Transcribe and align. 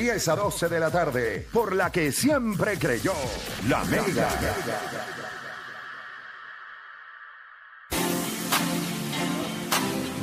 10 0.00 0.28
a 0.28 0.36
12 0.36 0.68
de 0.70 0.80
la 0.80 0.90
tarde, 0.90 1.46
por 1.52 1.74
la 1.76 1.92
que 1.92 2.10
siempre 2.10 2.78
creyó, 2.78 3.12
la 3.68 3.84
Mega. 3.84 4.30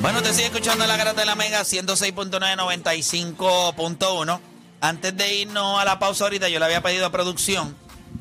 Bueno, 0.01 0.21
te 0.21 0.31
sigue 0.33 0.45
escuchando 0.47 0.85
la 0.87 0.97
garata 0.97 1.21
de 1.21 1.25
la 1.27 1.35
Mega 1.35 1.61
106.995.1. 1.61 4.39
Antes 4.79 5.17
de 5.17 5.35
irnos 5.35 5.80
a 5.80 5.86
la 5.86 5.98
pausa 6.00 6.25
ahorita, 6.25 6.50
yo 6.50 6.59
le 6.59 6.66
había 6.66 6.82
pedido 6.82 7.05
a 7.07 7.12
producción 7.12 7.75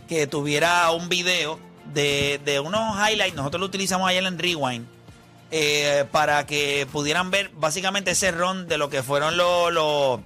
que 0.09 0.27
tuviera 0.27 0.91
un 0.91 1.09
video 1.09 1.59
de, 1.93 2.41
de 2.45 2.59
unos 2.61 2.97
highlights. 2.99 3.37
Nosotros 3.37 3.61
lo 3.61 3.67
utilizamos 3.67 4.09
ayer 4.09 4.25
en 4.25 4.39
Rewind. 4.39 4.87
eh, 5.51 6.05
para 6.11 6.45
que 6.45 6.89
pudieran 6.91 7.31
ver 7.31 7.51
básicamente 7.55 8.11
ese 8.11 8.33
ron 8.33 8.67
de 8.67 8.79
lo 8.79 8.91
que 8.91 9.05
fueron 9.05 9.37
los, 9.37 10.21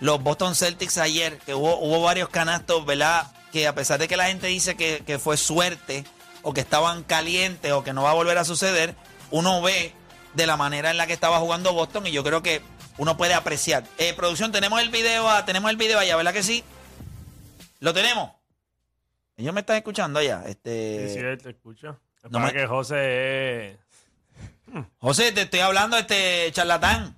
los 0.00 0.22
Boston 0.22 0.54
Celtics 0.54 0.98
ayer, 0.98 1.38
que 1.38 1.54
hubo, 1.54 1.78
hubo 1.80 2.02
varios 2.02 2.28
canastos, 2.28 2.84
¿verdad? 2.86 3.30
Que 3.52 3.66
a 3.66 3.74
pesar 3.74 3.98
de 3.98 4.08
que 4.08 4.16
la 4.16 4.26
gente 4.26 4.46
dice 4.46 4.76
que, 4.76 5.02
que 5.06 5.18
fue 5.18 5.36
suerte 5.36 6.04
o 6.42 6.52
que 6.52 6.60
estaban 6.60 7.02
calientes 7.02 7.72
o 7.72 7.82
que 7.82 7.92
no 7.92 8.02
va 8.02 8.10
a 8.10 8.14
volver 8.14 8.38
a 8.38 8.44
suceder, 8.44 8.94
uno 9.30 9.60
ve 9.62 9.92
de 10.34 10.46
la 10.46 10.56
manera 10.56 10.90
en 10.90 10.96
la 10.96 11.06
que 11.06 11.12
estaba 11.14 11.38
jugando 11.38 11.72
Boston 11.72 12.06
y 12.06 12.12
yo 12.12 12.22
creo 12.22 12.42
que 12.42 12.62
uno 12.98 13.16
puede 13.16 13.34
apreciar. 13.34 13.84
Eh, 13.98 14.12
producción, 14.14 14.52
tenemos 14.52 14.80
el 14.80 14.90
video, 14.90 15.28
ah, 15.28 15.44
tenemos 15.44 15.70
el 15.70 15.76
video 15.76 15.98
allá, 15.98 16.16
¿verdad 16.16 16.32
que 16.32 16.42
sí? 16.42 16.62
¿Lo 17.80 17.92
tenemos? 17.94 18.30
Ellos 19.36 19.54
me 19.54 19.60
están 19.60 19.76
escuchando 19.76 20.18
allá. 20.18 20.42
Este, 20.46 21.08
Sí, 21.08 21.14
sí, 21.14 21.20
él 21.20 21.38
te 21.40 21.50
escucha. 21.50 21.96
Es 22.24 22.30
no 22.30 22.38
para 22.40 22.46
me- 22.46 22.52
que 22.52 22.66
José 22.66 23.68
es... 23.70 23.76
José, 24.98 25.32
te 25.32 25.42
estoy 25.42 25.60
hablando, 25.60 25.96
este 25.96 26.50
charlatán. 26.52 27.16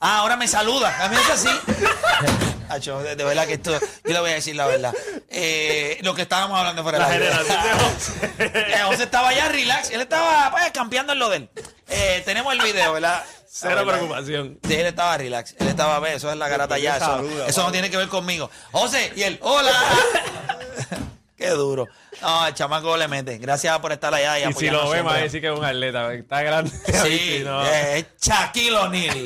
Ah, 0.00 0.18
ahora 0.18 0.36
me 0.36 0.46
saluda. 0.46 1.04
A 1.04 1.08
mí 1.08 1.16
es 1.16 1.30
así. 1.30 1.48
Acho, 2.68 3.00
de, 3.00 3.16
de 3.16 3.24
verdad 3.24 3.46
que 3.46 3.54
esto, 3.54 3.72
yo 3.72 4.12
le 4.12 4.20
voy 4.20 4.30
a 4.30 4.34
decir 4.34 4.54
la 4.54 4.66
verdad. 4.66 4.94
Eh, 5.30 5.98
lo 6.02 6.14
que 6.14 6.22
estábamos 6.22 6.58
hablando 6.58 6.82
fuera 6.82 6.98
La 6.98 7.08
del 7.08 7.22
aire. 7.22 7.34
generación 7.34 7.78
de 7.78 7.84
José. 7.84 8.32
Eh, 8.78 8.80
José 8.84 9.02
estaba 9.04 9.28
allá 9.30 9.48
relax, 9.48 9.90
él 9.90 10.00
estaba 10.02 10.50
pues, 10.50 10.70
campeando 10.72 11.14
en 11.14 11.18
lo 11.18 11.28
de 11.30 11.36
él. 11.38 11.50
Eh, 11.88 12.22
tenemos 12.26 12.52
el 12.52 12.60
video, 12.60 12.92
¿verdad? 12.92 13.24
Cero 13.50 13.74
La 13.74 13.82
verdad. 13.82 13.92
preocupación. 13.98 14.58
Sí, 14.66 14.74
él 14.74 14.86
estaba 14.86 15.16
relax, 15.16 15.54
él 15.58 15.68
estaba, 15.68 15.98
ve, 15.98 16.14
eso 16.14 16.30
es 16.30 16.36
la 16.36 16.48
garata 16.48 16.78
ya, 16.78 16.96
eso, 16.98 17.06
saluda, 17.06 17.46
eso 17.46 17.62
no 17.62 17.72
tiene 17.72 17.90
que 17.90 17.96
ver 17.96 18.08
conmigo. 18.08 18.50
José, 18.70 19.12
y 19.16 19.22
él, 19.22 19.38
hola. 19.42 19.72
Qué 21.38 21.48
duro. 21.50 21.86
No, 22.20 22.46
el 22.48 22.54
chamaco 22.54 22.96
le 22.96 23.08
mete. 23.08 23.38
Gracias 23.38 23.78
por 23.78 23.92
estar 23.92 24.12
allá 24.12 24.38
y, 24.40 24.50
Y 24.50 24.52
si 24.52 24.68
lo 24.70 24.88
ve, 24.90 24.96
siempre. 24.98 25.22
decir 25.22 25.40
que 25.40 25.46
es 25.52 25.58
un 25.58 25.64
atleta. 25.64 26.12
Está 26.12 26.42
grande. 26.42 26.70
Sí, 27.02 27.42
no. 27.44 27.64
eh, 27.64 27.98
es 28.00 28.06
Shaquille 28.20 28.76
O'Neal. 28.76 29.24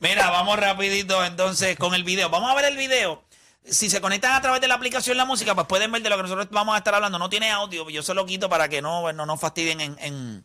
Mira, 0.00 0.30
vamos 0.30 0.58
rapidito 0.58 1.24
entonces 1.24 1.76
con 1.78 1.94
el 1.94 2.04
video. 2.04 2.28
Vamos 2.28 2.50
a 2.50 2.54
ver 2.54 2.66
el 2.66 2.76
video. 2.76 3.22
Si 3.64 3.90
se 3.90 4.00
conectan 4.00 4.34
a 4.34 4.40
través 4.40 4.60
de 4.60 4.68
la 4.68 4.74
aplicación 4.74 5.16
La 5.16 5.24
Música, 5.24 5.54
pues 5.54 5.66
pueden 5.66 5.90
ver 5.90 6.02
de 6.02 6.10
lo 6.10 6.16
que 6.16 6.22
nosotros 6.22 6.48
vamos 6.50 6.74
a 6.74 6.78
estar 6.78 6.94
hablando. 6.94 7.18
No 7.18 7.28
tiene 7.28 7.50
audio, 7.50 7.88
yo 7.88 8.02
se 8.02 8.14
lo 8.14 8.26
quito 8.26 8.48
para 8.48 8.68
que 8.68 8.82
no, 8.82 9.12
no 9.12 9.26
nos 9.26 9.40
fastidien 9.40 9.80
en, 9.80 10.44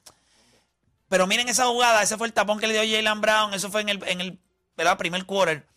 Pero 1.10 1.28
miren 1.28 1.48
esa 1.50 1.66
jugada, 1.68 2.02
ese 2.02 2.18
fue 2.18 2.28
el 2.28 2.34
tapón 2.34 2.60
que 2.60 2.68
le 2.68 2.74
dio 2.82 2.98
Jalen 2.98 3.22
Brown, 3.22 3.54
eso 3.54 3.70
fue 3.70 3.82
en 3.82 3.90
el, 3.90 4.04
en 4.08 4.22
el 4.22 4.40
¿verdad? 4.76 4.98
primer 4.98 5.26
quarter. 5.26 5.68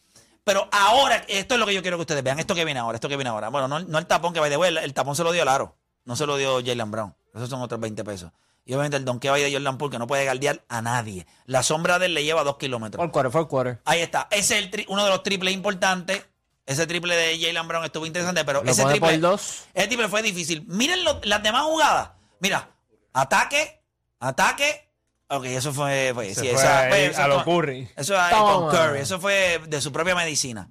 Pero 0.44 0.68
ahora, 0.72 1.24
esto 1.28 1.54
es 1.54 1.60
lo 1.60 1.66
que 1.66 1.74
yo 1.74 1.82
quiero 1.82 1.96
que 1.96 2.02
ustedes 2.02 2.22
vean, 2.22 2.38
esto 2.38 2.54
que 2.54 2.64
viene 2.64 2.80
ahora, 2.80 2.96
esto 2.96 3.08
que 3.08 3.16
viene 3.16 3.30
ahora. 3.30 3.48
Bueno, 3.48 3.66
no, 3.66 3.80
no 3.80 3.98
el 3.98 4.06
tapón 4.06 4.32
que 4.32 4.40
va 4.40 4.48
de 4.48 4.54
el, 4.54 4.78
el 4.78 4.94
tapón 4.94 5.16
se 5.16 5.24
lo 5.24 5.32
dio 5.32 5.44
Laro, 5.44 5.76
no 6.04 6.16
se 6.16 6.26
lo 6.26 6.36
dio 6.36 6.64
Jalen 6.64 6.90
Brown. 6.90 7.14
Esos 7.34 7.50
son 7.50 7.60
otros 7.60 7.80
20 7.80 8.04
pesos. 8.04 8.30
Y 8.66 8.72
obviamente 8.72 8.96
el 8.96 9.04
donkey 9.04 9.28
va 9.30 9.36
de 9.36 9.52
Jordan 9.52 9.76
Poole, 9.76 9.92
que 9.92 9.98
no 9.98 10.06
puede 10.06 10.24
galdear 10.24 10.64
a 10.68 10.80
nadie. 10.80 11.26
La 11.44 11.62
sombra 11.62 11.98
de 11.98 12.06
él 12.06 12.14
le 12.14 12.24
lleva 12.24 12.44
dos 12.44 12.56
kilómetros. 12.56 12.98
Four 13.02 13.12
quarter, 13.12 13.30
four 13.32 13.48
quarter. 13.48 13.80
Ahí 13.84 14.00
está. 14.00 14.26
Ese 14.30 14.58
es 14.58 14.64
el 14.64 14.70
tri- 14.70 14.86
uno 14.88 15.04
de 15.04 15.10
los 15.10 15.22
triples 15.22 15.52
importantes. 15.52 16.24
Ese 16.66 16.86
triple 16.86 17.14
de 17.14 17.38
Jalen 17.38 17.68
Brown 17.68 17.84
estuvo 17.84 18.06
interesante, 18.06 18.42
pero 18.44 18.64
Lo 18.64 18.70
ese 18.70 18.82
triple, 18.86 19.18
por 19.18 19.20
dos. 19.20 19.64
ese 19.74 19.86
triple 19.86 20.08
fue 20.08 20.22
difícil. 20.22 20.64
Miren 20.66 21.04
lo- 21.04 21.20
las 21.24 21.42
demás 21.42 21.64
jugadas. 21.64 22.10
Mira, 22.40 22.70
ataque, 23.12 23.82
ataque. 24.18 24.88
Ok, 25.28 25.44
eso 25.44 25.72
fue. 25.74 26.14
Se 26.28 26.34
sí, 26.34 26.40
fue 26.40 26.50
esa- 26.52 26.80
ahí 26.84 26.88
pues, 26.88 27.10
eso 27.10 27.22
a 27.22 27.28
lo 27.28 27.44
Curry. 27.44 27.88
Eso 27.96 28.14
con 28.30 28.70
Curry. 28.70 29.00
Eso 29.00 29.20
fue 29.20 29.60
de 29.68 29.80
su 29.82 29.92
propia 29.92 30.14
medicina. 30.14 30.70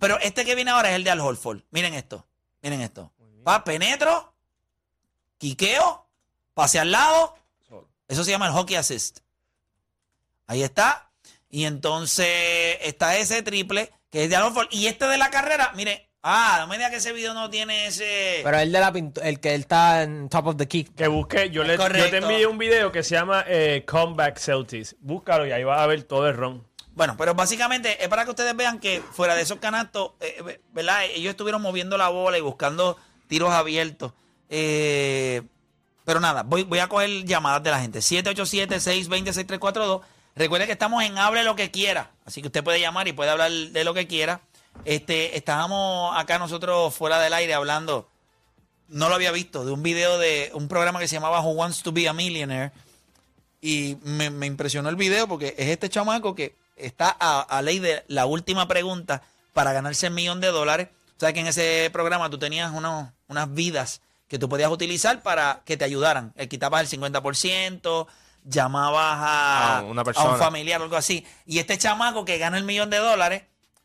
Pero 0.00 0.18
este 0.20 0.46
que 0.46 0.54
viene 0.54 0.70
ahora 0.70 0.88
es 0.90 0.96
el 0.96 1.04
de 1.04 1.10
Al 1.10 1.20
Holford. 1.20 1.60
Miren 1.70 1.92
esto. 1.92 2.26
Miren 2.62 2.80
esto. 2.80 3.12
Va, 3.46 3.62
penetro, 3.62 4.32
quiqueo, 5.38 6.05
pase 6.56 6.78
al 6.78 6.90
lado. 6.90 7.34
Eso 8.08 8.24
se 8.24 8.30
llama 8.30 8.46
el 8.46 8.52
hockey 8.52 8.76
assist. 8.76 9.18
Ahí 10.46 10.62
está. 10.62 11.10
Y 11.50 11.64
entonces 11.64 12.78
está 12.80 13.16
ese 13.18 13.42
triple 13.42 13.92
que 14.10 14.24
es 14.24 14.30
de 14.30 14.36
Al 14.36 14.44
Horford. 14.44 14.68
Y 14.70 14.86
este 14.86 15.06
de 15.06 15.18
la 15.18 15.28
carrera, 15.30 15.72
mire, 15.74 16.08
ah, 16.22 16.56
no 16.60 16.66
me 16.66 16.78
diga 16.78 16.88
que 16.88 16.96
ese 16.96 17.12
video 17.12 17.34
no 17.34 17.50
tiene 17.50 17.86
ese. 17.86 18.40
Pero 18.42 18.58
el 18.58 18.72
de 18.72 18.80
la 18.80 18.92
pintu- 18.92 19.20
el 19.22 19.38
que 19.38 19.54
él 19.54 19.60
está 19.62 20.02
en 20.02 20.28
top 20.30 20.46
of 20.46 20.56
the 20.56 20.66
kick. 20.66 20.94
Que 20.94 21.08
busque, 21.08 21.50
yo, 21.50 21.62
le, 21.62 21.76
yo 21.76 22.10
te 22.10 22.16
envié 22.16 22.46
un 22.46 22.56
video 22.56 22.90
que 22.90 23.02
se 23.02 23.16
llama 23.16 23.44
eh, 23.46 23.84
Comeback 23.86 24.38
Celtics. 24.38 24.96
Búscalo 25.00 25.46
y 25.46 25.52
ahí 25.52 25.64
vas 25.64 25.80
a 25.80 25.86
ver 25.86 26.04
todo 26.04 26.26
el 26.28 26.36
ron. 26.36 26.66
Bueno, 26.94 27.16
pero 27.18 27.34
básicamente 27.34 28.02
es 28.02 28.08
para 28.08 28.24
que 28.24 28.30
ustedes 28.30 28.56
vean 28.56 28.78
que 28.80 29.02
fuera 29.12 29.34
de 29.34 29.42
esos 29.42 29.58
canastos, 29.58 30.12
eh, 30.20 30.60
¿verdad? 30.72 31.04
Ellos 31.04 31.32
estuvieron 31.32 31.60
moviendo 31.60 31.98
la 31.98 32.08
bola 32.08 32.38
y 32.38 32.40
buscando 32.40 32.96
tiros 33.28 33.50
abiertos. 33.50 34.14
Eh, 34.48 35.42
pero 36.06 36.20
nada, 36.20 36.44
voy, 36.44 36.62
voy 36.62 36.78
a 36.78 36.88
coger 36.88 37.24
llamadas 37.24 37.62
de 37.64 37.72
la 37.72 37.80
gente. 37.80 37.98
787-620-6342. 37.98 40.02
Recuerde 40.36 40.66
que 40.66 40.72
estamos 40.72 41.02
en 41.02 41.18
Hable 41.18 41.42
lo 41.42 41.56
que 41.56 41.72
quiera. 41.72 42.12
Así 42.24 42.40
que 42.40 42.46
usted 42.46 42.62
puede 42.62 42.80
llamar 42.80 43.08
y 43.08 43.12
puede 43.12 43.30
hablar 43.30 43.50
de 43.50 43.84
lo 43.84 43.92
que 43.92 44.06
quiera. 44.06 44.40
Este, 44.84 45.36
estábamos 45.36 46.16
acá 46.16 46.38
nosotros 46.38 46.94
fuera 46.94 47.18
del 47.18 47.32
aire 47.32 47.54
hablando, 47.54 48.08
no 48.86 49.08
lo 49.08 49.16
había 49.16 49.32
visto, 49.32 49.64
de 49.64 49.72
un 49.72 49.82
video 49.82 50.16
de 50.18 50.52
un 50.54 50.68
programa 50.68 51.00
que 51.00 51.08
se 51.08 51.16
llamaba 51.16 51.40
Who 51.40 51.54
Wants 51.54 51.82
to 51.82 51.90
Be 51.90 52.08
a 52.08 52.12
Millionaire. 52.12 52.70
Y 53.60 53.96
me, 54.04 54.30
me 54.30 54.46
impresionó 54.46 54.88
el 54.88 54.96
video 54.96 55.26
porque 55.26 55.56
es 55.58 55.70
este 55.70 55.88
chamaco 55.88 56.36
que 56.36 56.54
está 56.76 57.16
a, 57.18 57.40
a 57.40 57.62
ley 57.62 57.80
de 57.80 58.04
la 58.06 58.26
última 58.26 58.68
pregunta 58.68 59.22
para 59.54 59.72
ganarse 59.72 60.06
el 60.06 60.12
millón 60.12 60.40
de 60.40 60.52
dólares. 60.52 60.86
O 61.16 61.20
sea 61.20 61.32
que 61.32 61.40
en 61.40 61.48
ese 61.48 61.90
programa 61.92 62.30
tú 62.30 62.38
tenías 62.38 62.70
unas 62.72 63.54
vidas 63.54 64.02
que 64.28 64.38
tú 64.38 64.48
podías 64.48 64.70
utilizar 64.70 65.22
para 65.22 65.62
que 65.64 65.76
te 65.76 65.84
ayudaran. 65.84 66.32
Eh, 66.36 66.48
quitabas 66.48 66.80
el 66.92 67.00
50%, 67.00 68.06
llamabas 68.44 69.18
a, 69.20 69.78
A 69.78 69.82
una 69.82 70.02
a 70.02 70.04
persona. 70.04 70.30
un 70.32 70.38
familiar 70.38 70.80
o 70.80 70.84
algo 70.84 70.96
así. 70.96 71.24
Y 71.46 71.58
este 71.58 71.78
chamaco 71.78 72.24
que 72.24 72.38
gana 72.38 72.58
el 72.58 72.64
millón 72.64 72.90
de 72.90 72.98
dólares, 72.98 73.42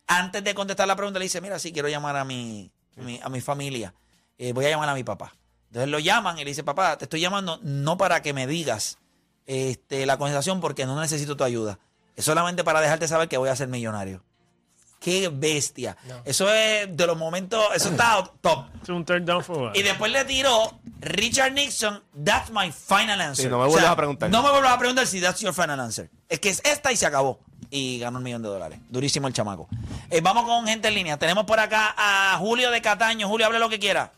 antes 0.07 0.43
de 0.43 0.53
contestar 0.53 0.87
la 0.87 0.95
pregunta, 0.95 1.19
le 1.19 1.25
dice, 1.25 1.41
mira, 1.41 1.59
sí, 1.59 1.71
quiero 1.71 1.87
llamar 1.89 2.15
a 2.15 2.23
mi, 2.25 2.71
mi- 2.95 3.19
a 3.23 3.29
mi 3.29 3.41
familia. 3.41 3.93
Eh, 4.37 4.53
voy 4.53 4.65
a 4.65 4.69
llamar 4.69 4.89
a 4.89 4.93
mi 4.93 5.03
papá. 5.03 5.35
Entonces 5.67 5.89
lo 5.89 5.99
llaman 5.99 6.37
y 6.37 6.43
le 6.43 6.49
dice, 6.51 6.63
papá, 6.63 6.97
te 6.97 7.05
estoy 7.05 7.21
llamando 7.21 7.59
no 7.63 7.97
para 7.97 8.21
que 8.21 8.33
me 8.33 8.45
digas 8.47 8.97
este, 9.45 10.05
la 10.05 10.17
conversación 10.17 10.59
porque 10.59 10.85
no 10.85 10.99
necesito 10.99 11.37
tu 11.37 11.43
ayuda. 11.43 11.79
Es 12.15 12.25
solamente 12.25 12.63
para 12.63 12.81
dejarte 12.81 13.07
saber 13.07 13.29
que 13.29 13.37
voy 13.37 13.49
a 13.49 13.55
ser 13.55 13.67
millonario. 13.69 14.23
Qué 15.01 15.29
bestia. 15.33 15.97
Eso 16.23 16.47
es 16.53 16.95
de 16.95 17.07
los 17.07 17.17
momentos, 17.17 17.59
eso 17.73 17.89
está 17.89 18.23
top. 18.39 18.65
Es 18.83 18.89
un 18.89 19.03
turn 19.03 19.25
down 19.25 19.43
for? 19.43 19.75
Y 19.75 19.81
después 19.81 20.11
le 20.11 20.23
tiró 20.25 20.79
Richard 20.99 21.53
Nixon, 21.53 22.03
that's 22.23 22.51
my 22.51 22.71
final 22.71 23.19
answer. 23.19 23.45
Sí, 23.45 23.49
no 23.49 23.57
me 23.57 23.67
vuelvas 23.67 23.89
a 23.89 23.95
preguntar. 23.95 24.29
No 24.29 24.43
me 24.43 24.51
vuelvas 24.51 24.73
a 24.73 24.77
preguntar 24.77 25.07
si 25.07 25.19
that's 25.19 25.39
your 25.39 25.55
final 25.55 25.79
answer. 25.79 26.07
Es 26.29 26.39
que 26.39 26.49
es 26.49 26.61
esta 26.63 26.91
y 26.91 26.97
se 26.97 27.07
acabó. 27.07 27.39
Y 27.71 27.97
ganó 27.97 28.19
un 28.19 28.23
millón 28.23 28.43
de 28.43 28.49
dólares. 28.49 28.77
Durísimo 28.89 29.27
el 29.27 29.33
chamaco. 29.33 29.67
Eh, 30.11 30.21
vamos 30.21 30.43
con 30.43 30.67
gente 30.67 30.89
en 30.89 30.93
línea. 30.93 31.17
Tenemos 31.17 31.45
por 31.45 31.59
acá 31.59 31.95
a 31.97 32.37
Julio 32.37 32.69
de 32.69 32.79
Cataño. 32.83 33.27
Julio, 33.27 33.47
hable 33.47 33.57
lo 33.57 33.69
que 33.69 33.79
quiera. 33.79 34.11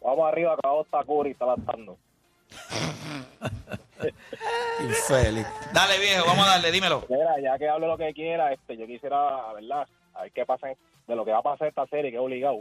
Vamos 0.00 0.28
arriba, 0.28 0.54
acabó 0.54 0.82
está 0.82 1.02
Curry, 1.02 1.32
está 1.32 1.46
lanzando. 1.46 1.98
Infeliz. 4.80 5.46
Dale, 5.72 5.98
viejo, 5.98 6.26
vamos 6.26 6.46
a 6.46 6.50
darle, 6.50 6.70
dímelo. 6.72 7.04
Mira, 7.08 7.40
ya 7.40 7.58
que 7.58 7.68
hable 7.68 7.86
lo 7.86 7.96
que 7.96 8.12
quiera, 8.12 8.52
este, 8.52 8.76
yo 8.76 8.86
quisiera, 8.86 9.52
¿verdad? 9.54 9.86
A 10.14 10.22
ver 10.22 10.32
qué 10.32 10.44
pasa 10.44 10.68
de 11.06 11.16
lo 11.16 11.24
que 11.24 11.30
va 11.32 11.38
a 11.38 11.42
pasar 11.42 11.68
esta 11.68 11.86
serie, 11.86 12.10
que 12.10 12.16
es 12.16 12.22
obligado. 12.22 12.60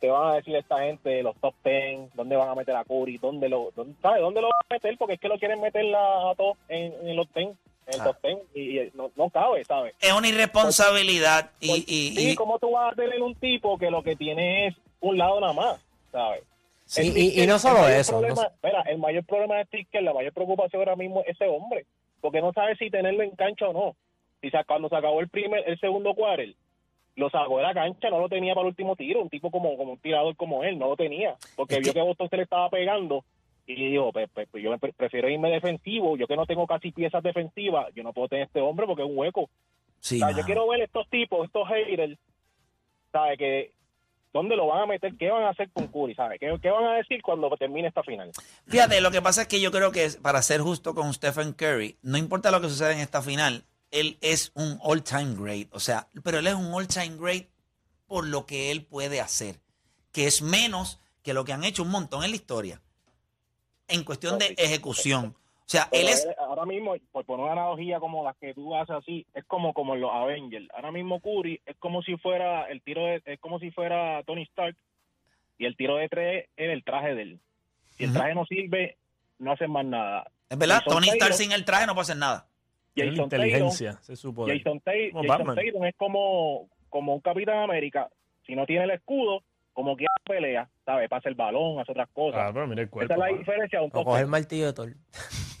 Te 0.00 0.08
van 0.08 0.30
a 0.30 0.34
decir 0.36 0.56
esta 0.56 0.78
gente 0.78 1.22
los 1.22 1.36
top 1.36 1.54
10, 1.64 2.14
dónde 2.14 2.34
van 2.36 2.48
a 2.48 2.54
meter 2.54 2.74
a 2.74 2.84
Curry, 2.84 3.18
dónde 3.18 3.48
lo, 3.50 3.70
dónde, 3.76 3.94
¿sabes? 4.00 4.20
¿Dónde 4.22 4.40
lo 4.40 4.46
van 4.48 4.66
a 4.70 4.74
meter? 4.74 4.96
Porque 4.98 5.14
es 5.14 5.20
que 5.20 5.28
lo 5.28 5.38
quieren 5.38 5.60
meter 5.60 5.84
la- 5.84 6.30
a 6.30 6.34
todos 6.36 6.56
en, 6.68 6.94
en 7.06 7.16
los 7.16 7.30
10, 7.34 7.48
en 7.48 7.94
el 7.94 8.00
Ah. 8.00 8.04
top 8.04 8.16
10, 8.22 8.38
y, 8.54 8.78
y 8.80 8.90
no, 8.94 9.10
no 9.16 9.28
cabe, 9.28 9.62
¿sabes? 9.64 9.94
Es 10.00 10.12
una 10.12 10.28
irresponsabilidad 10.28 11.50
y, 11.60 11.84
y, 11.86 12.16
sí, 12.16 12.30
y- 12.30 12.34
¿cómo 12.34 12.58
tú 12.58 12.70
vas 12.70 12.92
a 12.92 12.96
tener 12.96 13.20
un 13.20 13.34
tipo 13.34 13.76
que 13.76 13.90
lo 13.90 14.02
que 14.02 14.16
tiene 14.16 14.68
es 14.68 14.74
un 15.00 15.18
lado 15.18 15.38
nada 15.40 15.52
más, 15.52 15.80
¿sabes? 16.10 16.44
Sí, 16.90 17.12
y, 17.40 17.46
no 17.46 17.58
solo 17.60 17.88
eso. 17.88 18.18
problema- 18.20 18.50
mira, 18.64 18.82
el 18.82 18.98
mayor 18.98 19.24
problema 19.24 19.58
de 19.58 19.86
Kerr, 19.92 20.02
la 20.02 20.12
mayor 20.12 20.32
preocupación 20.32 20.80
ahora 20.80 20.96
mismo 20.96 21.20
es 21.22 21.28
ese 21.36 21.46
hombre, 21.46 21.86
porque 22.20 22.40
no 22.40 22.52
sabe 22.52 22.74
si 22.76 22.90
tenerlo 22.90 23.22
en 23.22 23.30
cancha 23.36 23.68
o 23.68 23.72
no. 23.72 23.96
Y 24.42 24.50
cuando 24.66 24.88
se 24.88 24.96
acabó 24.96 25.20
el 25.20 25.28
primer, 25.28 25.62
el 25.68 25.78
segundo 25.78 26.14
quarter, 26.14 26.52
lo 27.14 27.30
sacó 27.30 27.58
de 27.58 27.62
la 27.62 27.74
cancha, 27.74 28.10
no 28.10 28.18
lo 28.18 28.28
tenía 28.28 28.54
para 28.54 28.62
el 28.62 28.68
último 28.70 28.96
tiro, 28.96 29.20
un 29.22 29.28
tipo 29.28 29.50
como, 29.52 29.76
como 29.76 29.92
un 29.92 29.98
tirador 29.98 30.34
como 30.34 30.64
él, 30.64 30.78
no 30.80 30.88
lo 30.88 30.96
tenía, 30.96 31.36
porque 31.54 31.74
Es 31.74 31.80
vio 31.80 31.92
que- 31.92 32.00
que 32.00 32.04
Boston 32.04 32.28
se 32.28 32.36
le 32.38 32.42
estaba 32.42 32.68
pegando 32.70 33.24
y 33.66 33.90
dijo, 33.90 34.10
pues, 34.12 34.28
pues, 34.34 34.48
pues 34.50 34.64
yo 34.64 34.76
prefiero 34.96 35.28
irme 35.28 35.50
defensivo, 35.50 36.16
yo 36.16 36.26
que 36.26 36.34
no 36.34 36.46
tengo 36.46 36.66
casi 36.66 36.90
piezas 36.90 37.22
defensivas, 37.22 37.94
yo 37.94 38.02
no 38.02 38.12
puedo 38.12 38.26
tener 38.28 38.46
este 38.46 38.60
hombre 38.60 38.86
porque 38.86 39.02
es 39.04 39.08
un 39.08 39.16
hueco. 39.16 39.48
sí, 40.00 40.16
O 40.20 40.26
sea, 40.26 40.36
yo 40.36 40.42
quiero 40.44 40.66
ver 40.66 40.80
estos 40.80 41.08
tipos, 41.08 41.46
estos 41.46 41.68
haters, 41.68 42.18
¿sabes? 43.12 43.38
Que, 43.38 43.70
¿Dónde 44.32 44.56
lo 44.56 44.68
van 44.68 44.82
a 44.82 44.86
meter? 44.86 45.16
¿Qué 45.16 45.28
van 45.30 45.42
a 45.42 45.50
hacer 45.50 45.70
con 45.72 45.88
Curry? 45.88 46.14
¿Sabes? 46.14 46.38
¿Qué, 46.38 46.56
qué 46.62 46.70
van 46.70 46.84
a 46.84 46.94
decir 46.94 47.20
cuando 47.22 47.50
termine 47.56 47.88
esta 47.88 48.02
final? 48.02 48.30
Fíjate, 48.66 49.00
lo 49.00 49.10
que 49.10 49.22
pasa 49.22 49.42
es 49.42 49.48
que 49.48 49.60
yo 49.60 49.72
creo 49.72 49.90
que 49.90 50.08
para 50.22 50.40
ser 50.42 50.60
justo 50.60 50.94
con 50.94 51.12
Stephen 51.12 51.52
Curry, 51.52 51.96
no 52.02 52.16
importa 52.16 52.50
lo 52.50 52.60
que 52.60 52.68
suceda 52.68 52.92
en 52.92 53.00
esta 53.00 53.22
final, 53.22 53.64
él 53.90 54.18
es 54.20 54.52
un 54.54 54.78
all-time 54.82 55.34
great. 55.36 55.68
O 55.72 55.80
sea, 55.80 56.08
pero 56.22 56.38
él 56.38 56.46
es 56.46 56.54
un 56.54 56.72
all-time 56.72 57.16
great 57.16 57.48
por 58.06 58.26
lo 58.26 58.46
que 58.46 58.70
él 58.70 58.84
puede 58.84 59.20
hacer, 59.20 59.60
que 60.12 60.26
es 60.26 60.42
menos 60.42 61.00
que 61.22 61.34
lo 61.34 61.44
que 61.44 61.52
han 61.52 61.64
hecho 61.64 61.82
un 61.82 61.90
montón 61.90 62.24
en 62.24 62.30
la 62.30 62.36
historia, 62.36 62.80
en 63.88 64.04
cuestión 64.04 64.38
de 64.38 64.54
ejecución. 64.58 65.36
O 65.70 65.72
sea, 65.72 65.86
Pero 65.88 66.02
él 66.02 66.08
es... 66.08 66.26
ahora 66.36 66.66
mismo, 66.66 66.96
por 67.12 67.24
poner 67.24 67.44
una 67.44 67.52
analogía 67.52 68.00
como 68.00 68.24
las 68.24 68.36
que 68.38 68.54
tú 68.54 68.74
haces 68.74 68.96
así, 68.96 69.24
es 69.34 69.44
como 69.44 69.72
como 69.72 69.94
en 69.94 70.00
los 70.00 70.10
Avengers. 70.12 70.66
Ahora 70.74 70.90
mismo 70.90 71.20
Curry 71.20 71.60
es 71.64 71.76
como 71.78 72.02
si 72.02 72.16
fuera 72.16 72.64
el 72.64 72.82
tiro 72.82 73.04
de, 73.04 73.22
es 73.24 73.38
como 73.38 73.60
si 73.60 73.70
fuera 73.70 74.20
Tony 74.24 74.42
Stark 74.42 74.76
y 75.58 75.66
el 75.66 75.76
tiro 75.76 75.94
de 75.98 76.08
tres 76.08 76.48
es 76.56 76.70
el 76.70 76.82
traje 76.82 77.14
de 77.14 77.22
él. 77.22 77.40
Si 77.90 78.02
el 78.02 78.12
traje 78.12 78.34
no 78.34 78.44
sirve, 78.46 78.96
no 79.38 79.52
hacen 79.52 79.70
más 79.70 79.84
nada. 79.84 80.28
Es 80.48 80.58
verdad, 80.58 80.78
Jason 80.78 80.92
Tony 80.92 81.06
Stark 81.06 81.20
Taylor- 81.20 81.36
sin 81.38 81.52
el 81.52 81.64
traje 81.64 81.86
no 81.86 81.94
puede 81.94 82.02
hacer 82.02 82.16
nada. 82.16 82.48
La 82.96 83.04
Jason 83.04 83.28
Tatum, 83.28 83.44
inteligencia, 83.46 83.90
ese 84.02 84.12
es 84.14 84.18
su 84.18 84.34
poder. 84.34 84.58
Jason, 84.58 84.80
Tay- 84.80 85.12
Como 85.12 85.28
Jason. 85.28 85.54
Tatum 85.54 85.84
es 85.84 85.94
como, 85.96 86.68
como 86.88 87.14
un 87.14 87.20
Capitán 87.20 87.58
América. 87.58 88.08
Si 88.44 88.56
no 88.56 88.66
tiene 88.66 88.86
el 88.86 88.90
escudo, 88.90 89.44
como 89.72 89.96
que 89.96 90.06
pelea, 90.24 90.68
¿sabes? 90.84 91.08
Pasa 91.08 91.28
el 91.28 91.36
balón, 91.36 91.78
hace 91.78 91.92
otras 91.92 92.08
cosas. 92.12 92.40
Ah, 92.42 92.50
pero 92.52 92.66
mira 92.66 92.82
el 92.82 92.90
cuerpo. 92.90 93.14
Esa 93.14 93.24
es 93.24 93.32
la 93.32 93.38
diferencia 93.38 93.78
de 93.78 93.84
un 93.84 93.90
O 93.90 93.94
top 93.94 94.04
coger 94.06 94.22
el 94.22 94.26
martillo 94.26 94.66
de 94.66 94.72
Thor. 94.72 94.88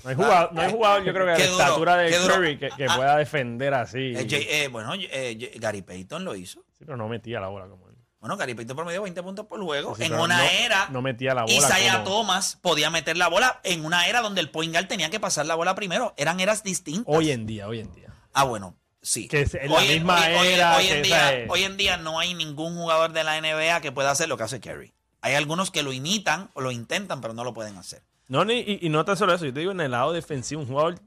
No 0.04 0.10
hay 0.10 0.16
jugador, 0.16 0.52
no 0.52 0.60
hay 0.62 0.70
jugador 0.70 1.04
yo 1.04 1.12
creo 1.12 1.26
que 1.26 1.32
de 1.32 1.38
la 1.38 1.44
estatura 1.44 1.96
de. 1.96 2.10
Curry 2.10 2.58
que, 2.58 2.68
que 2.70 2.86
Ah. 2.88 2.96
pueda 2.96 3.16
defender 3.16 3.74
así. 3.74 4.14
Eh, 4.16 4.26
eh, 4.30 4.68
bueno, 4.68 4.92
eh, 4.94 5.52
Gary 5.56 5.82
Payton 5.82 6.24
lo 6.24 6.34
hizo. 6.34 6.60
Sí, 6.78 6.84
pero 6.84 6.96
no 6.96 7.08
metía 7.08 7.40
la 7.40 7.48
bola 7.48 7.66
como 7.66 7.88
él. 7.88 7.94
Bueno, 8.20 8.36
Gary 8.36 8.52
Payton 8.54 8.76
promedió 8.76 9.02
20 9.02 9.22
puntos 9.22 9.46
por 9.46 9.62
juego 9.62 9.96
Sí, 9.96 10.04
en 10.04 10.12
una 10.14 10.36
no- 10.36 10.42
era... 10.44 10.88
No 10.90 11.00
metía 11.00 11.32
la 11.34 11.42
bola. 11.42 11.54
Isaiah 11.54 12.02
como- 12.02 12.04
Thomas 12.18 12.58
podía 12.60 12.90
meter 12.90 13.16
la 13.16 13.28
bola 13.28 13.60
en 13.64 13.82
una 13.84 14.06
era 14.08 14.20
donde 14.20 14.42
el 14.42 14.50
point 14.50 14.72
guard 14.74 14.88
tenía 14.88 15.08
que 15.08 15.18
pasar 15.18 15.46
la 15.46 15.54
bola 15.54 15.74
primero. 15.74 16.12
Eran 16.18 16.38
eras 16.38 16.62
distintas. 16.62 17.04
Hoy 17.06 17.30
en 17.30 17.46
día, 17.46 17.66
hoy 17.66 17.80
en 17.80 17.90
día. 17.94 18.12
Ah, 18.34 18.44
bueno, 18.44 18.76
sí. 19.00 19.26
Que 19.26 19.40
es 19.42 19.54
en 19.54 19.72
la 19.72 19.80
misma 19.80 20.16
hoy- 20.38 20.48
era 20.48 20.76
hoy 20.76 20.88
en 20.88 21.02
día, 21.02 21.44
hoy 21.48 21.62
en 21.64 21.76
día 21.78 21.96
no 21.96 22.18
hay 22.18 22.34
ningún 22.34 22.76
jugador 22.76 23.12
de 23.12 23.24
la 23.24 23.38
NBA 23.40 23.80
que 23.80 23.90
pueda 23.90 24.10
hacer 24.10 24.28
lo 24.28 24.36
que 24.36 24.42
hace 24.42 24.60
Curry. 24.60 24.92
Hay 25.22 25.34
algunos 25.34 25.70
que 25.70 25.82
lo 25.82 25.92
imitan 25.94 26.50
o 26.52 26.60
lo 26.60 26.70
intentan, 26.72 27.22
pero 27.22 27.32
no 27.32 27.42
lo 27.42 27.54
pueden 27.54 27.78
hacer. 27.78 28.02
No, 28.30 28.44
ni, 28.44 28.60
y, 28.60 28.78
y 28.82 28.88
no 28.90 29.04
tan 29.04 29.16
solo 29.16 29.34
eso. 29.34 29.44
Yo 29.44 29.52
te 29.52 29.58
digo 29.58 29.72
en 29.72 29.80
el 29.80 29.90
lado 29.90 30.12
defensivo, 30.12 30.60
un 30.60 30.68
jugador. 30.68 31.00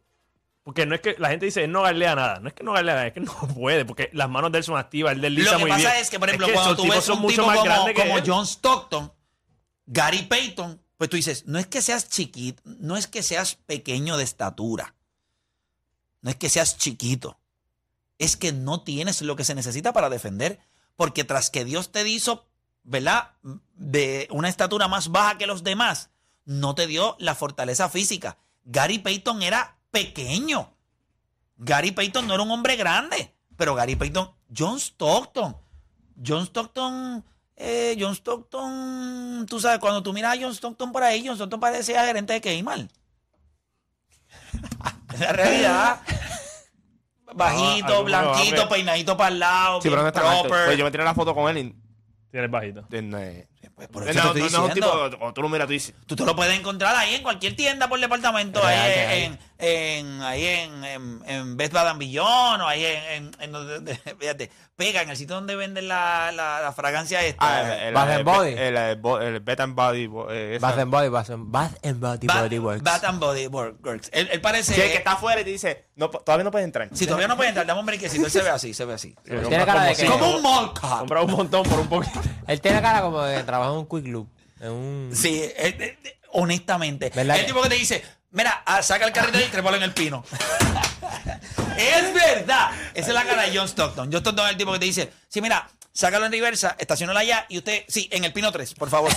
Porque 0.61 0.85
no 0.85 0.93
es 0.93 0.99
que 0.99 1.15
la 1.17 1.29
gente 1.29 1.45
dice, 1.45 1.63
él 1.63 1.71
no 1.71 1.81
galea 1.81 2.15
nada. 2.15 2.41
No 2.41 2.49
es 2.49 2.53
que 2.53 2.65
no 2.65 2.73
galea 2.73 2.95
nada, 2.95 3.07
es 3.07 3.13
que 3.13 3.21
no 3.21 3.33
puede. 3.55 3.85
Porque 3.85 4.09
las 4.11 4.29
manos 4.29 4.51
de 4.51 4.57
él 4.57 4.63
son 4.65 4.77
activas, 4.77 5.13
él 5.13 5.21
desliza 5.21 5.53
Lo 5.53 5.57
que 5.59 5.63
muy 5.63 5.71
pasa 5.71 5.91
bien. 5.91 6.01
es 6.01 6.09
que, 6.09 6.19
por 6.19 6.27
ejemplo, 6.27 6.47
que 6.47 6.53
cuando 6.53 6.75
tú 6.75 6.83
ves 6.83 7.07
un 7.07 7.21
mucho 7.21 7.41
tipo 7.41 7.47
más 7.47 7.59
como, 7.59 7.93
como. 7.93 8.15
John 8.25 8.45
Stockton, 8.45 9.13
Gary 9.85 10.23
Payton, 10.23 10.81
pues 10.97 11.09
tú 11.09 11.15
dices, 11.15 11.45
no 11.47 11.59
es 11.59 11.65
que 11.67 11.81
seas 11.81 12.09
chiquito, 12.09 12.61
no 12.65 12.97
es 12.97 13.07
que 13.07 13.23
seas 13.23 13.55
pequeño 13.55 14.17
de 14.17 14.25
estatura, 14.25 14.93
no 16.19 16.29
es 16.29 16.35
que 16.35 16.49
seas 16.49 16.77
chiquito, 16.77 17.39
es 18.17 18.35
que 18.35 18.51
no 18.51 18.83
tienes 18.83 19.21
lo 19.21 19.37
que 19.37 19.45
se 19.45 19.55
necesita 19.55 19.93
para 19.93 20.09
defender, 20.09 20.59
porque 20.97 21.23
tras 21.23 21.49
que 21.49 21.63
Dios 21.63 21.93
te 21.93 22.05
hizo, 22.07 22.49
¿verdad? 22.83 23.31
De 23.75 24.27
una 24.29 24.49
estatura 24.49 24.89
más 24.89 25.09
baja 25.09 25.37
que 25.37 25.47
los 25.47 25.63
demás, 25.63 26.09
no 26.45 26.75
te 26.75 26.87
dio 26.87 27.15
la 27.19 27.35
fortaleza 27.35 27.89
física. 27.89 28.37
Gary 28.65 28.99
Payton 28.99 29.41
era 29.43 29.77
pequeño. 29.91 30.73
Gary 31.57 31.91
Payton 31.91 32.27
no 32.27 32.33
era 32.33 32.43
un 32.43 32.51
hombre 32.51 32.75
grande, 32.75 33.33
pero 33.55 33.75
Gary 33.75 33.95
Payton, 33.95 34.29
John 34.55 34.77
Stockton, 34.79 35.55
John 36.25 36.43
Stockton, 36.43 37.23
eh, 37.55 37.95
John 37.99 38.13
Stockton, 38.13 39.45
tú 39.49 39.59
sabes, 39.59 39.79
cuando 39.79 40.01
tú 40.03 40.11
miras 40.13 40.37
a 40.37 40.41
John 40.41 40.51
Stockton 40.53 40.91
por 40.91 41.03
ahí, 41.03 41.23
John 41.25 41.35
Stockton 41.35 41.59
parecía 41.59 42.05
gerente 42.05 42.39
de. 42.39 42.89
Es 45.13 45.19
la 45.19 45.31
realidad. 45.31 46.01
Bajito, 47.35 48.03
blanquito, 48.03 48.69
peinadito 48.69 49.17
para 49.17 49.29
el 49.29 49.39
lado, 49.39 49.81
Sí, 49.81 49.89
pero 49.89 50.03
no 50.03 50.03
bien 50.03 50.13
es 50.15 50.21
tan 50.21 50.25
alto. 50.31 50.43
proper. 50.49 50.65
Pues 50.65 50.77
yo 50.77 50.85
me 50.85 50.91
tiré 50.91 51.03
la 51.03 51.15
foto 51.15 51.33
con 51.33 51.49
él 51.49 51.57
y 51.65 51.75
Tiene 52.29 52.45
el 52.45 52.51
bajito. 52.51 52.85
eh, 52.91 53.01
no 53.01 53.17
es. 53.17 53.47
Pues 53.75 53.87
por 53.87 54.03
No, 54.03 54.09
eso 54.11 54.33
te 54.33 54.39
no, 54.39 54.45
estoy 54.45 54.61
no 54.67 54.73
tipo, 54.73 54.89
cuando 55.17 55.33
tú 55.33 55.41
lo 55.41 55.49
miras, 55.49 55.67
tú 55.67 55.73
dices. 55.73 55.93
Tú 56.05 56.15
te 56.15 56.25
lo 56.25 56.35
puedes 56.35 56.57
encontrar 56.59 56.95
ahí 56.95 57.15
en 57.15 57.23
cualquier 57.23 57.55
tienda 57.55 57.87
por 57.87 57.99
departamento, 57.99 58.63
ahí 58.63 59.23
en, 59.23 59.39
en, 59.59 60.21
ahí 60.21 60.45
en, 60.45 60.83
en, 60.83 61.21
en 61.25 61.57
Best 61.57 61.73
Bath 61.73 61.87
and 61.87 61.99
Beyond, 61.99 62.61
o 62.61 62.67
ahí 62.67 62.85
en, 62.85 63.03
en, 63.25 63.31
en 63.39 63.51
donde, 63.51 63.73
donde- 63.75 63.95
fíjate, 64.19 64.51
pega 64.75 65.01
en 65.01 65.09
el 65.09 65.17
sitio 65.17 65.35
donde 65.35 65.55
venden 65.55 65.87
la, 65.87 66.31
la, 66.31 66.61
la 66.61 66.71
fragancia 66.73 67.23
esta. 67.23 67.45
Ah, 67.45 67.75
el, 67.87 67.93
Bath 67.93 68.09
and 68.09 68.23
Body. 68.25 68.49
El, 68.51 68.59
el, 68.77 68.99
el, 69.05 69.21
el 69.35 69.39
Bet 69.39 69.59
and 69.59 69.75
Body. 69.75 70.09
eh. 70.29 70.57
Bath 70.61 70.77
and 70.79 70.91
Body, 70.91 71.09
Bath 71.09 71.29
and, 71.29 71.51
Bath 71.51 71.77
and 71.85 71.99
Body, 71.99 72.27
Bath, 72.27 72.41
Body 72.43 72.59
Works. 72.59 72.83
Bath 72.83 73.03
and 73.05 73.19
Body 73.19 73.47
Works. 73.47 74.09
Él, 74.11 74.29
él 74.31 74.41
parece... 74.41 74.73
Sí, 74.73 74.81
el 74.81 74.91
que 74.91 74.97
está 74.97 75.13
afuera 75.13 75.41
y 75.41 75.43
te 75.43 75.49
dice, 75.51 75.85
no, 75.95 76.09
todavía 76.09 76.43
no 76.43 76.51
puedes 76.51 76.65
entrar. 76.65 76.89
Si 76.93 77.05
todavía 77.05 77.27
no 77.27 77.35
puede 77.37 77.49
entrar, 77.49 77.65
dame 77.65 77.79
un 77.79 77.85
brequecito. 77.85 78.25
Él 78.25 78.31
se 78.31 78.41
ve 78.41 78.49
así, 78.49 78.73
se 78.73 78.85
ve 78.85 78.93
así. 78.93 79.09
Sí, 79.23 79.31
compra 79.31 79.47
Tiene 79.49 79.65
cara 79.65 79.83
de 79.83 79.95
como 79.95 79.95
que- 79.95 80.01
cinco. 80.03 80.19
Como 80.19 80.35
un 80.37 80.43
mall 80.43 80.73
cop. 80.73 80.99
Compra 80.99 81.21
un 81.21 81.31
montón 81.31 81.63
por 81.63 81.79
un 81.79 81.87
poquito. 81.87 82.21
Él 82.47 82.59
tiene 82.61 82.81
cara 82.81 83.01
como 83.01 83.21
de 83.21 83.37
que 83.37 83.43
trabaja 83.53 83.71
en 83.71 83.77
un 83.77 83.85
Quick 83.85 84.07
Loop. 84.07 84.27
En 84.59 84.71
un... 84.71 85.11
Sí, 85.13 85.43
eh, 85.43 85.53
eh, 85.57 85.97
eh, 86.03 86.19
honestamente. 86.31 87.11
¿Verdad 87.13 87.37
El 87.37 87.45
tipo 87.45 87.61
que 87.61 87.69
te 87.69 87.75
dice, 87.75 88.03
mira, 88.31 88.63
ah, 88.65 88.81
saca 88.81 89.05
el 89.05 89.13
carrito 89.13 89.39
y 89.39 89.43
trépalo 89.43 89.77
en 89.77 89.83
el 89.83 89.93
pino. 89.93 90.25
es 91.77 92.13
verdad. 92.13 92.71
Esa 92.95 93.07
es 93.09 93.13
la 93.13 93.23
cara 93.23 93.43
de 93.43 93.55
John 93.55 93.67
Stockton. 93.67 94.09
John 94.11 94.21
Stockton 94.21 94.45
es 94.45 94.51
el 94.53 94.57
tipo 94.57 94.73
que 94.73 94.79
te 94.79 94.85
dice, 94.85 95.13
sí, 95.27 95.39
mira, 95.39 95.69
sácalo 95.91 96.25
en 96.25 96.31
reversa, 96.31 96.75
estacionalo 96.79 97.19
allá 97.19 97.45
y 97.47 97.59
usted, 97.59 97.83
sí, 97.87 98.09
en 98.11 98.23
el 98.25 98.33
pino 98.33 98.51
3, 98.51 98.73
por 98.73 98.89
favor. 98.89 99.11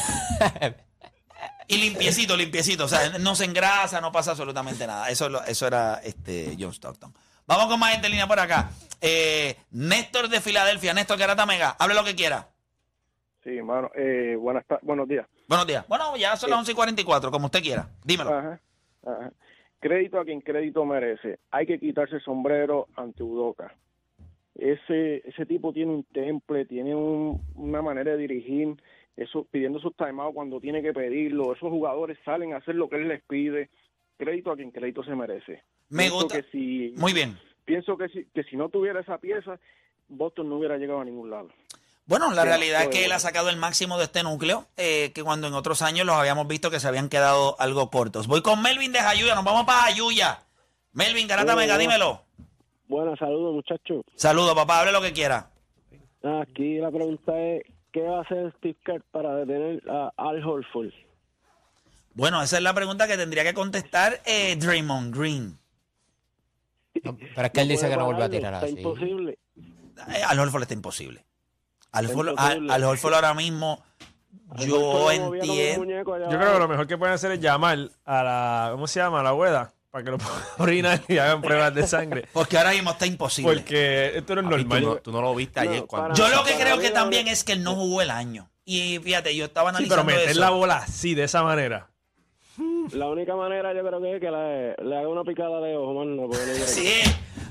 y 1.68 1.78
limpiecito, 1.78 2.36
limpiecito. 2.36 2.84
O 2.84 2.88
sea, 2.88 3.18
no 3.18 3.34
se 3.34 3.46
engrasa, 3.46 4.02
no 4.02 4.12
pasa 4.12 4.32
absolutamente 4.32 4.86
nada. 4.86 5.08
Eso, 5.08 5.42
eso 5.46 5.66
era 5.66 6.02
este, 6.04 6.56
John 6.60 6.74
Stockton. 6.74 7.14
Vamos 7.46 7.68
con 7.68 7.80
más 7.80 7.92
gente 7.92 8.08
en 8.08 8.12
línea 8.12 8.28
por 8.28 8.38
acá. 8.38 8.68
Eh, 9.00 9.56
Néstor 9.70 10.28
de 10.28 10.42
Filadelfia, 10.42 10.92
Néstor 10.92 11.16
Garata 11.16 11.46
Mega, 11.46 11.74
hable 11.78 11.94
lo 11.94 12.04
que 12.04 12.14
quiera. 12.14 12.50
Sí, 13.46 13.56
hermano. 13.58 13.92
Eh, 13.94 14.34
buenas 14.36 14.64
buenos 14.82 15.06
días. 15.06 15.24
Buenos 15.48 15.68
días. 15.68 15.86
Bueno, 15.86 16.16
ya 16.16 16.34
son 16.36 16.50
las 16.50 16.58
11 16.58 16.72
y 16.72 16.74
44, 16.74 17.30
como 17.30 17.46
usted 17.46 17.62
quiera. 17.62 17.88
Dímelo. 18.04 18.30
Ajá, 18.30 18.60
ajá. 19.04 19.32
Crédito 19.78 20.18
a 20.18 20.24
quien 20.24 20.40
crédito 20.40 20.84
merece. 20.84 21.38
Hay 21.52 21.64
que 21.64 21.78
quitarse 21.78 22.16
el 22.16 22.22
sombrero 22.22 22.88
ante 22.96 23.22
Udoca. 23.22 23.72
Ese 24.56 25.18
ese 25.28 25.46
tipo 25.46 25.72
tiene 25.72 25.92
un 25.92 26.02
temple, 26.02 26.64
tiene 26.64 26.94
un- 26.96 27.40
una 27.54 27.82
manera 27.82 28.12
de 28.12 28.16
dirigir, 28.16 28.74
eso 29.16 29.46
pidiendo 29.48 29.78
sus 29.78 29.94
timeouts 29.94 30.34
cuando 30.34 30.58
tiene 30.60 30.82
que 30.82 30.92
pedirlo. 30.92 31.52
Esos 31.54 31.70
jugadores 31.70 32.18
salen 32.24 32.52
a 32.52 32.56
hacer 32.56 32.74
lo 32.74 32.88
que 32.88 32.96
él 32.96 33.06
les 33.06 33.22
pide. 33.22 33.68
Crédito 34.16 34.50
a 34.50 34.56
quien 34.56 34.72
crédito 34.72 35.04
se 35.04 35.14
merece. 35.14 35.62
Me 35.90 36.04
Pienso 36.04 36.14
gusta. 36.16 36.42
que 36.42 36.50
si 36.50 36.94
Muy 36.96 37.12
bien. 37.12 37.36
pienso 37.64 37.96
que 37.96 38.08
si 38.08 38.24
que 38.34 38.42
si 38.44 38.56
no 38.56 38.70
tuviera 38.70 38.98
esa 39.00 39.18
pieza, 39.18 39.60
Boston 40.08 40.48
no 40.48 40.56
hubiera 40.56 40.78
llegado 40.78 41.00
a 41.00 41.04
ningún 41.04 41.30
lado. 41.30 41.48
Bueno, 42.06 42.30
la 42.32 42.42
Sí, 42.42 42.48
realidad 42.48 42.82
es 42.82 42.88
que 42.88 42.98
él 42.98 43.04
bueno. 43.06 43.16
ha 43.16 43.18
sacado 43.20 43.48
el 43.50 43.56
máximo 43.56 43.98
de 43.98 44.04
este 44.04 44.22
núcleo, 44.22 44.66
eh, 44.76 45.10
que 45.12 45.24
cuando 45.24 45.48
en 45.48 45.54
otros 45.54 45.82
años 45.82 46.06
los 46.06 46.14
habíamos 46.16 46.46
visto 46.46 46.70
que 46.70 46.78
se 46.78 46.86
habían 46.86 47.08
quedado 47.08 47.56
algo 47.60 47.90
cortos. 47.90 48.28
Voy 48.28 48.42
con 48.42 48.62
Melvin 48.62 48.92
de 48.92 49.00
Jayuya, 49.00 49.34
nos 49.34 49.44
vamos 49.44 49.64
para 49.64 49.82
Jayuya. 49.82 50.38
Melvin, 50.92 51.26
Garata 51.26 51.56
Mega, 51.56 51.74
oh. 51.74 51.78
dímelo. 51.78 52.22
Buenas, 52.88 53.18
saludos 53.18 53.54
muchachos. 53.54 54.04
Saludos, 54.14 54.54
papá, 54.54 54.80
hable 54.80 54.92
lo 54.92 55.02
que 55.02 55.12
quiera. 55.12 55.50
Aquí 56.22 56.78
la 56.78 56.90
pregunta 56.92 57.36
es, 57.38 57.62
¿qué 57.92 58.02
va 58.02 58.18
a 58.18 58.22
hacer 58.22 58.54
Steve 58.58 58.76
Kerr 58.84 59.02
para 59.10 59.34
detener 59.34 59.82
a 59.90 60.12
Al 60.16 60.44
Horford? 60.46 60.92
Bueno, 62.14 62.40
esa 62.42 62.56
es 62.56 62.62
la 62.62 62.72
pregunta 62.72 63.06
que 63.08 63.16
tendría 63.16 63.42
que 63.42 63.52
contestar 63.52 64.20
eh, 64.24 64.54
Draymond 64.56 65.14
Green. 65.14 65.58
No, 67.04 67.16
pero 67.34 67.46
es 67.46 67.52
que 67.52 67.60
él 67.60 67.68
dice 67.68 67.88
que 67.90 67.96
no 67.96 68.06
vuelve 68.06 68.22
a 68.24 68.30
tirar 68.30 68.54
Está 68.54 68.66
así. 68.66 68.76
imposible. 68.76 69.38
Eh, 70.08 70.22
al 70.26 70.38
Horford 70.38 70.62
está 70.62 70.74
imposible. 70.74 71.24
Al 71.96 72.84
Horford 72.84 73.14
ahora 73.14 73.34
mismo, 73.34 73.82
Al 74.50 74.66
yo 74.66 75.10
entiendo. 75.10 75.84
Yo 76.04 76.38
creo 76.38 76.52
que 76.54 76.58
lo 76.58 76.68
mejor 76.68 76.86
que 76.86 76.96
pueden 76.98 77.14
hacer 77.14 77.32
es 77.32 77.40
llamar 77.40 77.78
a 78.04 78.22
la. 78.22 78.68
¿Cómo 78.72 78.86
se 78.86 79.00
llama? 79.00 79.20
A 79.20 79.22
la 79.22 79.28
abuela. 79.30 79.72
Para 79.90 80.04
que 80.04 80.10
lo 80.10 80.18
puedan 80.18 80.38
orinar 80.58 81.00
y 81.08 81.16
hagan 81.18 81.40
pruebas 81.40 81.74
de 81.74 81.86
sangre. 81.86 82.26
Porque 82.32 82.58
ahora 82.58 82.72
mismo 82.72 82.90
está 82.90 83.06
imposible. 83.06 83.54
Porque 83.54 84.12
esto 84.18 84.34
no 84.34 84.42
es 84.42 84.46
Papi, 84.46 84.56
tú, 84.64 84.68
normal. 84.68 84.82
no, 84.84 84.96
tú 84.96 85.12
no 85.12 85.22
lo 85.22 85.34
viste 85.34 85.64
No, 85.64 85.70
ayer 85.70 85.84
cuando. 85.86 86.14
Yo 86.14 86.28
lo 86.28 86.44
que 86.44 86.54
creo 86.54 86.78
que 86.78 86.90
también 86.90 87.28
es 87.28 87.44
que 87.44 87.52
él 87.52 87.62
no 87.62 87.74
jugó 87.74 88.02
el 88.02 88.10
año. 88.10 88.50
Y 88.64 88.98
fíjate, 88.98 89.34
yo 89.34 89.44
estaba 89.46 89.70
Sí, 89.70 89.76
analizando 89.76 90.04
pero 90.06 90.16
meter 90.18 90.30
eso. 90.32 90.40
la 90.40 90.50
bola 90.50 90.76
así, 90.78 91.14
de 91.14 91.24
esa 91.24 91.42
manera. 91.44 91.88
La 92.92 93.06
única 93.08 93.34
manera 93.36 93.72
yo 93.74 93.86
creo 93.86 94.00
que 94.00 94.14
es 94.14 94.20
que 94.20 94.30
le, 94.30 94.74
le 94.88 94.96
haga 94.98 95.08
una 95.08 95.22
picada 95.24 95.60
de 95.60 95.76
ojo, 95.76 95.94
mano. 95.94 96.28
Sí. 96.66 96.90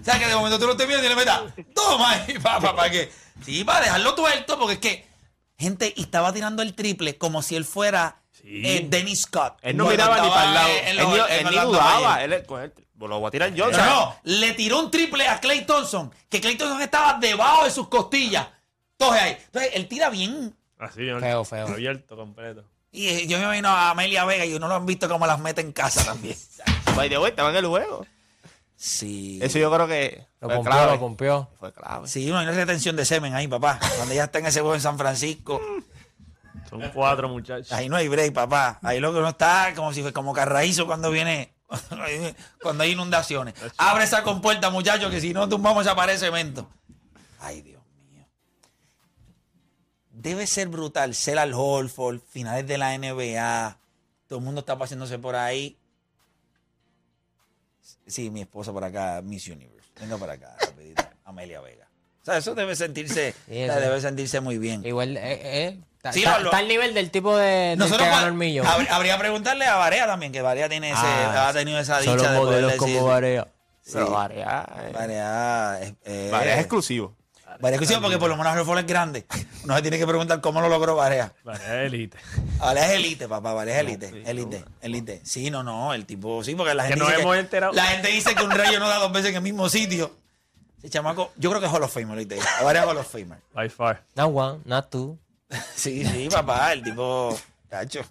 O 0.05 0.11
sea, 0.11 0.19
que 0.19 0.27
de 0.27 0.35
momento 0.35 0.59
tú 0.59 0.65
lo 0.67 0.73
estés 0.73 0.87
viendo 0.87 1.03
y 1.05 1.09
le 1.09 1.15
metas, 1.15 1.41
toma 1.73 2.11
ahí, 2.11 2.37
papá, 2.43 2.75
para 2.75 2.91
que. 2.91 3.11
Sí, 3.43 3.63
para 3.63 3.81
dejarlo 3.85 4.13
tuerto, 4.13 4.57
porque 4.59 4.73
es 4.73 4.79
que, 4.79 5.07
gente, 5.57 5.93
y 5.95 6.03
estaba 6.03 6.31
tirando 6.31 6.61
el 6.61 6.75
triple 6.75 7.17
como 7.17 7.41
si 7.41 7.55
él 7.55 7.65
fuera 7.65 8.21
Sí. 8.31 8.61
eh, 8.63 8.85
Dennis 8.87 9.21
Scott. 9.23 9.57
Él 9.63 9.75
no 9.75 9.87
miraba 9.87 10.21
ni 10.21 10.29
para 10.29 10.45
el 10.47 10.53
lado. 10.53 10.69
Él, 10.85 10.97
los- 10.97 11.07
ni, 11.07 11.15
en 11.35 11.47
él 11.47 11.53
ni 11.55 11.59
dudaba. 11.59 12.23
Él, 12.23 12.33
es- 12.33 12.43
con 12.45 12.61
él- 12.61 12.71
lo 12.99 13.19
voy 13.19 13.27
a 13.27 13.31
tirar 13.31 13.53
yo. 13.55 13.65
No, 13.65 13.71
o 13.71 13.73
sea, 13.73 13.85
no, 13.87 14.15
le 14.23 14.53
tiró 14.53 14.79
un 14.79 14.91
triple 14.91 15.27
a 15.27 15.39
Clay 15.39 15.65
Thompson, 15.65 16.13
que 16.29 16.39
Clay 16.39 16.55
Thompson 16.55 16.81
estaba 16.81 17.17
debajo 17.19 17.65
de 17.65 17.71
sus 17.71 17.87
costillas. 17.87 18.47
Todos 18.97 19.13
ahí. 19.13 19.35
Entonces, 19.47 19.71
él 19.73 19.87
tira 19.87 20.09
bien. 20.11 20.55
Así, 20.77 21.01
¿no? 21.01 21.19
Feo, 21.19 21.43
feo. 21.43 21.67
Abierto, 21.67 22.15
completo. 22.15 22.63
Y 22.91 23.07
eh, 23.07 23.27
yo 23.27 23.37
me 23.39 23.43
imagino 23.45 23.69
a 23.69 23.89
Amelia 23.89 24.23
Vega 24.25 24.45
y 24.45 24.53
uno 24.53 24.67
lo 24.67 24.75
han 24.75 24.85
visto 24.85 25.09
como 25.09 25.25
las 25.27 25.39
mete 25.39 25.59
en 25.61 25.73
casa 25.73 26.05
también. 26.05 26.37
The 27.09 27.17
way, 27.17 27.29
estaba 27.31 27.49
en 27.49 27.55
el 27.57 27.65
juego. 27.65 28.05
Sí. 28.77 29.39
Eso 29.41 29.57
yo 29.57 29.71
creo 29.73 29.87
que 29.87 30.27
Lo 30.41 30.47
fue 30.49 30.55
pompió, 30.57 30.71
clave. 30.71 30.91
lo 30.91 30.99
pompió. 30.99 31.49
Fue 31.59 31.71
clave. 31.73 32.07
Sí, 32.07 32.27
no 32.27 32.37
hay 32.37 32.45
una 32.47 32.55
retención 32.55 32.95
de 32.95 33.05
semen 33.05 33.33
ahí, 33.33 33.47
papá. 33.47 33.79
Cuando 33.95 34.13
ya 34.13 34.25
está 34.25 34.39
en 34.39 34.47
ese 34.47 34.59
juego 34.61 34.75
en 34.75 34.81
San 34.81 34.97
Francisco, 34.97 35.61
Son 36.69 36.81
cuatro 36.93 37.29
muchachos. 37.29 37.71
ahí 37.71 37.87
no 37.89 37.95
hay 37.95 38.07
break, 38.07 38.33
papá. 38.33 38.79
Ahí 38.83 38.99
lo 38.99 39.13
que 39.13 39.19
uno 39.19 39.29
está 39.29 39.73
como 39.75 39.93
si 39.93 40.01
fue 40.01 40.11
como 40.13 40.33
carraízo 40.33 40.85
cuando 40.87 41.09
viene, 41.09 41.53
cuando 42.61 42.83
hay 42.83 42.91
inundaciones. 42.91 43.53
Abre 43.77 44.03
esa 44.03 44.23
compuerta, 44.23 44.69
muchachos, 44.69 45.09
que 45.09 45.21
si 45.21 45.33
no 45.33 45.47
tumbamos 45.47 45.85
esa 45.85 45.95
pared 45.95 46.13
de 46.13 46.19
cemento. 46.19 46.69
Ay, 47.39 47.61
Dios 47.61 47.81
mío. 48.11 48.25
Debe 50.09 50.47
ser 50.47 50.67
brutal 50.67 51.15
ser 51.15 51.39
al 51.39 51.53
Holford, 51.53 52.19
finales 52.29 52.67
de 52.67 52.77
la 52.77 52.97
NBA. 52.97 53.77
Todo 54.27 54.39
el 54.39 54.45
mundo 54.45 54.59
está 54.61 54.77
paseándose 54.77 55.17
por 55.19 55.35
ahí. 55.35 55.77
Sí, 58.07 58.29
mi 58.29 58.41
esposa 58.41 58.71
por 58.71 58.83
acá, 58.83 59.21
Miss 59.23 59.47
Universe. 59.47 59.89
Venga 59.99 60.17
para 60.17 60.33
acá, 60.33 60.55
rapidito. 60.59 61.03
Amelia 61.23 61.61
Vega. 61.61 61.87
O 62.21 62.25
sea, 62.25 62.37
eso 62.37 62.55
debe 62.55 62.75
sentirse, 62.75 63.33
eso. 63.47 63.79
debe 63.79 64.01
sentirse 64.01 64.39
muy 64.41 64.57
bien. 64.57 64.85
Igual, 64.85 65.17
eh, 65.17 65.21
eh, 65.67 65.79
está, 65.97 66.11
Sí, 66.13 66.19
está- 66.19 66.39
lo- 66.39 66.45
está 66.45 66.57
al 66.57 66.67
nivel 66.67 66.93
del 66.93 67.09
tipo 67.11 67.35
de, 67.37 67.45
del 67.45 67.79
Nosotros 67.79 68.03
que 68.03 68.09
ganó 68.09 68.21
pa- 68.23 68.27
el 68.27 68.33
millón. 68.33 68.65
habr- 68.65 68.89
habría 68.89 69.13
que 69.15 69.19
preguntarle 69.19 69.65
a 69.65 69.75
Varea 69.75 70.05
también, 70.07 70.31
que 70.31 70.41
Varea 70.41 70.67
tiene 70.69 70.91
ese, 70.91 70.99
Ah, 71.03 71.49
ha 71.49 71.53
tenido 71.53 71.79
esa 71.79 71.99
dicha 71.99 72.11
de 72.13 72.17
poder 72.17 72.61
modelos 72.63 72.71
decir. 72.73 72.95
como 72.97 73.05
Varea. 73.07 73.47
Pero 73.91 74.07
Sí. 74.07 74.11
Varea, 74.11 74.65
eh, 74.87 74.91
Varea 74.93 75.79
es, 75.81 75.93
eh, 76.05 76.29
Varea 76.31 76.53
es 76.55 76.59
exclusivo. 76.61 77.15
Varea 77.59 77.75
es 77.77 77.81
exclusivo 77.81 78.01
porque 78.01 78.17
por 78.17 78.29
lo 78.29 78.37
menos 78.37 78.55
Rolfo 78.55 78.77
es 78.77 78.85
grande. 78.85 79.25
Uno 79.63 79.75
se 79.75 79.81
tiene 79.81 79.97
que 79.97 80.05
preguntar 80.07 80.41
cómo 80.41 80.61
lo 80.61 80.69
logró 80.69 80.95
Varea. 80.95 81.33
Vale, 81.43 81.85
élite. 81.85 82.17
Varea 82.59 82.85
es 82.87 82.91
elite, 82.99 83.27
papá, 83.27 83.53
Varea 83.53 83.75
es 83.75 83.81
elite, 83.81 84.23
elite, 84.25 84.65
elite. 84.81 85.21
Sí, 85.23 85.49
no, 85.49 85.63
no, 85.63 85.93
el 85.93 86.05
tipo, 86.05 86.43
sí, 86.43 86.55
porque 86.55 86.73
la 86.73 86.83
Que 86.83 86.89
gente 86.89 86.99
nos 87.03 87.09
dice 87.09 87.21
hemos 87.21 87.37
enterado. 87.37 87.73
la 87.73 87.85
gente 87.85 88.09
dice 88.09 88.35
que 88.35 88.43
un 88.43 88.51
rayo 88.51 88.79
no 88.79 88.87
da 88.87 88.97
dos 88.99 89.11
veces 89.11 89.29
en 89.31 89.37
el 89.37 89.41
mismo 89.41 89.69
sitio. 89.69 90.15
Ese 90.79 90.89
chamaco, 90.89 91.31
yo 91.37 91.49
creo 91.49 91.59
que 91.61 91.67
es 91.67 91.73
Hall 91.73 91.83
of 91.83 91.93
Famer, 91.93 92.17
¿oíste? 92.17 92.37
Varea 92.63 92.83
es 92.83 92.87
Hall 92.89 92.97
of 92.97 93.11
Famer. 93.11 93.39
By 93.53 93.69
far. 93.69 94.03
Not 94.15 94.31
one, 94.33 94.59
not 94.65 94.89
two. 94.89 95.17
Sí, 95.75 96.05
sí, 96.05 96.27
papá, 96.29 96.73
el 96.73 96.83
tipo, 96.83 97.37
cacho. 97.69 98.01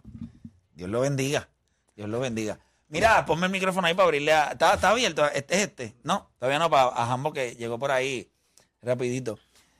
Dios 0.74 0.88
lo 0.90 1.00
bendiga. 1.00 1.48
Dios 1.96 2.08
lo 2.08 2.18
bendiga. 2.20 2.58
Mira, 2.88 3.24
ponme 3.26 3.46
el 3.46 3.52
micrófono 3.52 3.86
ahí 3.86 3.94
para 3.94 4.04
abrirle 4.04 4.32
a. 4.32 4.52
¿Está, 4.52 4.74
está 4.74 4.90
abierto? 4.90 5.24
¿Este 5.30 5.54
es 5.56 5.60
este? 5.62 5.94
No, 6.04 6.30
todavía 6.38 6.58
no, 6.58 6.70
para 6.70 6.88
a 6.88 7.06
Jambo 7.06 7.32
que 7.32 7.56
llegó 7.56 7.78
por 7.78 7.90
ahí 7.90 8.28
rapidito. 8.84 9.38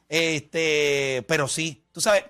Este, 0.09 1.25
pero 1.29 1.49
sí, 1.49 1.83
tú 1.93 2.01
sabes, 2.01 2.25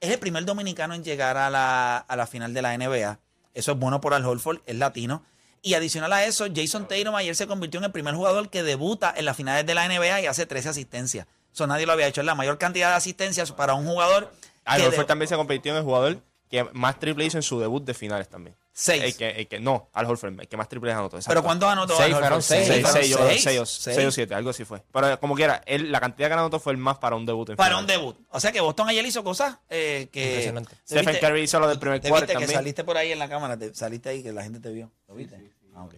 es 0.00 0.10
el 0.10 0.18
primer 0.18 0.44
dominicano 0.44 0.94
en 0.94 1.02
llegar 1.04 1.36
a 1.36 1.50
la, 1.50 1.96
a 1.98 2.16
la 2.16 2.26
final 2.26 2.54
de 2.54 2.62
la 2.62 2.76
NBA. 2.76 3.18
Eso 3.54 3.72
es 3.72 3.78
bueno 3.78 4.00
por 4.00 4.14
Al 4.14 4.24
Holford, 4.24 4.60
es 4.66 4.76
latino. 4.76 5.24
Y 5.62 5.74
adicional 5.74 6.12
a 6.12 6.24
eso, 6.24 6.46
Jason 6.54 6.86
Tatum 6.86 7.14
ayer 7.16 7.34
se 7.34 7.46
convirtió 7.48 7.78
en 7.78 7.84
el 7.84 7.92
primer 7.92 8.14
jugador 8.14 8.48
que 8.48 8.62
debuta 8.62 9.12
en 9.16 9.24
las 9.24 9.36
finales 9.36 9.66
de 9.66 9.74
la 9.74 9.88
NBA 9.88 10.20
y 10.22 10.26
hace 10.26 10.46
13 10.46 10.68
asistencias. 10.68 11.26
Eso 11.52 11.66
nadie 11.66 11.86
lo 11.86 11.92
había 11.92 12.06
hecho. 12.06 12.20
Es 12.20 12.26
la 12.26 12.36
mayor 12.36 12.58
cantidad 12.58 12.90
de 12.90 12.94
asistencias 12.96 13.50
para 13.50 13.74
un 13.74 13.84
jugador. 13.84 14.32
Al 14.64 14.90
de- 14.90 15.04
también 15.04 15.28
se 15.28 15.34
convirtió 15.34 15.72
en 15.72 15.78
el 15.78 15.84
jugador 15.84 16.20
que 16.48 16.64
más 16.72 16.98
triple 16.98 17.24
hizo 17.24 17.38
en 17.38 17.42
su 17.42 17.58
debut 17.60 17.84
de 17.84 17.94
finales 17.94 18.28
también. 18.28 18.56
Seis. 18.72 19.02
El 19.02 19.16
que, 19.16 19.28
el 19.30 19.48
que, 19.48 19.58
no, 19.58 19.90
Al 19.92 20.06
Horford, 20.06 20.40
el 20.40 20.46
que 20.48 20.56
más 20.56 20.68
triples 20.68 20.94
anotó. 20.94 21.16
exacto. 21.16 21.32
Pero 21.32 21.42
¿cuántos 21.44 21.68
anotó? 21.68 21.96
Seis, 21.96 22.14
Al 22.14 22.22
Horford? 22.22 22.42
seis. 22.42 22.66
Seis, 22.68 22.86
seis, 22.92 23.16
seis. 23.16 23.42
seis 23.42 23.58
o- 23.60 23.66
Seis. 23.66 23.94
seis 23.96 24.06
o 24.06 24.10
siete, 24.12 24.34
algo 24.34 24.50
así 24.50 24.64
fue. 24.64 24.82
Pero 24.92 25.18
como 25.18 25.34
quiera, 25.34 25.60
él, 25.66 25.90
la 25.90 25.98
cantidad 26.00 26.28
que 26.28 26.34
anotó 26.34 26.60
fue 26.60 26.72
el 26.72 26.78
más 26.78 26.98
para 26.98 27.16
un 27.16 27.26
debut 27.26 27.50
en 27.50 27.56
Para 27.56 27.76
finales. 27.76 27.96
un 27.96 28.00
debut. 28.02 28.26
O 28.30 28.38
sea 28.38 28.52
que 28.52 28.60
Boston 28.60 28.88
ayer 28.88 29.04
hizo 29.04 29.24
cosas 29.24 29.58
eh, 29.68 30.08
que. 30.12 30.26
Impresionante. 30.28 30.70
¿Te 30.76 30.82
Stephen 30.84 31.06
viste? 31.06 31.20
Curry 31.26 31.40
hizo 31.42 31.58
lo 31.58 31.68
del 31.68 31.78
primer 31.80 32.00
¿Te 32.00 32.08
cuarto 32.08 32.26
viste 32.26 32.34
que 32.38 32.44
también. 32.44 32.58
saliste 32.60 32.84
por 32.84 32.96
ahí 32.96 33.10
en 33.10 33.18
la 33.18 33.28
cámara? 33.28 33.56
Te, 33.58 33.74
saliste 33.74 34.10
ahí 34.10 34.22
que 34.22 34.32
la 34.32 34.44
gente 34.44 34.60
te 34.60 34.70
vio. 34.72 34.92
¿Lo 35.08 35.14
viste? 35.16 35.52
Ah, 35.74 35.82
ok. 35.84 35.94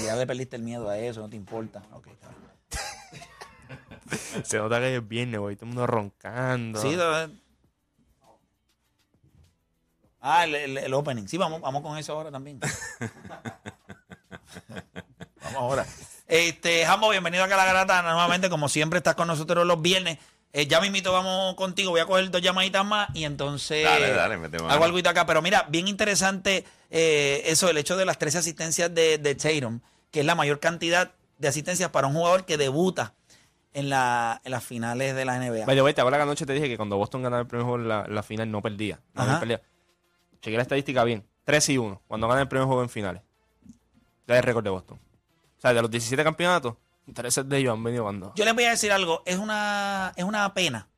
Y 0.00 0.04
ya 0.06 0.16
le 0.16 0.26
perdiste 0.26 0.56
el 0.56 0.62
miedo 0.62 0.88
a 0.88 0.96
eso, 0.98 1.20
no 1.20 1.28
te 1.28 1.36
importa. 1.36 1.82
Ok, 1.92 2.06
está 2.06 2.28
bien. 2.28 2.42
Se 4.44 4.58
nota 4.58 4.78
que 4.80 4.96
es 4.96 5.08
viernes, 5.08 5.40
güey. 5.40 5.56
Todo 5.56 5.64
el 5.66 5.68
mundo 5.74 5.86
roncando. 5.86 6.80
Sí, 6.80 6.94
lo- 6.96 7.30
Ah, 10.22 10.44
el, 10.44 10.54
el- 10.54 10.78
el 10.78 10.94
opening. 10.94 11.26
Sí, 11.26 11.36
vamos, 11.36 11.60
vamos 11.60 11.82
con 11.82 11.98
eso 11.98 12.12
ahora 12.12 12.30
también. 12.30 12.60
vamos 15.42 15.56
ahora. 15.56 15.86
Este, 16.28 16.84
Jambo, 16.86 17.10
bienvenido 17.10 17.44
acá 17.44 17.54
a 17.54 17.58
la 17.58 17.64
garata. 17.64 18.02
Nuevamente, 18.02 18.48
como 18.48 18.68
siempre, 18.68 18.98
estás 18.98 19.14
con 19.14 19.28
nosotros 19.28 19.66
los 19.66 19.80
viernes. 19.82 20.18
Eh, 20.52 20.66
ya 20.66 20.80
mismito 20.80 21.12
vamos 21.12 21.54
contigo. 21.54 21.90
Voy 21.90 22.00
a 22.00 22.06
coger 22.06 22.30
dos 22.30 22.42
llamaditas 22.42 22.84
más 22.84 23.08
y 23.14 23.24
entonces 23.24 23.84
Dale, 23.84 24.12
dale, 24.12 24.36
mete 24.36 24.58
hago 24.58 24.84
algo 24.84 24.98
acá. 24.98 25.26
Pero 25.26 25.42
mira, 25.42 25.66
bien 25.68 25.88
interesante 25.88 26.64
eh, 26.90 27.42
eso, 27.46 27.68
el 27.70 27.78
hecho 27.78 27.96
de 27.96 28.04
las 28.04 28.18
13 28.18 28.38
asistencias 28.38 28.94
de, 28.94 29.18
de 29.18 29.34
Tatum, 29.34 29.80
que 30.10 30.20
es 30.20 30.26
la 30.26 30.34
mayor 30.34 30.60
cantidad 30.60 31.10
de 31.38 31.48
asistencias 31.48 31.90
para 31.90 32.06
un 32.06 32.14
jugador 32.14 32.44
que 32.44 32.58
debuta 32.58 33.14
en, 33.72 33.88
la, 33.88 34.40
en 34.44 34.52
las 34.52 34.62
finales 34.62 35.14
de 35.16 35.24
la 35.24 35.38
NBA. 35.38 35.64
By 35.64 35.74
the 35.74 35.82
way, 35.82 35.94
¿te 35.94 36.02
acuerdas 36.02 36.18
que 36.18 36.22
anoche 36.24 36.46
te 36.46 36.52
dije 36.52 36.68
que 36.68 36.76
cuando 36.76 36.98
Boston 36.98 37.22
ganaba 37.22 37.40
el 37.42 37.48
primer 37.48 37.64
juego 37.64 37.80
en 37.82 37.88
la, 37.88 38.06
la 38.06 38.22
final 38.22 38.50
no 38.50 38.60
perdía? 38.60 39.00
No 39.14 39.40
perdía. 39.40 39.62
Chequé 40.42 40.56
la 40.56 40.62
estadística 40.62 41.02
bien. 41.04 41.24
3 41.44 41.68
y 41.70 41.78
1 41.78 42.02
cuando 42.06 42.28
gana 42.28 42.42
el 42.42 42.48
primer 42.48 42.66
juego 42.66 42.82
en 42.82 42.90
finales. 42.90 43.22
Ya 44.26 44.36
el 44.36 44.42
récord 44.42 44.62
de 44.64 44.70
Boston. 44.70 44.98
O 44.98 45.60
sea, 45.60 45.72
de 45.72 45.80
los 45.82 45.90
17 45.90 46.22
campeonatos, 46.24 46.74
13 47.12 47.44
de 47.44 47.58
ellos 47.58 47.72
han 47.72 47.82
venido 47.82 48.04
cuando. 48.04 48.32
Yo 48.34 48.44
les 48.44 48.54
voy 48.54 48.64
a 48.64 48.70
decir 48.70 48.92
algo, 48.92 49.22
es 49.26 49.38
una, 49.38 50.12
es 50.16 50.24
una 50.24 50.52
pena 50.54 50.88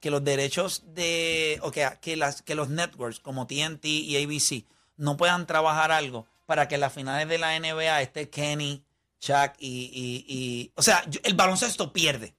que 0.00 0.10
los 0.10 0.22
derechos 0.22 0.82
de, 0.94 1.58
o 1.62 1.70
que, 1.70 1.88
que, 2.00 2.16
las, 2.16 2.42
que 2.42 2.54
los 2.54 2.68
networks 2.68 3.20
como 3.20 3.46
TNT 3.46 3.84
y 3.86 4.22
ABC 4.22 4.64
no 4.98 5.16
puedan 5.16 5.46
trabajar 5.46 5.90
algo 5.92 6.26
para 6.46 6.68
que 6.68 6.74
en 6.74 6.82
las 6.82 6.92
finales 6.92 7.26
de 7.28 7.38
la 7.38 7.58
NBA 7.58 8.02
esté 8.02 8.28
Kenny, 8.28 8.82
Chuck 9.20 9.52
y, 9.58 9.90
y- 9.94 10.24
y- 10.28 10.72
o 10.76 10.82
sea, 10.82 11.04
el 11.22 11.34
baloncesto 11.34 11.92
pierde. 11.92 12.34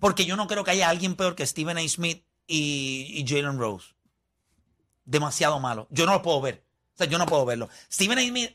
Porque 0.00 0.26
yo 0.26 0.36
no 0.36 0.48
creo 0.48 0.64
que 0.64 0.72
haya 0.72 0.88
alguien 0.88 1.14
peor 1.14 1.36
que 1.36 1.46
Stephen 1.46 1.78
A. 1.78 1.88
Smith 1.88 2.24
y, 2.48 3.12
y 3.14 3.24
Jalen 3.26 3.58
Rose. 3.58 3.94
Demasiado 5.08 5.58
malo. 5.58 5.86
Yo 5.90 6.04
no 6.06 6.12
lo 6.12 6.20
puedo 6.22 6.40
ver. 6.40 6.62
O 6.94 6.98
sea, 6.98 7.06
yo 7.06 7.16
no 7.16 7.24
puedo 7.26 7.46
verlo. 7.46 7.68
Stephen 7.90 8.18
A. 8.18 8.22
Smith 8.22 8.50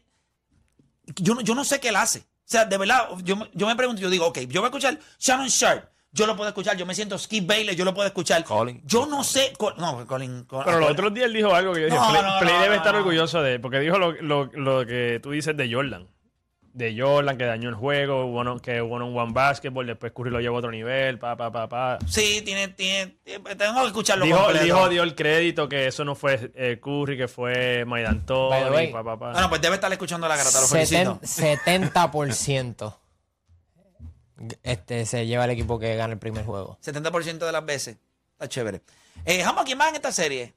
yo 1.17 1.35
no, 1.35 1.41
yo 1.41 1.55
no 1.55 1.63
sé 1.63 1.79
qué 1.79 1.89
él 1.89 1.95
hace. 1.95 2.19
O 2.19 2.23
sea, 2.45 2.65
de 2.65 2.77
verdad, 2.77 3.09
yo, 3.23 3.35
me- 3.35 3.49
yo 3.53 3.67
me 3.67 3.75
pregunto, 3.75 4.01
yo 4.01 4.09
digo, 4.09 4.27
ok, 4.27 4.39
yo 4.47 4.61
voy 4.61 4.67
a 4.67 4.69
escuchar 4.69 4.99
Shannon 5.19 5.47
Sharp, 5.47 5.89
yo 6.11 6.27
lo 6.27 6.35
puedo 6.35 6.47
escuchar, 6.49 6.77
yo 6.77 6.85
me 6.85 6.93
siento 6.93 7.17
Skip 7.17 7.47
Bailey, 7.47 7.75
yo 7.75 7.83
lo 7.85 7.93
puedo 7.93 8.05
escuchar. 8.07 8.43
Colin. 8.43 8.81
Yo 8.85 9.05
no 9.07 9.23
sé, 9.23 9.53
Col- 9.57 9.73
no, 9.77 10.05
Colin. 10.05 10.43
Col- 10.43 10.63
Pero 10.63 10.79
los 10.79 10.91
otros 10.91 11.13
días 11.13 11.25
él 11.27 11.33
dijo 11.33 11.53
algo 11.55 11.73
que 11.73 11.81
yo 11.81 11.85
dije, 11.87 11.97
No, 11.97 12.09
Play, 12.11 12.21
no, 12.21 12.39
Play 12.39 12.53
no, 12.53 12.59
debe 12.61 12.75
no, 12.75 12.75
estar 12.75 12.93
no. 12.93 12.99
orgulloso 12.99 13.41
de 13.41 13.55
él, 13.55 13.61
porque 13.61 13.79
dijo 13.79 13.97
lo, 13.97 14.11
lo- 14.21 14.45
lo 14.53 14.85
que 14.85 15.19
tú 15.23 15.31
dices 15.31 15.57
de 15.57 15.73
Jordan. 15.73 16.07
De 16.73 16.99
Jordan, 16.99 17.37
que 17.37 17.45
dañó 17.45 17.69
el 17.69 17.75
juego, 17.75 18.25
bueno, 18.31 18.59
que 18.59 18.81
one 18.81 19.05
on 19.05 19.15
one 19.15 19.31
basketball, 19.31 19.85
después 19.85 20.11
Curry 20.11 20.31
lo 20.31 20.39
llevó 20.41 20.55
a 20.55 20.59
otro 20.59 20.71
nivel, 20.71 21.19
pa, 21.19 21.37
pa, 21.37 21.51
pa, 21.51 21.69
pa. 21.69 21.99
Sí, 22.07 22.41
tiene, 22.43 22.69
tiene, 22.69 23.15
tengo 23.23 23.81
que 23.81 23.87
escucharlo 23.87 24.25
Dijo, 24.25 24.39
completo. 24.39 24.65
dijo, 24.65 24.89
dio 24.89 25.03
el 25.03 25.13
crédito 25.13 25.69
que 25.69 25.85
eso 25.85 26.03
no 26.03 26.15
fue 26.15 26.51
eh, 26.55 26.79
Curry, 26.81 27.15
que 27.15 27.27
fue 27.27 27.85
D'Antoni, 27.85 28.69
way. 28.71 28.91
pa, 28.91 29.03
pa, 29.03 29.19
pa. 29.19 29.31
Bueno, 29.33 29.49
pues 29.49 29.61
debe 29.61 29.75
estar 29.75 29.91
escuchando 29.91 30.27
la 30.27 30.35
grata, 30.35 30.61
lo 30.61 30.65
felicito. 30.67 31.19
Seten- 31.21 31.59
70% 31.93 32.95
este, 34.63 35.05
se 35.05 35.25
lleva 35.27 35.45
el 35.45 35.51
equipo 35.51 35.77
que 35.79 35.95
gana 35.95 36.13
el 36.13 36.19
primer 36.19 36.43
juego. 36.43 36.77
70% 36.83 37.37
de 37.45 37.51
las 37.51 37.65
veces. 37.65 37.97
Está 38.33 38.49
chévere. 38.49 38.81
Eh, 39.25 39.43
Jambo, 39.43 39.63
¿quién 39.63 39.77
más 39.77 39.89
en 39.89 39.95
esta 39.95 40.11
serie? 40.11 40.53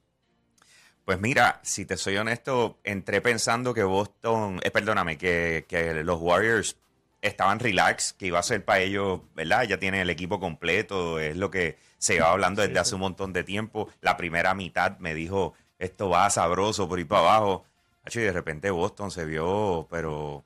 Pues 1.07 1.21
mira, 1.21 1.61
si 1.63 1.85
te 1.85 1.95
soy 1.95 2.17
honesto, 2.17 2.79
entré 2.83 3.21
pensando 3.21 3.73
que 3.73 3.83
Boston, 3.83 4.59
eh, 4.61 4.71
perdóname, 4.71 5.17
que, 5.17 5.65
que 5.69 6.03
los 6.03 6.19
Warriors 6.19 6.75
estaban 7.21 7.59
relax, 7.59 8.11
que 8.11 8.27
iba 8.27 8.39
a 8.39 8.43
ser 8.43 8.65
para 8.65 8.81
ellos, 8.81 9.21
¿verdad? 9.33 9.63
Ya 9.63 9.79
tienen 9.79 10.01
el 10.01 10.09
equipo 10.09 10.37
completo, 10.41 11.17
es 11.19 11.37
lo 11.37 11.49
que 11.49 11.77
se 11.97 12.15
iba 12.15 12.29
hablando 12.29 12.61
desde 12.61 12.77
hace 12.79 12.95
un 12.95 13.01
montón 13.01 13.31
de 13.31 13.45
tiempo. 13.45 13.87
La 14.01 14.17
primera 14.17 14.53
mitad 14.53 14.97
me 14.99 15.13
dijo, 15.13 15.53
esto 15.79 16.09
va 16.09 16.29
sabroso 16.29 16.89
por 16.89 16.99
ir 16.99 17.07
para 17.07 17.21
abajo. 17.21 17.65
Y 18.13 18.19
de 18.19 18.33
repente 18.33 18.69
Boston 18.71 19.09
se 19.11 19.25
vio, 19.25 19.87
pero... 19.89 20.43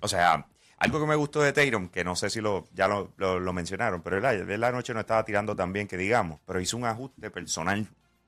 O 0.00 0.08
sea, 0.08 0.46
algo 0.78 1.00
que 1.00 1.06
me 1.06 1.16
gustó 1.16 1.42
de 1.42 1.52
Tatum, 1.52 1.88
que 1.88 2.04
no 2.04 2.16
sé 2.16 2.30
si 2.30 2.40
lo, 2.40 2.66
ya 2.74 2.88
lo, 2.88 3.12
lo- 3.18 3.40
lo 3.40 3.52
mencionaron, 3.54 4.02
pero 4.02 4.18
él, 4.18 4.50
él 4.50 4.60
la 4.60 4.72
noche 4.72 4.94
no 4.94 5.00
estaba 5.00 5.24
tirando 5.24 5.56
tan 5.56 5.72
bien 5.72 5.88
que 5.88 5.96
digamos, 5.96 6.40
pero 6.46 6.60
hizo 6.60 6.76
un 6.76 6.84
ajuste 6.86 7.30
personal. 7.30 7.86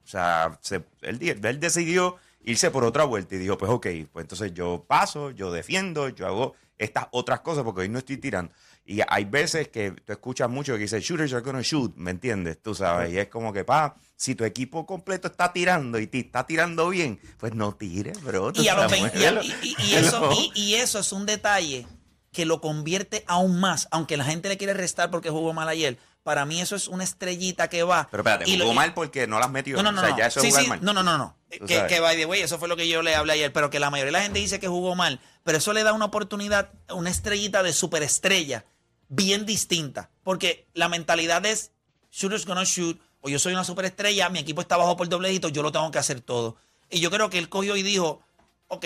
O 0.09 0.11
sea, 0.11 0.59
se- 0.63 0.85
él, 1.03 1.19
él 1.45 1.61
decidió 1.61 2.17
irse 2.43 2.71
por 2.71 2.83
otra 2.83 3.05
vuelta 3.05 3.35
y 3.35 3.39
dijo, 3.39 3.59
pues 3.59 3.71
ok, 3.71 3.87
pues 4.11 4.25
entonces 4.25 4.55
yo 4.55 4.87
paso, 4.89 5.33
yo 5.33 5.53
defiendo, 5.53 6.09
yo 6.09 6.27
hago 6.27 6.55
estas 6.79 7.09
otras 7.11 7.41
cosas 7.41 7.63
porque 7.63 7.83
hoy 7.83 7.91
no 7.91 7.99
estoy 7.99 8.17
tirando. 8.17 8.51
Y 8.87 9.01
hay 9.07 9.27
veces 9.27 9.69
que 9.69 9.91
tú 9.91 10.13
escuchas 10.15 10.49
mucho 10.49 10.73
que 10.73 10.79
dice, 10.79 10.99
shooters 11.01 11.35
are 11.35 11.43
gonna 11.43 11.61
shoot, 11.61 11.95
¿me 11.97 12.11
entiendes? 12.11 12.57
Tú 12.63 12.75
sabes, 12.75 13.13
y 13.13 13.19
es 13.19 13.29
como 13.29 13.53
que, 13.53 13.65
pa, 13.65 13.97
si 14.17 14.35
tu 14.35 14.45
equipo 14.45 14.87
completo 14.87 15.29
está 15.29 15.53
tirando 15.53 15.99
y 15.99 16.07
te 16.07 16.21
está 16.21 16.47
tirando 16.47 16.89
bien, 16.89 17.21
pues 17.37 17.53
no 17.53 17.75
tires, 17.75 18.23
bro. 18.25 18.51
Y, 18.55 18.67
a 18.69 18.75
los 18.77 18.91
sabes, 18.91 19.13
20 19.13 19.19
y, 19.19 19.25
a- 19.27 19.43
y- 19.43 19.95
eso, 19.95 20.31
y 20.55 20.75
eso 20.77 21.01
es 21.01 21.13
un 21.13 21.27
detalle 21.27 21.87
que 22.33 22.47
lo 22.47 22.63
convierte 22.63 23.25
aún 23.27 23.61
más, 23.61 23.89
aunque 23.91 24.17
la 24.17 24.25
gente 24.25 24.49
le 24.49 24.57
quiere 24.57 24.73
restar 24.73 25.11
porque 25.11 25.29
jugó 25.29 25.53
mal 25.53 25.69
ayer, 25.69 25.99
para 26.29 26.45
mí 26.45 26.61
eso 26.61 26.77
es 26.77 26.89
una 26.89 27.05
estrellita 27.05 27.69
que 27.71 27.83
va. 27.85 28.07
Pero 28.11 28.21
espérate, 28.23 28.51
Y 28.51 28.59
lo- 28.59 28.71
mal 28.75 28.93
porque 28.93 29.27
no 29.27 29.39
las 29.41 29.51
metió. 29.51 29.79
no, 29.79 29.85
no, 29.85 29.93
no. 29.93 29.99
o 30.01 30.05
sea, 30.05 30.11
no. 30.11 30.19
ya 30.19 30.27
eso 30.27 30.41
Sí, 30.43 30.49
es 30.49 30.53
jugar 30.53 30.65
sí, 30.65 30.69
mal. 30.69 30.85
No, 30.85 30.93
no, 30.93 31.03
no, 31.03 31.35
Que, 31.49 31.87
que 31.87 32.01
by 32.01 32.17
the 32.19 32.27
way, 32.27 32.43
eso 32.43 32.59
fue 32.59 32.69
lo 32.69 32.77
que 32.77 32.87
yo 32.87 33.01
le 33.01 33.15
hablé 33.15 33.33
ayer, 33.33 33.51
pero 33.51 33.71
que 33.71 33.81
la 33.81 33.89
mayoría 33.89 34.09
de 34.09 34.19
la 34.19 34.23
gente 34.23 34.41
dice 34.41 34.61
que 34.61 34.69
jugó 34.69 34.95
mal, 34.95 35.21
pero 35.43 35.57
eso 35.57 35.73
le 35.73 35.83
da 35.85 35.95
una 35.95 36.05
oportunidad, 36.05 36.69
una 36.91 37.09
estrellita 37.09 37.63
de 37.63 37.73
superestrella 37.73 38.67
bien 39.09 39.47
distinta, 39.47 40.11
porque 40.23 40.67
la 40.75 40.91
mentalidad 40.91 41.47
es 41.47 41.73
shooters 42.13 42.45
gonna 42.45 42.65
shoot, 42.65 43.01
o 43.23 43.31
yo 43.31 43.39
soy 43.39 43.55
una 43.55 43.65
superestrella, 43.65 44.29
mi 44.29 44.39
equipo 44.39 44.61
está 44.61 44.77
bajo 44.77 44.99
por 44.99 45.09
doble 45.09 45.29
dígito, 45.29 45.49
yo 45.49 45.63
lo 45.63 45.73
tengo 45.73 45.91
que 45.91 45.99
hacer 45.99 46.21
todo. 46.21 46.57
Y 46.91 47.01
yo 47.01 47.11
creo 47.11 47.31
que 47.31 47.39
él 47.39 47.49
cogió 47.49 47.75
y 47.77 47.83
dijo, 47.83 48.21
ok, 48.67 48.85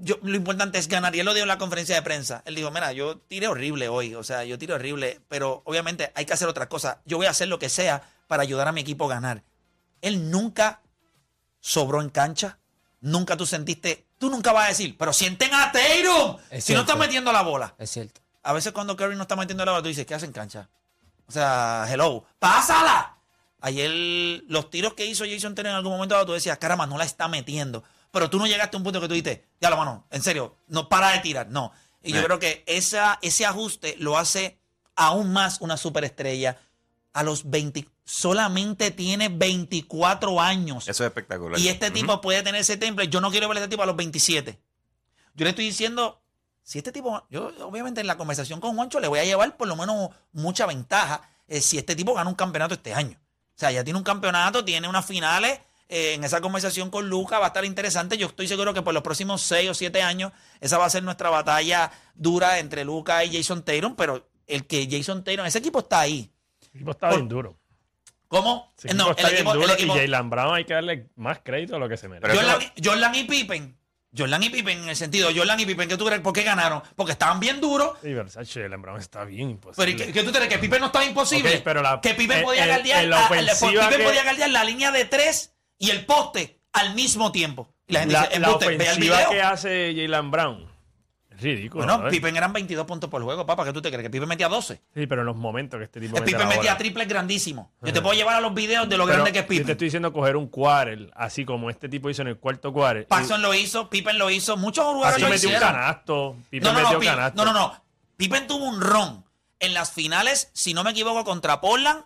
yo, 0.00 0.16
lo 0.22 0.34
importante 0.36 0.78
es 0.78 0.88
ganar. 0.88 1.14
Y 1.14 1.20
él 1.20 1.26
lo 1.26 1.32
dijo 1.34 1.44
en 1.44 1.48
la 1.48 1.58
conferencia 1.58 1.94
de 1.94 2.02
prensa. 2.02 2.42
Él 2.44 2.54
dijo, 2.54 2.70
mira, 2.70 2.92
yo 2.92 3.18
tiré 3.18 3.48
horrible 3.48 3.88
hoy. 3.88 4.14
O 4.14 4.22
sea, 4.24 4.44
yo 4.44 4.58
tiré 4.58 4.74
horrible. 4.74 5.20
Pero 5.28 5.62
obviamente 5.64 6.12
hay 6.14 6.24
que 6.24 6.32
hacer 6.32 6.48
otras 6.48 6.68
cosas. 6.68 6.98
Yo 7.04 7.16
voy 7.16 7.26
a 7.26 7.30
hacer 7.30 7.48
lo 7.48 7.58
que 7.58 7.68
sea 7.68 8.02
para 8.26 8.42
ayudar 8.42 8.68
a 8.68 8.72
mi 8.72 8.80
equipo 8.80 9.04
a 9.06 9.14
ganar. 9.14 9.42
Él 10.02 10.30
nunca 10.30 10.80
sobró 11.60 12.00
en 12.00 12.10
cancha. 12.10 12.58
Nunca 13.00 13.36
tú 13.36 13.46
sentiste... 13.46 14.06
Tú 14.18 14.28
nunca 14.28 14.52
vas 14.52 14.66
a 14.66 14.68
decir, 14.68 14.96
pero 14.98 15.14
sienten 15.14 15.54
a 15.54 15.72
Tatum. 15.72 16.36
Es 16.50 16.64
Si 16.64 16.74
no 16.74 16.80
cierto. 16.80 16.92
está 16.92 16.96
metiendo 16.96 17.32
la 17.32 17.40
bola. 17.40 17.74
Es 17.78 17.88
cierto. 17.90 18.20
A 18.42 18.52
veces 18.52 18.72
cuando 18.72 18.94
Curry 18.94 19.16
no 19.16 19.22
está 19.22 19.34
metiendo 19.34 19.64
la 19.64 19.72
bola, 19.72 19.82
tú 19.82 19.88
dices, 19.88 20.04
¿qué 20.04 20.14
hace 20.14 20.26
en 20.26 20.32
cancha? 20.32 20.68
O 21.26 21.32
sea, 21.32 21.86
hello, 21.88 22.24
¡pásala! 22.38 23.16
Ayer 23.62 24.42
los 24.48 24.68
tiros 24.68 24.92
que 24.94 25.06
hizo 25.06 25.24
Jason 25.24 25.54
Taylor 25.54 25.70
en 25.70 25.76
algún 25.76 25.92
momento 25.92 26.26
tú 26.26 26.32
decías, 26.32 26.58
caramba, 26.58 26.86
no 26.86 26.98
la 26.98 27.04
está 27.04 27.28
metiendo. 27.28 27.82
Pero 28.10 28.28
tú 28.28 28.38
no 28.38 28.46
llegaste 28.46 28.76
a 28.76 28.78
un 28.78 28.84
punto 28.84 29.00
que 29.00 29.08
tú 29.08 29.14
dices, 29.14 29.40
ya 29.60 29.70
lo 29.70 29.76
mano, 29.76 30.06
en 30.10 30.22
serio, 30.22 30.56
no 30.68 30.88
para 30.88 31.10
de 31.10 31.20
tirar, 31.20 31.48
no. 31.48 31.72
Y 32.02 32.12
yo 32.12 32.24
creo 32.24 32.38
que 32.38 32.64
esa, 32.66 33.18
ese 33.22 33.44
ajuste 33.44 33.94
lo 33.98 34.16
hace 34.16 34.58
aún 34.96 35.32
más 35.32 35.60
una 35.60 35.76
superestrella. 35.76 36.58
A 37.12 37.24
los 37.24 37.50
20, 37.50 37.88
solamente 38.04 38.92
tiene 38.92 39.28
24 39.28 40.40
años. 40.40 40.86
Eso 40.86 41.02
es 41.02 41.08
espectacular. 41.08 41.58
Y 41.58 41.66
este 41.66 41.90
tipo 41.90 42.20
puede 42.20 42.40
tener 42.44 42.60
ese 42.60 42.76
temple. 42.76 43.08
Yo 43.08 43.20
no 43.20 43.32
quiero 43.32 43.48
ver 43.48 43.56
a 43.56 43.60
este 43.60 43.70
tipo 43.70 43.82
a 43.82 43.86
los 43.86 43.96
27. 43.96 44.60
Yo 45.34 45.44
le 45.44 45.50
estoy 45.50 45.64
diciendo, 45.64 46.22
si 46.62 46.78
este 46.78 46.92
tipo, 46.92 47.26
yo 47.30 47.50
obviamente 47.62 48.00
en 48.00 48.06
la 48.06 48.16
conversación 48.16 48.60
con 48.60 48.76
Juancho 48.76 49.00
le 49.00 49.08
voy 49.08 49.18
a 49.18 49.24
llevar 49.24 49.56
por 49.56 49.66
lo 49.66 49.74
menos 49.74 50.10
mucha 50.32 50.66
ventaja 50.66 51.28
eh, 51.48 51.60
si 51.60 51.78
este 51.78 51.96
tipo 51.96 52.14
gana 52.14 52.30
un 52.30 52.36
campeonato 52.36 52.74
este 52.74 52.94
año. 52.94 53.18
O 53.18 53.58
sea, 53.60 53.72
ya 53.72 53.82
tiene 53.82 53.98
un 53.98 54.04
campeonato, 54.04 54.64
tiene 54.64 54.88
unas 54.88 55.04
finales. 55.04 55.58
Eh, 55.90 56.14
en 56.14 56.24
esa 56.24 56.40
conversación 56.40 56.88
con 56.90 57.08
Luca 57.10 57.38
va 57.38 57.46
a 57.46 57.48
estar 57.48 57.64
interesante. 57.64 58.16
Yo 58.16 58.28
estoy 58.28 58.48
seguro 58.48 58.72
que 58.72 58.80
por 58.82 58.94
los 58.94 59.02
próximos 59.02 59.42
6 59.42 59.70
o 59.70 59.74
7 59.74 60.00
años 60.02 60.32
esa 60.60 60.78
va 60.78 60.86
a 60.86 60.90
ser 60.90 61.02
nuestra 61.02 61.28
batalla 61.30 61.90
dura 62.14 62.58
entre 62.60 62.84
Luca 62.84 63.24
y 63.24 63.36
Jason 63.36 63.62
Tatum. 63.64 63.96
Pero 63.96 64.28
el 64.46 64.66
que 64.66 64.88
Jason 64.90 65.22
Tatum, 65.24 65.44
ese 65.46 65.58
equipo 65.58 65.80
está 65.80 66.00
ahí. 66.00 66.30
El 66.72 66.76
equipo 66.76 66.92
está 66.92 67.08
Por- 67.08 67.16
bien 67.18 67.28
duro. 67.28 67.56
¿Cómo? 68.28 68.72
Ese 68.78 68.88
equipo 68.88 69.10
está 69.10 69.28
bien 69.30 69.44
duro 69.44 69.72
equipo- 69.72 69.96
y 69.96 69.98
Jalen 69.98 70.30
Brown 70.30 70.54
hay 70.54 70.64
que 70.64 70.74
darle 70.74 71.08
más 71.16 71.40
crédito 71.42 71.74
a 71.76 71.78
lo 71.80 71.88
que 71.88 71.96
se 71.96 72.08
merece. 72.08 72.28
Pero 72.28 72.40
eso- 72.40 72.50
Jordan, 72.52 72.72
Jordan 72.84 73.14
y 73.16 73.24
Pippen. 73.24 73.76
Jordan 74.16 74.42
y 74.42 74.50
Pippen 74.50 74.78
en 74.82 74.88
el 74.88 74.96
sentido, 74.96 75.30
Jordan 75.34 75.58
y 75.60 75.66
Pippen, 75.66 75.88
¿qué 75.88 75.96
tú 75.96 76.04
crees? 76.04 76.20
¿Por 76.20 76.32
qué 76.32 76.42
ganaron? 76.42 76.82
Porque 76.96 77.12
estaban 77.12 77.38
bien 77.40 77.60
duros. 77.60 77.96
Sí, 78.02 78.12
Versace, 78.12 78.62
Jalen 78.62 78.82
Brown 78.82 78.98
está 79.00 79.24
bien 79.24 79.38
Pero 79.38 79.48
¿y 79.48 79.52
imposible. 79.52 79.96
¿qué, 80.06 80.12
qué 80.12 80.22
tú 80.24 80.32
crees? 80.32 80.48
¿Que 80.48 80.58
Pippen 80.58 80.80
no 80.80 80.86
estaba 80.86 81.04
imposible? 81.04 81.60
Pero 81.64 81.80
la- 81.82 82.00
que 82.00 82.14
Pippen 82.14 82.38
en- 82.38 82.44
podía 82.44 82.66
guardiar 82.66 83.04
la 83.04 83.16
a- 83.18 83.22
a- 83.22 83.26
ofensiva 83.26 83.82
Pippen 83.88 83.98
que- 83.98 84.04
podía 84.04 84.22
guardiar 84.24 84.50
la 84.50 84.64
línea 84.64 84.90
de 84.92 85.04
tres 85.04 85.52
y 85.80 85.90
el 85.90 86.06
poste 86.06 86.60
al 86.72 86.94
mismo 86.94 87.32
tiempo. 87.32 87.68
Y 87.88 87.94
la 87.94 88.00
gente 88.00 88.12
la, 88.14 88.20
dice, 88.28 88.38
la 88.38 88.46
"Embuste, 88.46 88.76
ve 88.76 88.86
el 88.88 89.00
video". 89.00 89.30
que 89.30 89.42
hace 89.42 89.92
Jalen 89.96 90.30
Brown 90.30 90.70
es 91.30 91.40
ridículo. 91.42 91.84
Bueno, 91.84 91.98
¿sabes? 91.98 92.12
Pippen 92.12 92.36
eran 92.36 92.52
22 92.52 92.86
puntos 92.86 93.08
por 93.10 93.22
juego, 93.22 93.46
papá. 93.46 93.64
¿Qué 93.64 93.72
tú 93.72 93.80
te 93.82 93.88
crees? 93.88 94.02
¿Que 94.04 94.10
Pippen 94.10 94.28
metía 94.28 94.48
12? 94.48 94.80
Sí, 94.94 95.06
pero 95.06 95.22
en 95.22 95.26
los 95.26 95.36
momentos 95.36 95.78
que 95.78 95.84
este 95.84 95.98
tipo 96.00 96.16
El 96.18 96.24
Pippen 96.24 96.46
metía 96.46 96.76
triples 96.76 97.08
grandísimos. 97.08 97.68
Yo 97.82 97.92
te 97.92 98.00
puedo 98.02 98.14
llevar 98.14 98.36
a 98.36 98.40
los 98.40 98.52
videos 98.54 98.88
de 98.88 98.96
lo 98.98 99.04
Pero 99.06 99.14
grande 99.24 99.32
que 99.32 99.38
es 99.40 99.44
Yo 99.44 99.48
te 99.48 99.54
Pippen. 99.56 99.70
estoy 99.70 99.86
diciendo 99.86 100.12
coger 100.12 100.36
un 100.36 100.46
quarter, 100.48 101.10
así 101.16 101.44
como 101.46 101.70
este 101.70 101.88
tipo 101.88 102.10
hizo 102.10 102.22
en 102.22 102.28
el 102.28 102.36
cuarto 102.36 102.72
quarter. 102.72 103.06
Paxson 103.06 103.40
lo 103.42 103.54
hizo, 103.54 103.88
Pippen 103.90 104.18
lo 104.18 104.28
hizo, 104.30 104.56
muchos 104.58 104.84
jugadores 104.84 105.20
lo 105.22 105.28
metió 105.30 105.48
un 105.48 105.54
hicieron. 105.56 105.72
canasto. 105.76 106.36
Pippen 106.50 106.72
No, 106.72 106.78
no, 106.78 106.80
metió 106.90 106.98
no, 106.98 107.04
canasto. 107.16 107.44
no, 107.44 107.52
no, 107.52 107.58
no. 107.58 107.84
Pippen 108.16 108.46
tuvo 108.46 108.64
un 108.66 108.80
ron 108.82 109.24
en 109.60 109.72
las 109.74 109.92
finales, 109.92 110.50
si 110.52 110.74
no 110.74 110.84
me 110.84 110.90
equivoco, 110.90 111.24
contra 111.24 111.60
Portland 111.60 112.04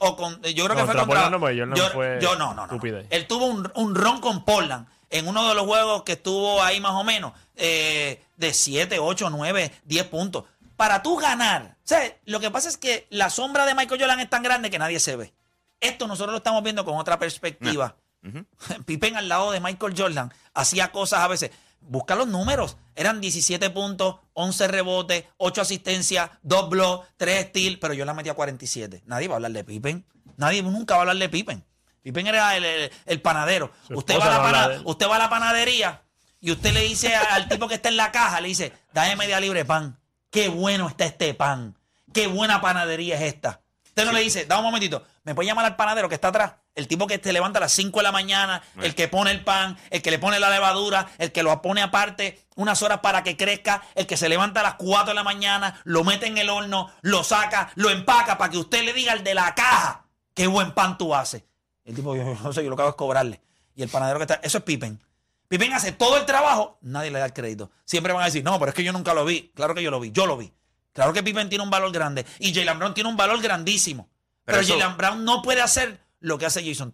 o 0.00 0.16
con. 0.16 0.42
Yo 0.42 0.64
creo 0.64 0.76
que 0.76 0.84
fue 0.84 0.94
Contra 0.96 1.30
no, 1.30 1.38
Jordan 1.38 1.74
yo, 1.74 1.90
fue 1.90 2.18
yo 2.20 2.36
no, 2.36 2.54
no, 2.54 2.66
no. 2.66 2.80
Él 3.10 3.26
tuvo 3.26 3.46
un, 3.46 3.70
un 3.74 3.94
ron 3.94 4.20
con 4.20 4.44
Portland 4.44 4.86
en 5.10 5.28
uno 5.28 5.48
de 5.48 5.54
los 5.54 5.64
juegos 5.64 6.02
que 6.02 6.12
estuvo 6.12 6.62
ahí 6.62 6.80
más 6.80 6.92
o 6.92 7.04
menos 7.04 7.32
eh, 7.56 8.22
de 8.36 8.54
7, 8.54 8.98
8, 8.98 9.30
9, 9.30 9.72
10 9.84 10.04
puntos. 10.06 10.44
Para 10.76 11.02
tú 11.02 11.16
ganar, 11.16 11.76
o 11.76 11.86
sea, 11.86 12.00
lo 12.24 12.40
que 12.40 12.50
pasa 12.50 12.68
es 12.68 12.78
que 12.78 13.06
la 13.10 13.28
sombra 13.28 13.66
de 13.66 13.74
Michael 13.74 14.00
Jordan 14.00 14.20
es 14.20 14.30
tan 14.30 14.42
grande 14.42 14.70
que 14.70 14.78
nadie 14.78 14.98
se 14.98 15.16
ve. 15.16 15.32
Esto 15.80 16.06
nosotros 16.06 16.32
lo 16.32 16.38
estamos 16.38 16.62
viendo 16.62 16.84
con 16.84 16.96
otra 16.96 17.18
perspectiva. 17.18 17.96
Ujú. 18.26 18.46
Pippen 18.86 19.16
al 19.16 19.28
lado 19.28 19.50
de 19.50 19.60
Michael 19.60 19.94
Jordan 19.96 20.32
hacía 20.54 20.90
cosas 20.92 21.20
a 21.20 21.28
veces. 21.28 21.50
Busca 21.80 22.14
los 22.14 22.28
números. 22.28 22.76
Eran 22.94 23.20
17 23.20 23.70
puntos, 23.70 24.16
11 24.34 24.68
rebotes, 24.68 25.24
8 25.38 25.60
asistencias, 25.62 26.30
2 26.42 26.68
blocks, 26.68 27.08
3 27.16 27.46
steals, 27.48 27.78
pero 27.80 27.94
yo 27.94 28.04
la 28.04 28.14
metí 28.14 28.28
a 28.28 28.34
47. 28.34 29.02
Nadie 29.06 29.28
va 29.28 29.34
a 29.34 29.36
hablar 29.36 29.52
de 29.52 29.64
Pippen. 29.64 30.04
Nadie 30.36 30.62
nunca 30.62 30.94
va 30.94 31.00
a 31.00 31.02
hablar 31.02 31.16
de 31.16 31.28
Pippen. 31.28 31.64
Pippen 32.02 32.26
era 32.26 32.56
el, 32.56 32.64
el- 32.64 32.90
el 33.06 33.20
panadero. 33.20 33.72
Usted 33.90 34.14
va, 34.18 34.26
a 34.26 34.30
la 34.30 34.42
pana- 34.42 34.82
usted 34.84 35.08
va 35.08 35.16
a 35.16 35.18
la 35.18 35.30
panadería 35.30 36.02
y 36.40 36.50
usted 36.52 36.72
le 36.72 36.80
dice 36.82 37.14
al 37.14 37.48
tipo 37.48 37.68
que 37.68 37.74
está 37.74 37.88
en 37.90 37.96
la 37.96 38.10
caja, 38.12 38.40
le 38.40 38.48
dice, 38.48 38.72
dame 38.92 39.16
media 39.16 39.40
libre 39.40 39.64
pan. 39.64 39.98
Qué 40.30 40.48
bueno 40.48 40.88
está 40.88 41.04
este 41.06 41.34
pan. 41.34 41.76
Qué 42.14 42.26
buena 42.26 42.60
panadería 42.60 43.16
es 43.16 43.22
esta. 43.34 43.60
Usted 43.90 44.04
no 44.04 44.12
le 44.12 44.20
dice, 44.20 44.46
da 44.46 44.56
un 44.56 44.64
momentito, 44.64 45.02
¿me 45.24 45.34
puede 45.34 45.48
llamar 45.48 45.64
al 45.64 45.74
panadero 45.74 46.08
que 46.08 46.14
está 46.14 46.28
atrás? 46.28 46.52
El 46.76 46.86
tipo 46.86 47.08
que 47.08 47.18
te 47.18 47.32
levanta 47.32 47.58
a 47.58 47.62
las 47.62 47.72
5 47.72 47.98
de 47.98 48.02
la 48.04 48.12
mañana, 48.12 48.62
el 48.80 48.94
que 48.94 49.08
pone 49.08 49.32
el 49.32 49.42
pan, 49.42 49.76
el 49.90 50.00
que 50.00 50.12
le 50.12 50.20
pone 50.20 50.38
la 50.38 50.48
levadura, 50.48 51.08
el 51.18 51.32
que 51.32 51.42
lo 51.42 51.60
pone 51.60 51.82
aparte 51.82 52.40
unas 52.54 52.80
horas 52.82 53.00
para 53.00 53.24
que 53.24 53.36
crezca, 53.36 53.82
el 53.96 54.06
que 54.06 54.16
se 54.16 54.28
levanta 54.28 54.60
a 54.60 54.62
las 54.62 54.74
4 54.76 55.08
de 55.08 55.14
la 55.14 55.24
mañana, 55.24 55.80
lo 55.82 56.04
mete 56.04 56.28
en 56.28 56.38
el 56.38 56.50
horno, 56.50 56.88
lo 57.02 57.24
saca, 57.24 57.72
lo 57.74 57.90
empaca 57.90 58.38
para 58.38 58.50
que 58.50 58.58
usted 58.58 58.84
le 58.84 58.92
diga 58.92 59.12
al 59.12 59.24
de 59.24 59.34
la 59.34 59.54
caja 59.56 60.04
qué 60.34 60.46
buen 60.46 60.72
pan 60.72 60.96
tú 60.96 61.12
haces. 61.12 61.42
El 61.84 61.96
tipo, 61.96 62.14
yo 62.16 62.22
no 62.22 62.52
sé, 62.52 62.62
yo 62.62 62.70
lo 62.70 62.76
que 62.76 62.82
hago 62.82 62.90
es 62.90 62.96
cobrarle. 62.96 63.40
Y 63.74 63.82
el 63.82 63.88
panadero 63.88 64.20
que 64.20 64.24
está, 64.24 64.34
eso 64.42 64.58
es 64.58 64.64
Pippen. 64.64 65.00
Pippen 65.48 65.72
hace 65.72 65.90
todo 65.90 66.16
el 66.16 66.26
trabajo, 66.26 66.78
nadie 66.80 67.10
le 67.10 67.18
da 67.18 67.26
el 67.26 67.32
crédito. 67.32 67.72
Siempre 67.84 68.12
van 68.12 68.22
a 68.22 68.26
decir, 68.26 68.44
no, 68.44 68.56
pero 68.60 68.68
es 68.68 68.74
que 68.76 68.84
yo 68.84 68.92
nunca 68.92 69.14
lo 69.14 69.24
vi. 69.24 69.50
Claro 69.56 69.74
que 69.74 69.82
yo 69.82 69.90
lo 69.90 69.98
vi, 69.98 70.12
yo 70.12 70.26
lo 70.26 70.36
vi. 70.36 70.52
Claro 70.92 71.12
que 71.12 71.22
Pippen 71.22 71.48
tiene 71.48 71.62
un 71.64 71.70
valor 71.70 71.92
grande. 71.92 72.26
Y 72.38 72.52
Jalen 72.54 72.78
Brown 72.78 72.94
tiene 72.94 73.08
un 73.10 73.16
valor 73.16 73.40
grandísimo. 73.40 74.08
Pero, 74.44 74.58
Pero 74.58 74.60
eso- 74.60 74.78
Jalen 74.78 74.96
Brown 74.96 75.24
no 75.24 75.42
puede 75.42 75.60
hacer 75.62 76.00
lo 76.20 76.38
que 76.38 76.46
hace 76.46 76.64
Jason. 76.66 76.92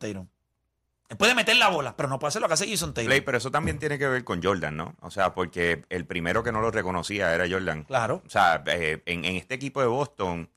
Él 1.08 1.16
puede 1.16 1.34
meter 1.36 1.56
la 1.56 1.68
bola, 1.68 1.96
pero 1.96 2.08
no 2.08 2.18
puede 2.18 2.30
hacer 2.30 2.42
lo 2.42 2.48
que 2.48 2.54
hace 2.54 2.68
Jason 2.68 2.92
Tatum. 2.92 3.06
Play, 3.06 3.20
pero 3.20 3.38
eso 3.38 3.50
también 3.50 3.78
tiene 3.78 3.96
que 3.98 4.08
ver 4.08 4.24
con 4.24 4.42
Jordan, 4.42 4.76
¿no? 4.76 4.96
O 5.00 5.10
sea, 5.10 5.34
porque 5.34 5.84
el 5.88 6.04
primero 6.04 6.42
que 6.42 6.50
no 6.50 6.60
lo 6.60 6.70
reconocía 6.72 7.32
era 7.32 7.48
Jordan. 7.48 7.84
Claro. 7.84 8.22
O 8.26 8.28
sea, 8.30 8.62
eh, 8.66 9.02
en, 9.06 9.24
en 9.24 9.36
este 9.36 9.54
equipo 9.54 9.80
de 9.80 9.86
Boston, 9.86 10.50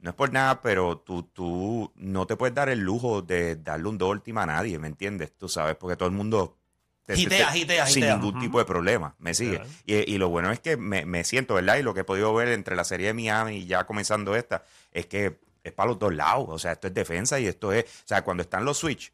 no 0.00 0.10
es 0.10 0.16
por 0.16 0.32
nada, 0.32 0.60
pero 0.60 0.98
tú, 0.98 1.22
tú 1.32 1.90
no 1.96 2.26
te 2.26 2.36
puedes 2.36 2.54
dar 2.54 2.68
el 2.68 2.80
lujo 2.80 3.22
de 3.22 3.56
darle 3.56 3.88
un 3.88 4.20
team 4.20 4.38
a 4.38 4.46
nadie, 4.46 4.78
¿me 4.78 4.86
entiendes? 4.88 5.32
Tú 5.36 5.48
sabes, 5.48 5.76
porque 5.76 5.96
todo 5.96 6.08
el 6.08 6.14
mundo... 6.14 6.58
te- 7.06 7.14
te- 7.14 7.20
Gitea, 7.20 7.46
te- 7.52 7.58
gitea, 7.58 7.86
Sin 7.86 7.94
gitea. 8.02 8.16
ningún 8.18 8.38
tipo 8.40 8.58
de 8.58 8.64
problema, 8.66 9.14
me 9.18 9.32
sigue. 9.32 9.56
Claro. 9.56 9.70
Y, 9.86 9.94
y 10.14 10.18
lo 10.18 10.28
bueno 10.28 10.52
es 10.52 10.60
que 10.60 10.76
me, 10.76 11.06
me 11.06 11.24
siento, 11.24 11.54
¿verdad? 11.54 11.76
Y 11.78 11.82
lo 11.82 11.94
que 11.94 12.00
he 12.00 12.04
podido 12.04 12.34
ver 12.34 12.48
entre 12.48 12.76
la 12.76 12.84
serie 12.84 13.06
de 13.06 13.14
Miami 13.14 13.56
y 13.58 13.66
ya 13.66 13.84
comenzando 13.86 14.36
esta, 14.36 14.64
es 14.92 15.06
que 15.06 15.38
es 15.64 15.72
para 15.72 15.88
los 15.90 15.98
dos 15.98 16.14
lados. 16.14 16.46
O 16.50 16.58
sea, 16.58 16.72
esto 16.72 16.86
es 16.88 16.94
defensa 16.94 17.40
y 17.40 17.46
esto 17.46 17.72
es... 17.72 17.84
O 17.84 18.06
sea, 18.08 18.22
cuando 18.22 18.42
están 18.42 18.64
los 18.64 18.76
switch, 18.78 19.12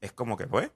es 0.00 0.12
como 0.12 0.36
que, 0.36 0.46
pues... 0.46 0.70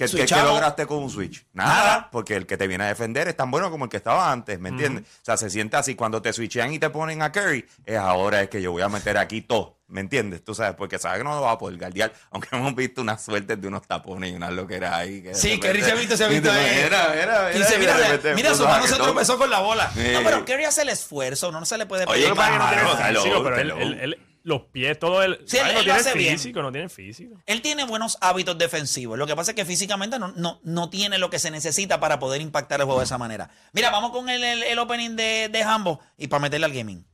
¿Qué, 0.00 0.06
qué- 0.06 0.10
qué 0.12 0.18
Switchado. 0.18 0.48
lograste 0.54 0.86
con 0.86 0.98
un 1.02 1.10
switch? 1.10 1.44
Nada, 1.52 1.74
Nada. 1.74 2.08
porque 2.10 2.36
el 2.36 2.46
que 2.46 2.56
te 2.56 2.66
viene 2.66 2.84
a 2.84 2.86
defender 2.88 3.28
es 3.28 3.36
tan 3.36 3.50
bueno 3.50 3.70
como 3.70 3.84
el 3.84 3.90
que 3.90 3.98
estaba 3.98 4.32
antes, 4.32 4.58
¿me 4.58 4.70
entiendes? 4.70 5.04
O 5.04 5.24
sea, 5.24 5.36
se 5.36 5.50
siente 5.50 5.76
así. 5.76 5.94
Cuando 5.94 6.22
te 6.22 6.32
switchean 6.32 6.72
y 6.72 6.78
te 6.78 6.88
ponen 6.90 7.20
a 7.22 7.30
Curry, 7.32 7.66
es 7.84 7.98
ahora 7.98 8.40
es 8.42 8.48
que 8.48 8.62
yo 8.62 8.72
voy 8.72 8.82
a 8.82 8.88
meter 8.88 9.18
aquí 9.18 9.42
todo, 9.42 9.78
¿me 9.88 10.00
entiendes? 10.00 10.42
Tú 10.44 10.54
sabes, 10.54 10.74
porque 10.76 10.98
sabes 10.98 11.18
que 11.18 11.24
no 11.24 11.34
lo 11.34 11.42
va 11.42 11.52
a 11.52 11.58
poder 11.58 11.78
guardiar, 11.78 12.12
aunque 12.30 12.48
hemos 12.56 12.74
visto 12.74 13.02
unas 13.02 13.22
suertes 13.22 13.60
de 13.60 13.68
unos 13.68 13.86
tapones 13.86 14.32
y 14.32 14.34
unas 14.34 14.52
loqueras 14.52 14.94
ahí. 14.94 15.22
que 15.22 15.34
Sí, 15.34 15.60
Curry 15.60 15.82
se 15.82 15.92
ha 15.92 15.94
visto, 15.96 16.16
se 16.16 16.24
ha 16.24 16.28
visto. 16.28 16.50
de 16.52 17.78
mira, 17.78 17.96
repente 17.96 18.34
mira, 18.34 18.50
puso 18.50 18.62
su 18.62 18.68
mano 18.68 18.86
se 18.86 18.96
tropezó 18.96 19.38
con 19.38 19.50
la 19.50 19.60
bola. 19.60 19.90
Sí. 19.94 20.10
No, 20.14 20.20
pero 20.24 20.44
Curry 20.44 20.64
hace 20.64 20.82
el 20.82 20.88
esfuerzo, 20.88 21.52
no 21.52 21.64
se 21.64 21.76
le 21.78 21.86
puede 21.86 22.04
Oye, 22.04 22.22
pedir 22.22 22.32
que 22.32 22.58
no 22.58 22.68
tiene 22.68 22.82
hello, 23.10 23.42
pero 23.44 23.56
él, 23.56 23.60
hello. 23.70 23.76
él- 23.78 23.98
él- 24.00 24.26
los 24.42 24.62
pies, 24.72 24.98
todo 24.98 25.22
el. 25.22 25.40
Sí, 25.46 25.58
él- 25.58 25.66
no 25.74 25.82
lo 25.82 25.94
tiene 25.94 26.14
bien. 26.14 26.32
físico, 26.38 26.62
no 26.62 26.72
tiene 26.72 26.88
físico. 26.88 27.36
Él 27.46 27.62
tiene 27.62 27.84
buenos 27.84 28.16
hábitos 28.20 28.56
defensivos. 28.58 29.18
Lo 29.18 29.26
que 29.26 29.36
pasa 29.36 29.50
es 29.52 29.54
que 29.54 29.64
físicamente 29.64 30.18
no, 30.18 30.28
no, 30.36 30.60
no 30.62 30.90
tiene 30.90 31.18
lo 31.18 31.30
que 31.30 31.38
se 31.38 31.50
necesita 31.50 32.00
para 32.00 32.18
poder 32.18 32.40
impactar 32.40 32.80
el 32.80 32.86
juego 32.86 33.00
de 33.00 33.04
esa 33.06 33.18
manera. 33.18 33.50
Mira, 33.72 33.90
vamos 33.90 34.10
con 34.12 34.28
el, 34.28 34.42
el- 34.42 34.62
el 34.62 34.78
opening 34.78 35.16
de, 35.16 35.48
de 35.50 35.62
Hambo 35.62 36.00
y 36.16 36.28
para 36.28 36.40
meterle 36.40 36.66
al 36.66 36.72
gaming. 36.72 37.06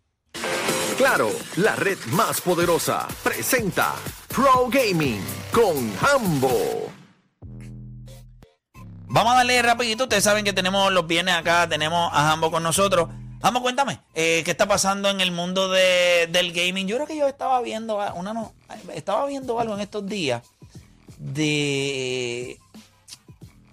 Claro, 0.97 1.31
la 1.57 1.77
red 1.77 1.99
más 2.07 2.41
poderosa 2.41 3.07
presenta 3.23 3.95
Pro 4.29 4.69
Gaming 4.71 5.21
con 5.53 5.93
Hambo. 6.01 6.91
Vamos 9.09 9.33
a 9.33 9.37
darle 9.37 9.61
rapidito. 9.62 10.05
Ustedes 10.05 10.25
saben 10.25 10.45
que 10.45 10.53
tenemos 10.53 10.93
los 10.93 11.07
viernes 11.07 11.35
acá, 11.35 11.69
tenemos 11.69 12.11
a 12.12 12.33
Hambo 12.33 12.51
con 12.51 12.62
nosotros. 12.62 13.09
Vamos, 13.47 13.63
cuéntame, 13.63 14.01
eh, 14.17 14.43
¿qué 14.45 14.51
está 14.51 14.67
pasando 14.67 15.09
en 15.09 15.21
el 15.21 15.31
mundo 15.31 15.69
de- 15.69 16.27
del 16.33 16.53
gaming? 16.53 16.89
Yo 16.89 16.97
creo 16.97 17.07
que 17.07 17.17
yo 17.17 17.29
estaba 17.29 17.61
viendo, 17.63 18.01
a- 18.01 18.13
una 18.13 18.35
no, 18.35 18.53
estaba 18.93 19.25
viendo 19.27 19.61
algo 19.61 19.75
en 19.75 19.83
estos 19.83 20.05
días 20.05 20.43
de... 21.17 22.59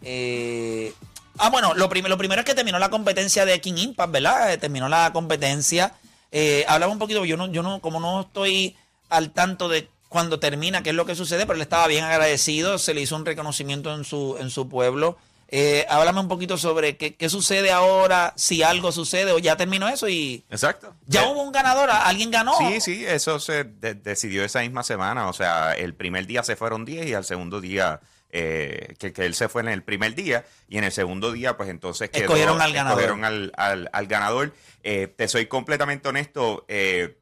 eh, 0.04 0.94
ah, 1.40 1.50
bueno, 1.50 1.74
lo, 1.74 1.90
prim- 1.90 2.06
lo 2.06 2.20
primero 2.20 2.42
es 2.42 2.46
que 2.46 2.54
terminó 2.54 2.78
la 2.78 2.92
competencia 2.92 3.46
de 3.46 3.60
King 3.62 3.78
Impact, 3.78 4.12
¿verdad? 4.12 4.54
Eh, 4.54 4.60
terminó 4.60 4.88
la 4.90 5.12
competencia. 5.12 5.96
Eh, 6.32 6.66
hablaba 6.68 6.92
un 6.94 7.00
poquito, 7.00 7.26
yo 7.26 7.36
no, 7.36 7.48
yo 7.48 7.64
no, 7.64 7.82
como 7.82 8.00
no 8.00 8.22
estoy 8.22 8.76
al 9.10 9.32
tanto 9.32 9.70
de 9.70 9.90
cuando 10.08 10.38
termina, 10.40 10.84
qué 10.84 10.92
es 10.92 10.96
lo 10.96 11.08
que 11.08 11.16
sucede, 11.16 11.48
pero 11.48 11.56
él 11.56 11.64
estaba 11.64 11.88
bien 11.88 12.04
agradecido, 12.04 12.78
se 12.78 12.94
le 12.94 13.02
hizo 13.02 13.16
un 13.16 13.26
reconocimiento 13.26 13.92
en 13.96 14.04
su, 14.04 14.38
en 14.40 14.52
su 14.52 14.70
pueblo. 14.70 15.18
Eh, 15.50 15.86
háblame 15.88 16.20
un 16.20 16.28
poquito 16.28 16.58
sobre 16.58 16.98
qué, 16.98 17.16
qué 17.16 17.30
sucede 17.30 17.72
ahora, 17.72 18.34
si 18.36 18.64
algo 18.64 18.92
sucede 18.92 19.32
o 19.32 19.38
ya 19.40 19.56
terminó 19.56 19.88
eso 19.88 20.10
y 20.10 20.44
Exacto. 20.50 20.96
ya 21.06 21.24
Eh, 21.24 21.28
hubo 21.32 21.44
un 21.44 21.52
ganador, 21.52 21.90
alguien 21.92 22.32
ganó. 22.32 22.54
Sí, 22.58 22.82
sí, 22.82 23.06
eso 23.06 23.40
se 23.40 23.64
de- 23.64 23.94
decidió 23.94 24.44
esa 24.44 24.62
misma 24.62 24.82
semana. 24.84 25.28
O 25.30 25.34
sea, 25.34 25.74
el 25.74 25.94
primer 25.94 26.26
día 26.26 26.42
se 26.44 26.56
fueron 26.56 26.86
10 26.86 27.06
y 27.06 27.14
al 27.14 27.24
segundo 27.24 27.62
día, 27.62 28.00
eh, 28.32 28.96
que, 28.98 29.14
que 29.14 29.26
él 29.28 29.36
se 29.36 29.48
fue 29.48 29.62
en 29.62 29.68
el 29.68 29.84
primer 29.84 30.16
día 30.16 30.44
y 30.68 30.80
en 30.80 30.86
el 30.86 30.92
segundo 30.92 31.32
día, 31.32 31.56
pues 31.56 31.70
entonces 31.70 32.10
quedó- 32.10 32.24
Escogieron 32.24 32.60
al 32.60 32.74
ganador. 32.74 33.02
escogieron 33.04 33.24
al, 33.26 33.52
al- 33.56 33.90
al 33.94 34.08
ganador. 34.08 34.54
Eh, 34.82 35.08
te 35.16 35.28
soy 35.28 35.46
completamente 35.46 36.10
honesto, 36.10 36.66
eh, 36.68 37.16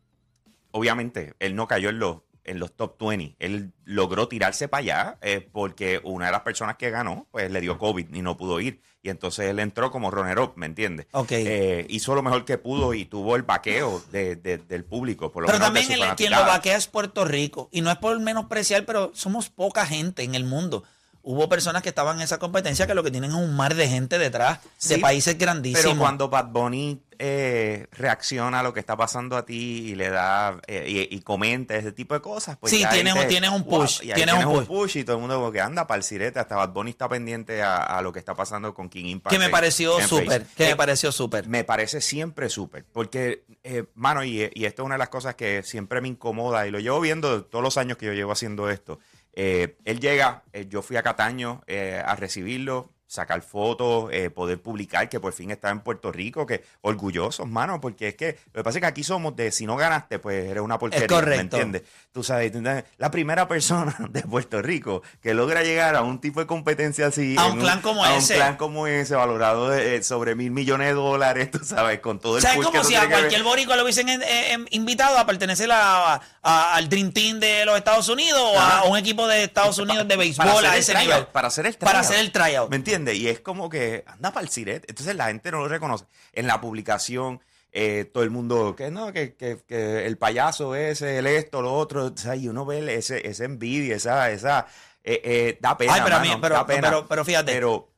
obviamente, 0.72 1.34
él 1.40 1.56
no 1.56 1.68
cayó 1.68 1.90
en 1.90 2.00
los, 2.00 2.18
en 2.44 2.60
los 2.60 2.74
top 2.76 2.98
20. 3.00 3.36
Él 3.40 3.72
logró 3.86 4.28
tirarse 4.28 4.68
para 4.68 4.80
allá 4.82 5.18
eh, 5.22 5.48
porque 5.52 6.00
una 6.04 6.28
de 6.28 6.32
las 6.32 6.42
personas 6.42 6.76
que 6.78 6.90
ganó, 6.90 7.28
pues 7.32 7.52
le 7.52 7.62
dio 7.62 7.78
COVID 7.78 8.14
y 8.14 8.22
no 8.22 8.38
pudo 8.38 8.60
ir. 8.60 8.82
Y 9.04 9.10
entonces 9.10 9.50
él 9.50 9.60
entró 9.60 9.90
como 9.92 10.12
runner-up, 10.12 10.54
¿me 10.56 10.68
entiendes? 10.68 11.08
Ok. 11.12 11.32
Eh, 11.32 11.86
hizo 11.90 12.14
lo 12.14 12.22
mejor 12.22 12.46
que 12.46 12.58
pudo 12.60 12.94
y 12.94 13.06
tuvo 13.06 13.36
el 13.36 13.42
vaqueo 13.42 14.02
de- 14.12 14.36
de- 14.36 14.60
del 14.60 14.86
público. 14.86 15.32
Por 15.32 15.42
lo 15.44 15.48
Pero 15.48 15.58
menos 15.58 15.68
también 15.74 15.88
de 16.00 16.06
el- 16.08 16.16
quien 16.16 16.32
lo 16.32 16.46
vaquea 16.46 16.78
es 16.78 16.86
Puerto 16.88 17.26
Rico. 17.26 17.68
Y 17.72 17.82
no 17.82 17.90
es 17.92 17.98
por 17.98 18.20
menospreciar, 18.20 18.86
pero 18.86 19.12
somos 19.16 19.50
poca 19.50 19.86
gente 19.88 20.24
en 20.24 20.36
el 20.36 20.44
mundo. 20.44 20.84
Hubo 21.24 21.48
personas 21.50 21.84
que 21.84 21.90
estaban 21.90 22.18
en 22.18 22.24
esa 22.24 22.40
competencia 22.40 22.88
que 22.88 22.96
lo 22.96 23.04
que 23.04 23.12
tienen 23.12 23.30
es 23.32 23.38
un 23.38 23.56
mar 23.56 23.76
de 23.76 23.88
gente 23.88 24.18
detrás, 24.18 24.60
de 24.64 24.96
Sí, 24.96 24.98
países 25.02 25.38
grandísimos. 25.38 25.84
Pero 25.86 25.98
cuando 26.00 26.30
Bad 26.30 26.48
Bunny 26.48 27.00
eh, 27.24 27.86
reacciona 27.92 28.62
a 28.62 28.64
lo 28.64 28.74
que 28.74 28.80
está 28.80 28.98
pasando 28.98 29.38
a 29.38 29.46
ti 29.46 29.90
y 29.92 29.96
le 29.96 30.10
da 30.10 30.60
eh, 30.66 31.08
y, 31.12 31.16
y 31.16 31.22
comenta 31.22 31.76
ese 31.76 31.92
tipo 31.92 32.16
de 32.16 32.22
cosas, 32.22 32.58
pues 32.58 32.72
Sí, 32.72 32.80
ya 32.80 32.90
tienes 32.90 33.14
un- 33.14 33.28
tienes 33.28 33.52
un 33.52 33.62
wow, 33.64 33.82
push, 33.82 34.00
y 34.02 34.12
tienes 34.12 34.44
un 34.44 34.66
push. 34.66 34.98
y 34.98 35.04
todo 35.04 35.18
el 35.18 35.22
mundo 35.22 35.36
como 35.36 35.52
que 35.52 35.62
anda 35.62 35.86
para 35.86 35.98
el 36.00 36.04
sirete, 36.04 36.40
hasta 36.40 36.56
Bad 36.56 36.70
Bunny 36.72 36.90
está 36.90 37.08
pendiente 37.08 37.62
a, 37.62 37.78
a 37.78 38.02
lo 38.02 38.12
que 38.12 38.18
está 38.18 38.34
pasando 38.34 38.74
con 38.74 38.90
King 38.90 39.06
Impact. 39.06 39.32
que 39.32 39.38
me 39.40 39.50
pareció 39.50 40.00
súper, 40.02 40.48
que 40.58 40.66
Eh, 40.66 40.70
me 40.70 40.76
pareció 40.76 41.12
súper. 41.12 41.48
me 41.48 41.64
parece 41.64 42.02
siempre 42.02 42.50
súper, 42.50 42.86
porque, 42.92 43.44
eh, 43.64 43.84
mano, 43.94 44.24
y, 44.24 44.50
y 44.56 44.66
esto 44.66 44.82
es 44.82 44.86
una 44.88 44.96
de 44.96 45.00
las 45.00 45.10
cosas 45.10 45.36
que 45.36 45.62
siempre 45.62 46.02
me 46.02 46.08
incomoda, 46.08 46.66
y 46.66 46.72
lo 46.72 46.80
llevo 46.80 47.00
viendo 47.02 47.44
todos 47.46 47.64
los 47.64 47.78
años 47.78 47.98
que 48.00 48.08
yo 48.08 48.14
llevo 48.14 48.32
haciendo 48.32 48.68
esto. 48.72 48.98
Él 49.34 50.00
llega, 50.00 50.44
yo 50.70 50.82
fui 50.82 50.98
a 50.98 51.04
Cataño 51.04 51.62
a 52.06 52.16
recibirlo, 52.16 52.90
sacar 53.12 53.42
fotos, 53.42 54.10
eh, 54.14 54.30
poder 54.30 54.62
publicar 54.62 55.10
que 55.10 55.20
por 55.20 55.34
fin 55.34 55.52
está 55.52 55.70
en 55.70 55.82
Puerto 55.82 56.14
Rico, 56.14 56.46
que 56.46 56.64
orgullosos, 56.80 57.46
mano, 57.46 57.82
porque 57.82 58.08
es 58.08 58.16
que 58.16 58.40
lo 58.54 58.60
que 58.60 58.64
pasa 58.64 58.78
es 58.78 58.82
que 58.84 58.88
aquí 58.88 59.04
somos 59.04 59.36
de 59.36 59.52
si 59.52 59.66
no 59.66 59.76
ganaste, 59.76 60.18
pues 60.18 60.50
eres 60.50 60.64
una 60.64 60.80
porquería, 60.80 61.08
¿me 61.08 61.14
correcto. 61.14 61.42
entiendes? 61.58 61.82
Tú 62.14 62.24
sabes, 62.24 62.54
la 62.98 63.12
primera 63.12 63.50
persona 63.50 63.94
de 64.12 64.22
Puerto 64.22 64.62
Rico 64.62 65.02
que 65.22 65.34
logra 65.34 65.62
llegar 65.62 65.98
a 65.98 66.04
un 66.04 66.22
tipo 66.22 66.40
de 66.40 66.48
competencia 66.48 67.08
así, 67.08 67.36
A 67.38 67.48
en 67.48 67.52
un 67.54 67.60
clan 67.60 67.82
como 67.82 68.02
a 68.02 68.16
ese. 68.16 68.36
un 68.36 68.40
clan 68.40 68.56
como 68.56 68.88
ese, 68.88 69.14
valorado 69.16 69.76
eh, 69.76 70.02
sobre 70.04 70.36
mil 70.36 70.52
millones 70.52 70.88
de 70.88 70.94
dólares, 70.94 71.52
tú 71.52 71.60
sabes, 71.66 72.00
con 72.00 72.18
todo 72.18 72.38
el 72.38 72.42
¿Sabes 72.44 72.56
push 72.58 72.66
como 72.68 72.72
que 72.76 72.80
eso 72.80 72.90
si 72.92 72.96
a 72.96 73.10
cualquier 73.10 73.44
boricua 73.44 73.76
lo 73.76 73.84
hubiesen 73.84 74.08
eh, 74.08 74.20
eh, 74.24 74.58
invitado 74.70 75.18
a 75.18 75.26
pertenecer 75.26 75.70
a- 75.70 76.14
a- 76.44 76.76
al 76.76 76.88
Dream 76.88 77.12
Team 77.12 77.42
de 77.42 77.66
los 77.66 77.76
Estados 77.78 78.08
Unidos 78.08 78.40
o 78.42 78.58
a, 78.58 78.68
Ajá. 78.80 78.84
un 78.86 78.98
equipo 78.98 79.28
de 79.28 79.44
Estados 79.44 79.78
Unidos 79.80 80.08
de 80.08 80.16
para 80.16 80.18
béisbol 80.18 80.66
a 80.66 80.78
ese 80.78 80.94
tryout, 80.94 81.10
nivel? 81.10 81.28
Para 81.28 81.48
hacer 81.50 81.66
el 81.66 81.74
Para 81.76 81.92
tryout. 81.92 82.06
hacer 82.06 82.20
el 82.22 82.32
tryout. 82.32 82.70
¿Me 82.70 82.78
entiendes? 82.78 83.01
Y 83.10 83.28
es 83.28 83.40
como 83.40 83.70
que 83.70 84.04
anda 84.08 84.32
para 84.32 84.44
el 84.44 84.50
siret. 84.50 84.86
Entonces 84.90 85.16
la 85.16 85.28
gente 85.28 85.52
no 85.52 85.60
lo 85.60 85.68
reconoce. 85.68 86.06
En 86.34 86.48
la 86.48 86.62
publicación, 86.62 87.42
eh, 87.72 88.10
todo 88.14 88.24
el 88.24 88.30
mundo, 88.32 88.76
que 88.76 88.92
no, 88.92 89.12
que, 89.14 89.36
que- 89.36 89.60
que 89.68 90.06
el 90.06 90.18
payaso 90.18 90.76
ese, 90.76 91.18
el 91.20 91.28
esto, 91.28 91.62
lo 91.62 91.74
otro. 91.74 92.06
O 92.08 92.18
sea, 92.18 92.36
y 92.36 92.48
uno 92.48 92.66
ve 92.66 92.96
ese, 92.96 93.28
esa 93.28 93.46
envidia, 93.46 93.96
esa, 93.96 94.30
esa, 94.32 94.68
eh, 95.04 95.22
eh, 95.24 95.58
da 95.62 95.78
pena. 95.78 95.94
Ay, 95.96 96.02
pero 96.04 96.16
a 96.16 96.20
mí- 96.20 96.28
mano, 96.30 96.42
pero- 96.42 96.56
da 96.56 96.66
pena. 96.66 96.82
pero- 96.90 97.08
pero 97.08 97.26
fíjate. 97.26 97.52
Pero, 97.54 97.90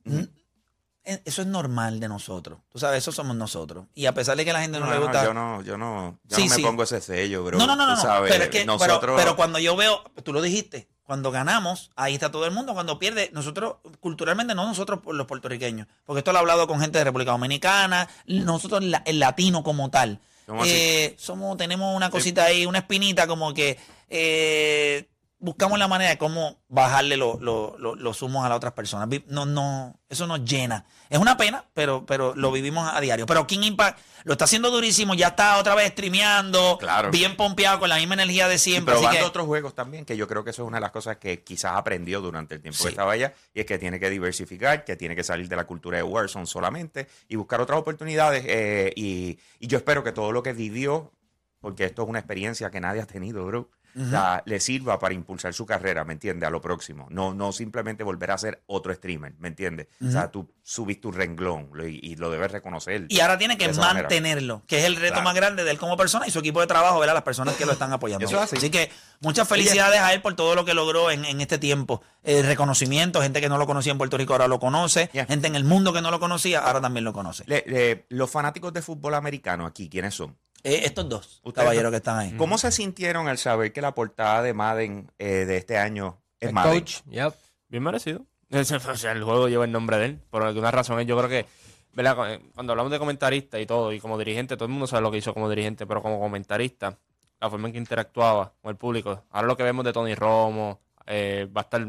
Eh, 1.06 1.22
Eso 1.26 1.42
es 1.42 1.48
normal 1.50 2.00
de 2.00 2.08
nosotros. 2.08 2.60
Tú 2.70 2.80
sabes, 2.80 3.00
eso 3.00 3.12
somos 3.12 3.36
nosotros. 3.36 3.88
Y 3.94 4.06
a 4.06 4.14
pesar 4.14 4.38
de 4.38 4.46
que 4.46 4.52
a 4.52 4.54
la 4.54 4.62
gente 4.62 4.80
no, 4.80 4.86
no, 4.86 4.92
le 4.94 5.00
no, 5.00 5.04
gusta. 5.04 5.26
yo 5.26 5.34
no, 5.34 5.62
yo 5.62 5.78
no, 5.78 6.18
yo 6.24 6.38
Sí, 6.38 6.44
no 6.46 6.50
me 6.52 6.56
sí. 6.56 6.62
pongo 6.62 6.84
ese 6.84 7.02
sello, 7.02 7.44
bro. 7.44 7.58
No, 7.58 7.68
no, 7.68 7.76
no, 7.76 7.86
no. 7.86 7.96
No. 7.96 8.02
sabes, 8.02 8.32
pero, 8.32 8.46
es 8.46 8.50
que, 8.50 8.60
pero- 8.60 8.72
nosotros, 8.78 9.20
pero, 9.22 9.36
cuando 9.36 9.60
yo 9.60 9.76
veo, 9.76 10.02
tú 10.24 10.32
lo 10.32 10.42
dijiste, 10.42 10.88
cuando 11.06 11.32
ganamos, 11.32 11.92
ahí 11.96 12.14
está 12.14 12.32
todo 12.32 12.46
el 12.46 12.52
mundo. 12.52 12.74
Cuando 12.74 12.98
pierde, 13.00 13.30
nosotros, 13.34 13.76
culturalmente, 14.00 14.56
no 14.56 14.66
nosotros 14.66 15.00
los 15.06 15.28
puertorriqueños, 15.28 15.88
porque 16.06 16.20
esto 16.20 16.32
lo 16.32 16.38
he 16.38 16.42
hablado 16.42 16.68
con 16.68 16.80
gente 16.80 16.98
de 16.98 17.04
República 17.04 17.32
Dominicana, 17.32 18.08
nosotros 18.26 18.84
la- 18.84 19.04
el 19.06 19.20
latino 19.20 19.64
como 19.64 19.90
tal. 19.90 20.20
¿Cómo 20.46 20.64
Eh, 20.66 21.16
somos, 21.18 21.56
tenemos 21.58 21.96
una 21.96 22.10
cosita 22.10 22.46
ahí, 22.46 22.66
una 22.66 22.80
espinita 22.80 23.28
como 23.28 23.54
que 23.54 23.78
eh, 24.10 25.08
buscamos 25.44 25.78
la 25.78 25.88
manera 25.88 26.10
de 26.12 26.18
cómo 26.18 26.64
bajarle 26.70 27.18
lo- 27.18 27.38
lo- 27.42 27.76
lo- 27.78 27.96
los 27.96 28.22
humos 28.22 28.46
a 28.46 28.50
las 28.50 28.56
otras 28.56 28.74
personas. 28.74 29.08
No, 29.28 29.46
no, 29.46 30.00
eso 30.10 30.26
nos 30.26 30.44
llena. 30.46 30.86
Es 31.10 31.20
una 31.20 31.36
pena, 31.38 31.66
pero, 31.74 32.06
pero 32.06 32.34
lo 32.36 32.52
vivimos 32.52 32.90
a 32.92 33.00
diario. 33.02 33.26
Pero 33.26 33.46
King 33.46 33.64
Impact 33.64 34.00
lo 34.24 34.32
está 34.34 34.46
haciendo 34.46 34.72
durísimo, 34.72 35.14
ya 35.16 35.28
está 35.28 35.58
otra 35.58 35.76
vez 35.76 35.90
streameando, 35.92 36.78
Claro. 36.80 37.12
bien 37.12 37.36
pompeado, 37.36 37.80
con 37.80 37.90
la 37.90 37.98
misma 37.98 38.14
energía 38.14 38.48
de 38.48 38.56
Y 38.56 38.58
siempre. 38.58 38.94
así 38.94 39.02
probando 39.02 39.20
que- 39.20 39.28
otros 39.28 39.46
juegos 39.46 39.76
también, 39.76 40.06
que 40.06 40.16
yo 40.16 40.28
creo 40.28 40.44
que 40.46 40.52
eso 40.52 40.64
es 40.64 40.68
una 40.68 40.78
de 40.78 40.82
las 40.82 40.92
cosas 40.92 41.18
que 41.18 41.44
quizás 41.44 41.74
aprendió 41.76 42.22
durante 42.22 42.56
el 42.56 42.62
tiempo 42.62 42.78
Sí. 42.78 42.84
que 42.86 42.90
estaba 42.92 43.12
allá, 43.12 43.34
y 43.54 43.60
es 43.60 43.66
que 43.66 43.78
tiene 43.78 44.00
que 44.00 44.10
diversificar, 44.10 44.86
que 44.86 44.96
tiene 44.96 45.16
que 45.16 45.24
salir 45.26 45.50
de 45.50 45.56
la 45.58 45.66
cultura 45.66 45.98
de 45.98 46.04
Warzone 46.04 46.46
solamente 46.46 47.08
y 47.28 47.36
buscar 47.36 47.60
otras 47.60 47.80
oportunidades. 47.80 48.44
eh, 48.48 48.94
y, 48.96 49.38
y 49.60 49.68
yo 49.68 49.78
espero 49.78 50.04
que 50.04 50.12
todo 50.14 50.32
lo 50.32 50.42
que 50.42 50.54
vivió, 50.54 51.12
porque 51.60 51.84
esto 51.86 52.04
es 52.04 52.08
una 52.10 52.20
experiencia 52.20 52.70
que 52.72 52.80
nadie 52.80 53.02
ha 53.02 53.06
tenido, 53.06 53.46
bro, 53.46 53.70
le 53.96 54.60
sirva 54.60 55.00
para 55.00 55.14
impulsar 55.14 55.54
su 55.54 55.66
carrera, 55.66 56.04
¿me 56.04 56.14
entiendes? 56.14 56.48
A 56.48 56.50
lo 56.52 56.62
próximo. 56.62 57.08
No, 57.10 57.34
no 57.34 57.52
simplemente 57.52 58.04
volver 58.04 58.32
a 58.32 58.38
ser 58.38 58.64
otro 58.68 58.94
streamer, 58.94 59.34
¿me 59.40 59.48
entiendes? 59.50 59.88
O 60.06 60.10
sea, 60.12 60.32
tú 60.32 60.52
subiste 60.64 61.02
tu 61.04 61.12
renglón 61.12 61.70
lo- 61.74 61.88
y, 61.88 62.00
y 62.02 62.16
lo 62.16 62.32
debes 62.32 62.52
reconocer. 62.52 63.06
Y 63.10 63.20
ahora 63.20 63.38
tiene 63.38 63.58
que 63.58 63.68
manera. 63.74 63.94
mantenerlo, 64.08 64.64
que 64.68 64.80
es 64.80 64.86
el 64.86 64.96
reto 64.96 65.14
Claro. 65.14 65.24
más 65.26 65.36
grande 65.36 65.64
de 65.64 65.72
él 65.72 65.78
como 65.78 65.98
persona 65.98 66.26
y 66.28 66.32
su 66.32 66.40
equipo 66.40 66.62
de 66.62 66.68
trabajo, 66.68 67.00
¿verdad? 67.00 67.14
Las 67.14 67.24
personas 67.24 67.56
que 67.56 67.66
lo 67.66 67.74
están 67.74 67.92
apoyando. 67.94 68.26
Eso 68.26 68.40
así. 68.40 68.70
que 68.70 68.90
muchas 69.20 69.48
felicidades 69.48 70.00
a 70.00 70.14
él 70.14 70.22
por 70.22 70.36
todo 70.36 70.56
lo 70.56 70.66
que 70.66 70.74
logró 70.74 71.12
en, 71.12 71.26
en 71.26 71.42
este 71.42 71.58
tiempo. 71.58 72.02
Eh, 72.24 72.42
reconocimiento, 72.42 73.22
gente 73.22 73.42
que 73.42 73.50
no 73.50 73.58
lo 73.58 73.66
conocía 73.68 73.92
en 73.92 73.98
Puerto 73.98 74.18
Rico 74.18 74.34
ahora 74.34 74.48
lo 74.48 74.60
conoce, 74.60 75.10
Yeah. 75.14 75.26
gente 75.26 75.48
en 75.48 75.56
el 75.56 75.66
mundo 75.66 75.92
que 75.94 76.02
no 76.02 76.10
lo 76.12 76.20
conocía 76.20 76.60
ahora 76.60 76.80
también 76.82 77.04
lo 77.04 77.12
conoce. 77.14 77.44
Le- 77.48 77.64
le- 77.68 78.06
los 78.10 78.32
fanáticos 78.32 78.72
de 78.74 78.82
fútbol 78.82 79.14
americano 79.16 79.66
aquí, 79.66 79.90
¿quiénes 79.90 80.16
son? 80.16 80.38
Eh, 80.64 80.82
estos 80.86 81.10
dos 81.10 81.42
Ustedes 81.44 81.56
caballeros 81.64 81.86
no- 81.86 81.92
que 81.92 81.98
están 81.98 82.18
ahí. 82.20 82.32
¿Cómo 82.38 82.58
se 82.58 82.72
sintieron 82.72 83.28
al 83.28 83.38
saber 83.38 83.74
que 83.74 83.82
la 83.82 83.94
portada 83.94 84.42
de 84.42 84.54
Madden 84.54 85.12
eh, 85.20 85.46
de 85.46 85.58
este 85.58 85.78
año 85.78 86.22
es 86.40 86.50
El 86.50 86.56
Madden? 86.56 86.80
coach, 86.80 87.02
yep. 87.10 87.34
Bien 87.68 87.84
merecido. 87.84 88.26
O 88.52 88.64
sea, 88.64 89.12
el 89.12 89.24
juego 89.24 89.48
lleva 89.50 89.66
el 89.66 89.72
nombre 89.72 89.98
de 89.98 90.06
él. 90.06 90.20
Por 90.30 90.44
alguna 90.44 90.70
razón, 90.72 91.02
yo 91.02 91.18
creo 91.18 91.30
que, 91.30 91.46
¿verdad? 91.94 92.16
Cu- 92.16 92.52
Cuando 92.54 92.74
hablamos 92.74 92.92
de 92.92 93.00
comentarista 93.00 93.60
y 93.60 93.66
todo, 93.66 93.92
y 93.92 94.00
como 94.00 94.18
dirigente, 94.18 94.56
todo 94.56 94.66
el 94.66 94.72
mundo 94.72 94.86
sabe 94.88 95.02
lo 95.02 95.12
que 95.12 95.18
hizo 95.18 95.34
como 95.34 95.50
dirigente, 95.50 95.86
pero 95.88 96.02
como 96.02 96.20
comentarista, 96.20 96.98
la 97.42 97.50
forma 97.50 97.68
en 97.68 97.74
que 97.74 97.80
interactuaba 97.80 98.54
con 98.62 98.70
el 98.70 98.78
público. 98.78 99.24
Ahora 99.32 99.48
lo 99.48 99.58
que 99.58 99.64
vemos 99.64 99.84
de 99.84 99.92
Tony 99.92 100.14
Romo, 100.16 100.80
eh, 101.08 101.50
va 101.56 101.62
a 101.62 101.64
estar 101.64 101.86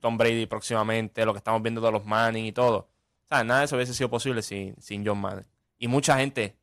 Tom 0.00 0.18
Brady 0.18 0.46
próximamente, 0.46 1.24
lo 1.24 1.32
que 1.32 1.38
estamos 1.38 1.62
viendo 1.62 1.80
de 1.80 1.92
los 1.92 2.04
Manning 2.04 2.44
y 2.46 2.52
todo. 2.52 2.88
O 3.24 3.28
sea, 3.28 3.44
nada 3.44 3.60
de 3.60 3.66
eso 3.66 3.76
hubiese 3.76 3.94
sido 3.94 4.10
posible 4.10 4.42
sin, 4.42 4.74
sin 4.82 5.06
John 5.06 5.18
Madden. 5.18 5.46
Y 5.78 5.86
mucha 5.88 6.18
gente, 6.18 6.56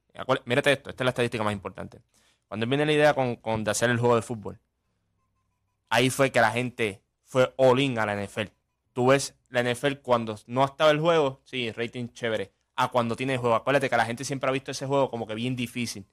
mírate 0.46 0.72
esto, 0.72 0.90
esta 0.90 1.04
es 1.04 1.06
la 1.06 1.10
estadística 1.10 1.44
más 1.44 1.54
importante. 1.54 2.02
Cuando 2.48 2.66
viene 2.66 2.86
la 2.86 2.94
idea 2.94 3.14
con, 3.14 3.36
con 3.36 3.64
de 3.64 3.72
hacer 3.72 3.90
el 3.90 4.00
juego 4.00 4.16
de 4.16 4.22
fútbol, 4.22 4.60
ahí 5.90 6.10
fue 6.10 6.32
que 6.32 6.42
la 6.42 6.52
gente 6.52 7.02
fue 7.24 7.54
all 7.58 7.80
in 7.80 8.00
a 8.00 8.06
la 8.06 8.16
NFL. 8.16 8.50
Tú 8.94 9.08
ves 9.08 9.36
la 9.50 9.62
NFL 9.62 9.96
cuando 10.02 10.38
no 10.48 10.66
estaba 10.66 10.92
el 10.92 11.00
juego, 11.00 11.42
sí, 11.44 11.72
rating 11.72 12.10
chévere, 12.10 12.52
a 12.76 12.90
cuando 12.90 13.16
tiene 13.16 13.34
el 13.34 13.40
juego. 13.40 13.56
Acuérdate 13.56 13.90
que 13.90 13.98
la 13.98 14.06
gente 14.06 14.24
siempre 14.24 14.50
ha 14.50 14.54
visto 14.54 14.72
ese 14.72 14.86
juego 14.86 15.10
como 15.10 15.28
que 15.28 15.36
bien 15.36 15.56
difícil. 15.56 16.06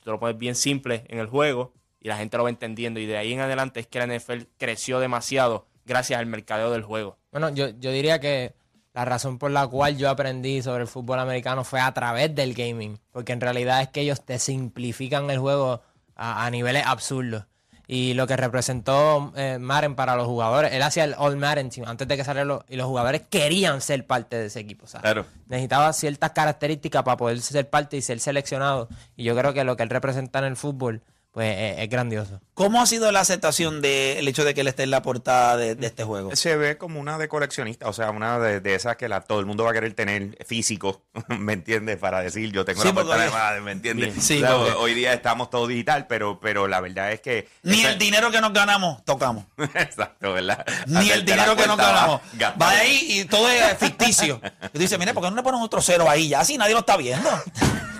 Tú 0.00 0.10
lo 0.10 0.20
pones 0.20 0.36
bien 0.36 0.54
simple 0.54 1.04
en 1.08 1.18
el 1.18 1.26
juego 1.26 1.72
y 2.00 2.08
la 2.08 2.16
gente 2.16 2.36
lo 2.36 2.44
va 2.44 2.50
entendiendo. 2.50 3.00
Y 3.00 3.06
de 3.06 3.16
ahí 3.16 3.32
en 3.32 3.40
adelante 3.40 3.80
es 3.80 3.86
que 3.86 3.98
la 3.98 4.06
NFL 4.06 4.42
creció 4.58 5.00
demasiado 5.00 5.66
gracias 5.84 6.18
al 6.18 6.26
mercadeo 6.26 6.70
del 6.70 6.82
juego. 6.82 7.18
Bueno, 7.30 7.50
yo, 7.50 7.68
yo 7.68 7.90
diría 7.90 8.20
que 8.20 8.54
la 8.94 9.04
razón 9.04 9.38
por 9.38 9.50
la 9.50 9.66
cual 9.66 9.96
yo 9.96 10.10
aprendí 10.10 10.62
sobre 10.62 10.82
el 10.82 10.88
fútbol 10.88 11.18
americano 11.18 11.64
fue 11.64 11.80
a 11.80 11.92
través 11.92 12.34
del 12.34 12.54
gaming, 12.54 12.98
porque 13.10 13.32
en 13.32 13.40
realidad 13.40 13.80
es 13.82 13.88
que 13.88 14.00
ellos 14.02 14.20
te 14.24 14.38
simplifican 14.38 15.30
el 15.30 15.38
juego 15.38 15.82
a, 16.16 16.44
a 16.44 16.50
niveles 16.50 16.84
absurdos. 16.86 17.44
y 17.88 18.14
lo 18.14 18.26
que 18.26 18.36
representó 18.36 19.32
eh, 19.36 19.58
Madden 19.60 19.94
para 19.96 20.14
los 20.16 20.26
jugadores. 20.26 20.72
Él 20.72 20.82
hacía 20.82 21.04
el 21.04 21.14
All 21.18 21.36
Madden 21.36 21.68
team 21.68 21.86
antes 21.88 22.06
de 22.08 22.16
que 22.16 22.24
saliera 22.24 22.44
lo- 22.44 22.64
y 22.68 22.76
los 22.76 22.86
jugadores 22.86 23.22
querían 23.28 23.80
ser 23.80 24.06
parte 24.06 24.36
de 24.38 24.46
ese 24.46 24.60
equipo. 24.60 24.86
¿sabes? 24.86 25.02
Claro. 25.02 25.26
Necesitaba 25.48 25.92
ciertas 25.92 26.30
características 26.30 27.02
para 27.02 27.16
poder 27.16 27.40
ser 27.40 27.68
parte 27.68 27.96
y 27.96 28.02
ser 28.02 28.20
seleccionado. 28.20 28.88
Y 29.16 29.24
yo 29.24 29.36
creo 29.36 29.52
que 29.52 29.64
lo 29.64 29.76
que 29.76 29.82
él 29.82 29.90
representa 29.90 30.38
en 30.38 30.46
el 30.46 30.56
fútbol 30.56 31.02
pues 31.32 31.56
es, 31.58 31.78
es 31.80 31.88
grandioso. 31.88 32.40
¿Cómo 32.54 32.82
ha 32.82 32.86
sido 32.86 33.10
la 33.10 33.20
aceptación 33.20 33.80
del 33.80 34.28
hecho 34.28 34.44
de 34.44 34.52
que 34.52 34.60
él 34.60 34.68
esté 34.68 34.82
en 34.82 34.90
la 34.90 35.00
portada 35.00 35.56
de, 35.56 35.74
de 35.74 35.86
este 35.86 36.04
juego? 36.04 36.36
Se 36.36 36.54
ve 36.56 36.76
como 36.76 37.00
una 37.00 37.16
de 37.16 37.26
coleccionista, 37.28 37.88
o 37.88 37.92
sea, 37.94 38.10
una 38.10 38.38
de, 38.38 38.60
de 38.60 38.74
esas 38.74 38.96
que 38.96 39.08
la, 39.08 39.22
todo 39.22 39.40
el 39.40 39.46
mundo 39.46 39.64
va 39.64 39.70
a 39.70 39.72
querer 39.72 39.94
tener 39.94 40.36
físico, 40.46 41.02
¿me 41.28 41.54
entiendes? 41.54 41.96
Para 41.98 42.20
decir, 42.20 42.52
yo 42.52 42.64
tengo 42.66 42.82
Sí, 42.82 42.88
la 42.88 42.94
portada 42.94 43.24
de 43.24 43.30
Madden, 43.30 43.64
¿me 43.64 43.72
entiendes? 43.72 44.22
Sí, 44.22 44.36
O 44.36 44.46
sea, 44.46 44.56
porque- 44.56 44.72
hoy 44.72 44.94
día 44.94 45.14
estamos 45.14 45.48
todo 45.48 45.66
digital, 45.66 46.06
pero, 46.06 46.38
pero 46.40 46.68
la 46.68 46.80
verdad 46.80 47.10
es 47.12 47.20
que... 47.22 47.48
Ni 47.62 47.80
esa- 47.80 47.92
el 47.92 47.98
dinero 47.98 48.30
que 48.30 48.40
nos 48.42 48.52
ganamos, 48.52 49.02
tocamos. 49.06 49.44
Exacto, 49.74 50.34
¿verdad? 50.34 50.64
Ni 50.86 51.10
el 51.10 51.24
dinero 51.24 51.56
que 51.56 51.66
nos 51.66 51.78
ganamos. 51.78 52.20
Va 52.60 52.70
ahí 52.70 53.20
y 53.20 53.24
todo 53.24 53.48
es 53.48 53.78
ficticio. 53.78 54.40
Y 54.64 54.68
tú 54.68 54.78
dices, 54.78 54.98
mire, 54.98 55.14
¿por 55.14 55.22
qué 55.24 55.30
no 55.30 55.36
le 55.36 55.42
ponen 55.42 55.62
otro 55.62 55.80
cero 55.80 56.04
ahí? 56.10 56.28
Ya 56.28 56.40
así 56.40 56.58
nadie 56.58 56.74
lo 56.74 56.80
está 56.80 56.98
viendo. 56.98 57.30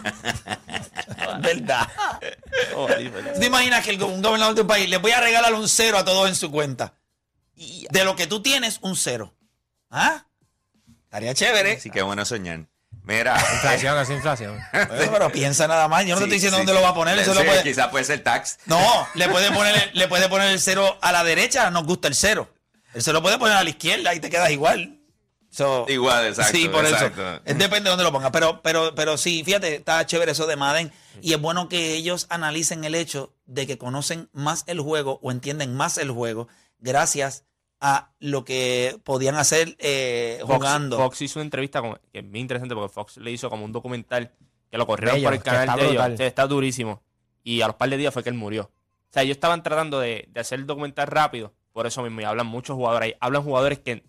¿Verdad? 1.41 1.89
Oh, 2.75 2.87
¿Tú 2.87 3.41
te 3.41 3.47
imaginas 3.47 3.85
que 3.85 3.91
el 3.91 4.03
un 4.03 4.23
gobernador 4.23 4.55
de 4.55 4.61
un 4.63 4.67
país 4.67 4.89
le 4.89 4.99
voy 4.99 5.13
a 5.13 5.21
regalar 5.21 5.55
un 5.55 5.69
cero 5.69 5.99
a 5.99 6.05
todos 6.05 6.29
en 6.29 6.35
su 6.35 6.51
cuenta? 6.51 6.95
Y 7.55 7.87
de 7.91 8.05
lo 8.05 8.17
que 8.17 8.27
tú 8.27 8.43
tienes, 8.43 8.79
un 8.83 8.97
cero. 8.97 9.35
¿Ah? 9.91 10.25
Estaría 11.05 11.35
chévere. 11.35 11.73
Así 11.73 11.91
que 11.91 12.03
bueno 12.03 12.25
soñar. 12.25 12.67
Mira. 13.05 13.37
Inflación, 13.55 13.99
es 13.99 14.11
inflación. 14.11 14.61
Bueno, 14.73 15.13
pero 15.13 15.33
piensa 15.33 15.67
nada 15.67 15.89
más. 15.89 16.05
Yo 16.05 16.15
no 16.15 16.21
te 16.21 16.25
estoy 16.25 16.37
diciendo 16.37 16.59
sí. 16.59 16.65
dónde 16.65 16.75
lo 16.75 16.83
va 16.83 16.91
a 16.91 16.95
poner. 16.95 17.19
Eso 17.19 17.33
Sí, 17.33 17.39
lo 17.39 17.45
puede... 17.45 17.63
Quizás 17.63 17.89
puede 17.89 18.05
ser 18.05 18.23
tax. 18.23 18.59
No, 18.67 19.09
le 19.15 19.29
puede, 19.29 19.51
poner, 19.51 19.91
le 19.93 20.09
puede 20.09 20.29
poner 20.29 20.51
el 20.51 20.61
cero 20.61 20.99
a 21.01 21.13
la 21.13 21.25
derecha, 21.25 21.71
nos 21.71 21.85
gusta 21.85 22.09
el 22.09 22.15
cero. 22.15 22.55
Él 22.95 23.03
se 23.03 23.13
lo 23.13 23.21
puede 23.23 23.39
poner 23.39 23.57
a 23.57 23.65
la 23.65 23.71
izquierda 23.71 24.15
y 24.15 24.21
te 24.21 24.31
quedas 24.31 24.51
igual. 24.51 25.01
So, 25.53 25.85
Igual, 25.87 26.29
exacto, 26.29 26.57
Sí, 26.57 26.67
por 26.71 26.83
exacto. 26.87 27.21
eso. 27.21 27.43
Es 27.45 27.59
Depende 27.59 27.83
de 27.85 27.91
dónde 27.91 28.05
lo 28.05 28.11
ponga. 28.13 28.33
Pero, 28.33 28.63
pero, 28.63 28.95
pero 28.95 29.19
sí, 29.19 29.43
fíjate, 29.45 29.77
está 29.77 30.05
chévere 30.07 30.33
eso 30.33 30.47
de 30.47 30.57
Madden. 30.57 30.91
Y 31.21 31.35
es 31.35 31.41
bueno 31.41 31.69
que 31.69 31.95
ellos 31.95 32.27
analicen 32.31 32.85
el 32.85 32.95
hecho 32.95 33.35
de 33.45 33.67
que 33.67 33.77
conocen 33.77 34.31
más 34.33 34.65
el 34.67 34.81
juego 34.81 35.19
o 35.23 35.31
entienden 35.31 35.75
más 35.77 35.99
el 35.99 36.11
juego 36.11 36.49
gracias 36.79 37.45
a 37.81 38.13
lo 38.19 38.47
que 38.47 38.99
podían 39.05 39.35
hacer 39.35 39.77
eh, 39.79 40.39
Fox, 40.41 40.55
jugando. 40.55 40.97
Fox 40.97 41.21
hizo 41.21 41.39
una 41.39 41.45
entrevista 41.45 41.83
con, 41.83 42.01
que 42.13 42.21
es 42.21 42.25
muy 42.25 42.41
interesante 42.41 42.75
porque 42.75 42.93
Fox 42.93 43.19
le 43.19 43.31
hizo 43.31 43.51
como 43.51 43.67
un 43.67 43.73
documental 43.73 44.33
que 44.71 44.79
lo 44.79 44.87
corrieron 44.87 45.17
Bello, 45.17 45.27
por 45.27 45.35
el 45.35 45.43
canal 45.43 45.69
está 45.69 45.77
de 45.77 45.83
ellos. 45.83 45.93
brutal. 45.97 46.17
Sí, 46.17 46.23
está 46.25 46.47
durísimo. 46.47 47.03
Y 47.45 47.61
a 47.61 47.67
los 47.67 47.77
par 47.77 47.91
de 47.91 47.99
días 47.99 48.15
fue 48.15 48.23
que 48.23 48.31
él 48.31 48.37
murió. 48.37 48.63
O 48.73 49.13
sea, 49.13 49.23
ellos 49.23 49.35
estaban 49.37 49.63
tratando 49.63 50.01
de, 50.01 50.29
de 50.31 50.41
hacer 50.41 50.61
el 50.61 50.67
documental 50.67 51.09
rápido, 51.09 51.53
por 51.73 51.87
eso 51.87 52.03
mismo, 52.03 52.23
y 52.23 52.25
hablan 52.25 52.47
muchos 52.47 52.75
jugadores 52.75 53.09
ahí. 53.09 53.15
Hablan 53.21 53.43
jugadores 53.43 53.81
que 53.81 54.03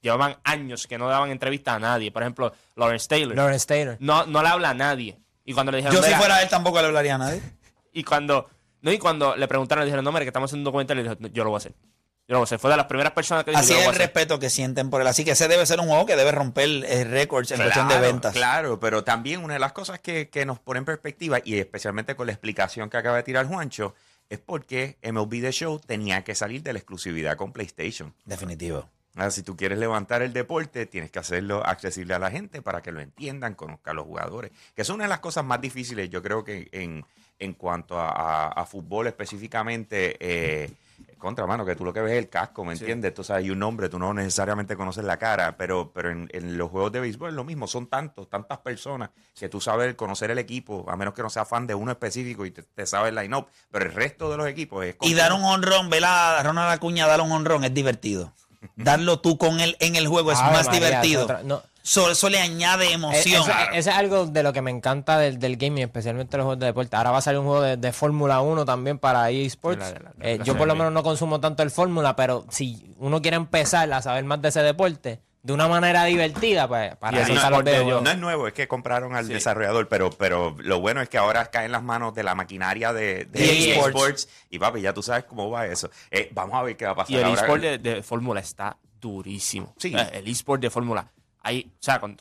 llevaban 0.00 0.36
años 0.44 0.86
que 0.86 0.98
no 0.98 1.08
daban 1.08 1.30
entrevista 1.30 1.74
a 1.74 1.78
nadie. 1.78 2.10
Por 2.12 2.22
ejemplo, 2.22 2.52
Lawrence 2.76 3.08
Taylor. 3.08 3.36
Lawrence 3.36 3.66
Taylor. 3.66 3.96
No, 4.00 4.26
no 4.26 4.42
le 4.42 4.48
habla 4.48 4.70
a 4.70 4.74
nadie. 4.74 5.18
Y 5.44 5.52
cuando 5.54 5.72
le 5.72 5.78
dijeron, 5.78 5.96
Yo 5.96 6.02
si 6.02 6.08
"Mira", 6.08 6.18
fuera 6.18 6.42
él 6.42 6.48
tampoco 6.48 6.80
le 6.80 6.86
hablaría 6.88 7.14
a 7.14 7.18
nadie. 7.18 7.42
y 7.92 8.04
cuando, 8.04 8.48
no, 8.82 8.92
y 8.92 8.98
cuando 8.98 9.34
le 9.36 9.48
preguntaron, 9.48 9.80
le 9.82 9.86
dijeron, 9.86 10.04
no, 10.04 10.12
mira, 10.12 10.24
que 10.24 10.28
estamos 10.28 10.48
haciendo 10.50 10.60
un 10.68 10.72
documental, 10.72 10.98
y 10.98 11.02
le 11.02 11.08
dijo, 11.08 11.16
"No, 11.20 11.28
yo 11.28 11.44
lo 11.44 11.50
voy 11.50 11.56
a 11.56 11.58
hacer. 11.58 11.72
Yo 11.72 12.34
lo 12.34 12.38
voy 12.40 12.42
a 12.42 12.44
hacer. 12.44 12.58
Fue 12.58 12.70
de 12.70 12.76
las 12.76 12.84
primeras 12.86 13.12
personas 13.14 13.42
que 13.44 13.52
dijo, 13.52 13.60
Así 13.60 13.70
"Yo 13.70 13.74
lo 13.76 13.80
es 13.80 13.86
voy 13.86 13.94
el 13.96 14.00
a 14.02 14.04
hacer". 14.04 14.14
respeto 14.14 14.38
que 14.38 14.50
sienten 14.50 14.90
por 14.90 15.00
él. 15.00 15.06
Así 15.06 15.24
que 15.24 15.30
ese 15.30 15.48
debe 15.48 15.64
ser 15.64 15.80
un 15.80 15.86
juego 15.88 16.04
que 16.04 16.14
debe 16.14 16.30
romper 16.32 16.68
eh, 16.84 17.04
récords 17.04 17.50
en 17.52 17.56
cuestión 17.62 17.88
de 17.88 17.94
Claro, 17.94 18.06
ventas. 18.12 18.32
Claro, 18.34 18.78
pero 18.78 19.02
también 19.02 19.42
una 19.42 19.54
de 19.54 19.60
las 19.60 19.72
cosas 19.72 19.98
que, 20.00 20.28
que 20.28 20.44
nos 20.44 20.58
pone 20.58 20.78
en 20.80 20.84
perspectiva, 20.84 21.38
y 21.42 21.58
especialmente 21.58 22.14
con 22.14 22.26
la 22.26 22.32
explicación 22.34 22.90
que 22.90 22.98
acaba 22.98 23.16
de 23.16 23.22
tirar 23.22 23.46
Juancho, 23.46 23.94
es 24.28 24.38
porque 24.38 24.98
MLB 25.02 25.40
The 25.40 25.52
Show 25.52 25.80
tenía 25.80 26.22
que 26.22 26.34
salir 26.34 26.62
de 26.62 26.74
la 26.74 26.78
exclusividad 26.80 27.38
con 27.38 27.52
PlayStation. 27.54 28.14
Definitivo. 28.26 28.90
Ah, 29.16 29.30
si 29.30 29.42
tú 29.42 29.56
quieres 29.56 29.78
levantar 29.78 30.22
el 30.22 30.32
deporte, 30.32 30.86
tienes 30.86 31.10
que 31.10 31.18
hacerlo 31.18 31.64
accesible 31.66 32.14
a 32.14 32.18
la 32.20 32.30
gente 32.30 32.62
para 32.62 32.82
que 32.82 32.92
lo 32.92 33.00
entiendan, 33.00 33.54
conozcan 33.54 33.92
a 33.92 33.94
los 33.94 34.04
jugadores. 34.06 34.52
Que 34.76 34.82
es 34.82 34.88
una 34.90 35.04
de 35.04 35.08
las 35.08 35.18
cosas 35.20 35.44
más 35.44 35.60
difíciles, 35.60 36.08
yo 36.08 36.22
creo 36.22 36.44
que 36.44 36.68
en, 36.70 37.04
en 37.40 37.52
cuanto 37.54 37.98
a, 37.98 38.10
a- 38.10 38.48
a 38.48 38.64
fútbol 38.66 39.08
específicamente, 39.08 40.16
eh, 40.20 40.70
contra 41.18 41.46
mano, 41.46 41.64
que 41.66 41.74
tú 41.74 41.84
lo 41.84 41.92
que 41.92 42.00
ves 42.00 42.12
es 42.12 42.18
el 42.18 42.28
casco, 42.28 42.64
¿me 42.64 42.74
entiendes? 42.74 43.12
Tú 43.12 43.24
sabes, 43.24 43.42
hay 43.44 43.50
un 43.50 43.58
nombre, 43.58 43.88
tú 43.88 43.98
no 43.98 44.14
necesariamente 44.14 44.76
conoces 44.76 45.04
la 45.04 45.16
cara, 45.16 45.56
pero, 45.56 45.90
pero 45.92 46.10
en, 46.10 46.28
en 46.32 46.56
los 46.56 46.70
juegos 46.70 46.92
de 46.92 47.00
béisbol 47.00 47.30
es 47.30 47.34
lo 47.34 47.42
mismo, 47.42 47.66
son 47.66 47.88
tantos, 47.88 48.30
tantas 48.30 48.58
personas 48.58 49.10
que 49.36 49.48
tú 49.48 49.60
sabes 49.60 49.94
conocer 49.96 50.30
el 50.30 50.38
equipo, 50.38 50.86
a 50.88 50.96
menos 50.96 51.14
que 51.14 51.22
no 51.22 51.30
seas 51.30 51.48
fan 51.48 51.66
de 51.66 51.74
uno 51.74 51.90
específico 51.90 52.46
y 52.46 52.52
te, 52.52 52.62
te 52.62 52.86
sabes 52.86 53.08
el 53.08 53.16
line-up, 53.16 53.48
pero 53.72 53.86
el 53.86 53.92
resto 53.94 54.30
de 54.30 54.36
los 54.36 54.46
equipos 54.46 54.84
es... 54.84 54.94
Y 55.00 55.14
dar 55.14 55.32
un 55.32 55.42
honrón, 55.42 55.90
ver 55.90 56.04
a 56.04 56.40
Ronald 56.44 56.70
Acuña 56.70 57.08
dar 57.08 57.20
un 57.20 57.32
honrón 57.32 57.64
es 57.64 57.74
divertido. 57.74 58.32
Darlo 58.76 59.18
tú 59.20 59.38
con 59.38 59.60
él 59.60 59.76
en 59.80 59.96
el 59.96 60.06
juego 60.08 60.32
es 60.32 60.38
Ave 60.38 60.52
más 60.56 60.66
María, 60.66 60.80
divertido. 60.88 61.24
otra- 61.24 61.42
no. 61.42 61.62
Eso, 61.84 62.10
eso 62.10 62.28
le 62.28 62.38
añade 62.38 62.92
emoción. 62.92 63.40
Eso, 63.42 63.50
eso 63.72 63.90
es 63.90 63.96
algo 63.96 64.26
de 64.26 64.42
lo 64.42 64.52
que 64.52 64.60
me 64.60 64.70
encanta 64.70 65.18
del, 65.18 65.38
del 65.38 65.56
gaming, 65.56 65.84
especialmente 65.84 66.36
los 66.36 66.44
juegos 66.44 66.58
de 66.60 66.66
deporte. 66.66 66.94
Ahora 66.96 67.12
va 67.12 67.18
a 67.18 67.22
salir 67.22 67.38
un 67.40 67.46
juego 67.46 67.62
de, 67.62 67.76
de 67.78 67.92
Fórmula 67.92 68.40
1 68.42 68.66
también 68.66 68.98
para 68.98 69.30
eSports. 69.30 69.78
La- 69.80 69.90
la- 69.92 69.98
la- 70.00 70.12
Eh, 70.28 70.36
la- 70.38 70.44
yo 70.44 70.58
por 70.58 70.66
lo 70.68 70.74
menos 70.74 70.92
no 70.92 71.02
consumo 71.02 71.40
tanto 71.40 71.62
el 71.62 71.70
Fórmula, 71.70 72.14
pero 72.14 72.44
si 72.50 72.94
uno 72.98 73.22
quiere 73.22 73.38
empezar 73.38 73.90
a 73.90 74.02
saber 74.02 74.22
más 74.24 74.42
de 74.42 74.48
ese 74.50 74.60
deporte 74.62 75.20
de 75.48 75.54
una 75.54 75.66
manera 75.66 76.04
divertida, 76.04 76.68
pues 76.68 76.94
para 76.96 77.16
Y 77.18 77.22
eso 77.22 77.32
de 77.32 77.70
videojuegos. 77.72 78.02
No 78.02 78.10
es 78.10 78.18
nuevo, 78.18 78.46
es 78.48 78.52
que 78.52 78.68
compraron 78.68 79.16
al 79.16 79.26
desarrollador, 79.26 79.88
pero, 79.88 80.10
pero 80.10 80.54
lo 80.58 80.78
bueno 80.78 81.00
es 81.00 81.08
que 81.08 81.16
ahora 81.16 81.46
cae 81.46 81.64
en 81.64 81.72
las 81.72 81.82
manos 81.82 82.14
de 82.14 82.22
la 82.22 82.34
maquinaria 82.34 82.92
de, 82.92 83.24
de 83.24 83.44
EA 83.44 83.52
EA 83.52 83.74
Sports. 83.86 83.96
Sports. 83.96 84.28
Y 84.50 84.58
papi, 84.58 84.82
ya 84.82 84.92
tú 84.92 85.02
sabes 85.02 85.24
cómo 85.24 85.48
va 85.50 85.64
eso. 85.66 85.88
Eh, 86.10 86.28
vamos 86.34 86.54
a 86.54 86.62
ver 86.64 86.76
qué 86.76 86.84
va 86.84 86.90
a 86.92 86.96
pasar 86.96 87.10
Y 87.12 87.16
el 87.16 87.24
ahora. 87.24 87.40
eSport 87.40 87.62
de, 87.62 87.78
de 87.78 88.02
Fórmula 88.02 88.40
está 88.40 88.76
durísimo. 89.00 89.74
Sí. 89.78 89.94
El 90.12 90.28
eSport 90.28 90.60
de 90.60 90.68
Fórmula. 90.68 91.10
Ahí, 91.42 91.66
o 91.72 91.82
sea, 91.82 91.98
con- 91.98 92.18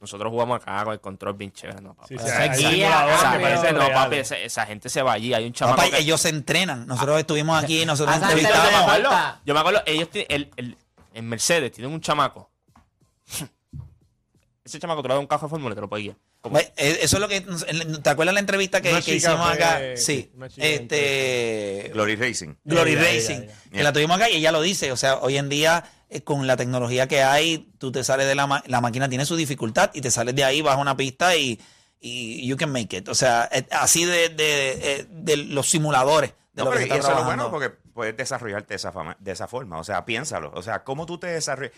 nosotros 0.00 0.30
jugamos 0.30 0.60
acá 0.60 0.82
con 0.84 0.94
el 0.94 1.00
control 1.00 1.34
bien 1.34 1.52
chévere. 1.52 1.80
No. 1.80 1.94
Sí, 2.08 2.16
sí, 2.18 2.24
guía, 2.24 2.56
simuladores 2.56 3.14
esa 3.18 3.34
Ese- 3.36 3.42
parecen 3.42 3.76
no, 3.76 3.88
papi, 3.92 4.16
esa 4.16 4.66
gente 4.66 4.88
se 4.88 5.02
va 5.02 5.12
allí. 5.12 5.32
Hay 5.34 5.46
un 5.46 5.52
chamaco. 5.52 5.76
Papá, 5.76 5.90
que- 5.90 5.98
ellos 6.02 6.20
se 6.20 6.30
entrenan. 6.30 6.86
Nosotros 6.86 7.20
estuvimos 7.20 7.62
aquí, 7.62 7.84
nosotros 7.84 8.16
Ah, 8.16 8.20
yo 8.20 8.26
me 8.36 8.40
entrevistamos. 8.42 8.80
acuerdo, 8.80 9.10
Falta. 9.10 9.40
yo 9.44 9.54
me 9.54 9.60
acuerdo, 9.60 9.82
ellos 9.86 10.08
tienen, 10.10 10.26
el, 10.30 10.50
el- 10.56 10.76
en 11.14 11.28
Mercedes 11.28 11.72
tienen 11.72 11.92
un 11.92 12.00
chamaco. 12.00 12.50
Ese 14.64 14.78
chamaco 14.78 15.02
te 15.02 15.08
lo 15.08 15.14
da 15.14 15.20
un 15.20 15.26
cajo 15.26 15.46
de 15.46 15.50
fórmula 15.50 15.72
y 15.72 15.74
te 15.76 15.80
lo 15.80 15.88
puede 15.88 16.02
guiar. 16.04 16.16
Eh, 16.76 16.98
Eso 17.02 17.16
es 17.16 17.20
lo 17.20 17.28
que. 17.28 17.40
¿Te 17.40 18.10
acuerdas 18.10 18.32
la 18.34 18.40
entrevista 18.40 18.80
que, 18.80 18.90
hicimos 19.14 19.48
acá? 19.48 19.80
sí, 19.96 20.30
Este. 20.56 21.90
Glory 21.92 22.16
Racing. 22.16 22.54
Glory 22.64 22.94
Racing. 22.96 23.42
ella. 23.42 23.54
Que 23.72 23.82
la 23.82 23.92
tuvimos 23.92 24.16
acá 24.16 24.28
y 24.30 24.36
ella 24.36 24.52
lo 24.52 24.60
dice. 24.62 24.92
O 24.92 24.96
sea, 24.96 25.16
hoy 25.18 25.36
en 25.36 25.48
día, 25.48 25.84
eh, 26.08 26.22
con 26.22 26.46
la 26.46 26.56
tecnología 26.56 27.06
que 27.08 27.22
hay, 27.22 27.72
tú 27.78 27.90
te 27.92 28.02
sales 28.04 28.26
de 28.26 28.34
la, 28.34 28.46
ma- 28.46 28.62
la 28.66 28.80
máquina, 28.80 29.08
tiene 29.08 29.24
su 29.24 29.36
dificultad 29.36 29.90
y 29.94 30.00
te 30.00 30.10
sales 30.10 30.34
de 30.34 30.44
ahí, 30.44 30.62
vas 30.62 30.76
a 30.76 30.80
una 30.80 30.96
pista 30.96 31.36
y, 31.36 31.60
y 32.00 32.46
you 32.46 32.56
can 32.56 32.70
make 32.72 32.96
it. 32.96 33.08
O 33.08 33.14
sea, 33.14 33.48
eh, 33.52 33.64
así 33.70 34.04
de, 34.04 34.28
de, 34.28 35.06
de 35.10 35.36
los 35.36 35.68
simuladores. 35.70 36.34
De 36.52 36.62
No, 36.62 36.66
lo 36.66 36.70
que 36.72 36.78
pero 36.78 36.78
se 36.78 36.82
está 36.84 36.94
eso 36.98 37.06
es 37.06 37.08
lo 37.08 37.14
trabajando. 37.16 37.50
bueno 37.50 37.68
porque 37.68 37.81
puedes 37.92 38.16
desarrollarte 38.16 38.68
de 38.68 38.76
esa, 38.76 38.92
fama- 38.92 39.16
de 39.20 39.32
esa 39.32 39.48
forma. 39.48 39.78
O 39.78 39.84
sea, 39.84 40.04
piénsalo. 40.04 40.50
O 40.54 40.62
sea, 40.62 40.84
¿cómo 40.84 41.06
tú 41.06 41.18
te 41.18 41.28
desarrollas? 41.28 41.72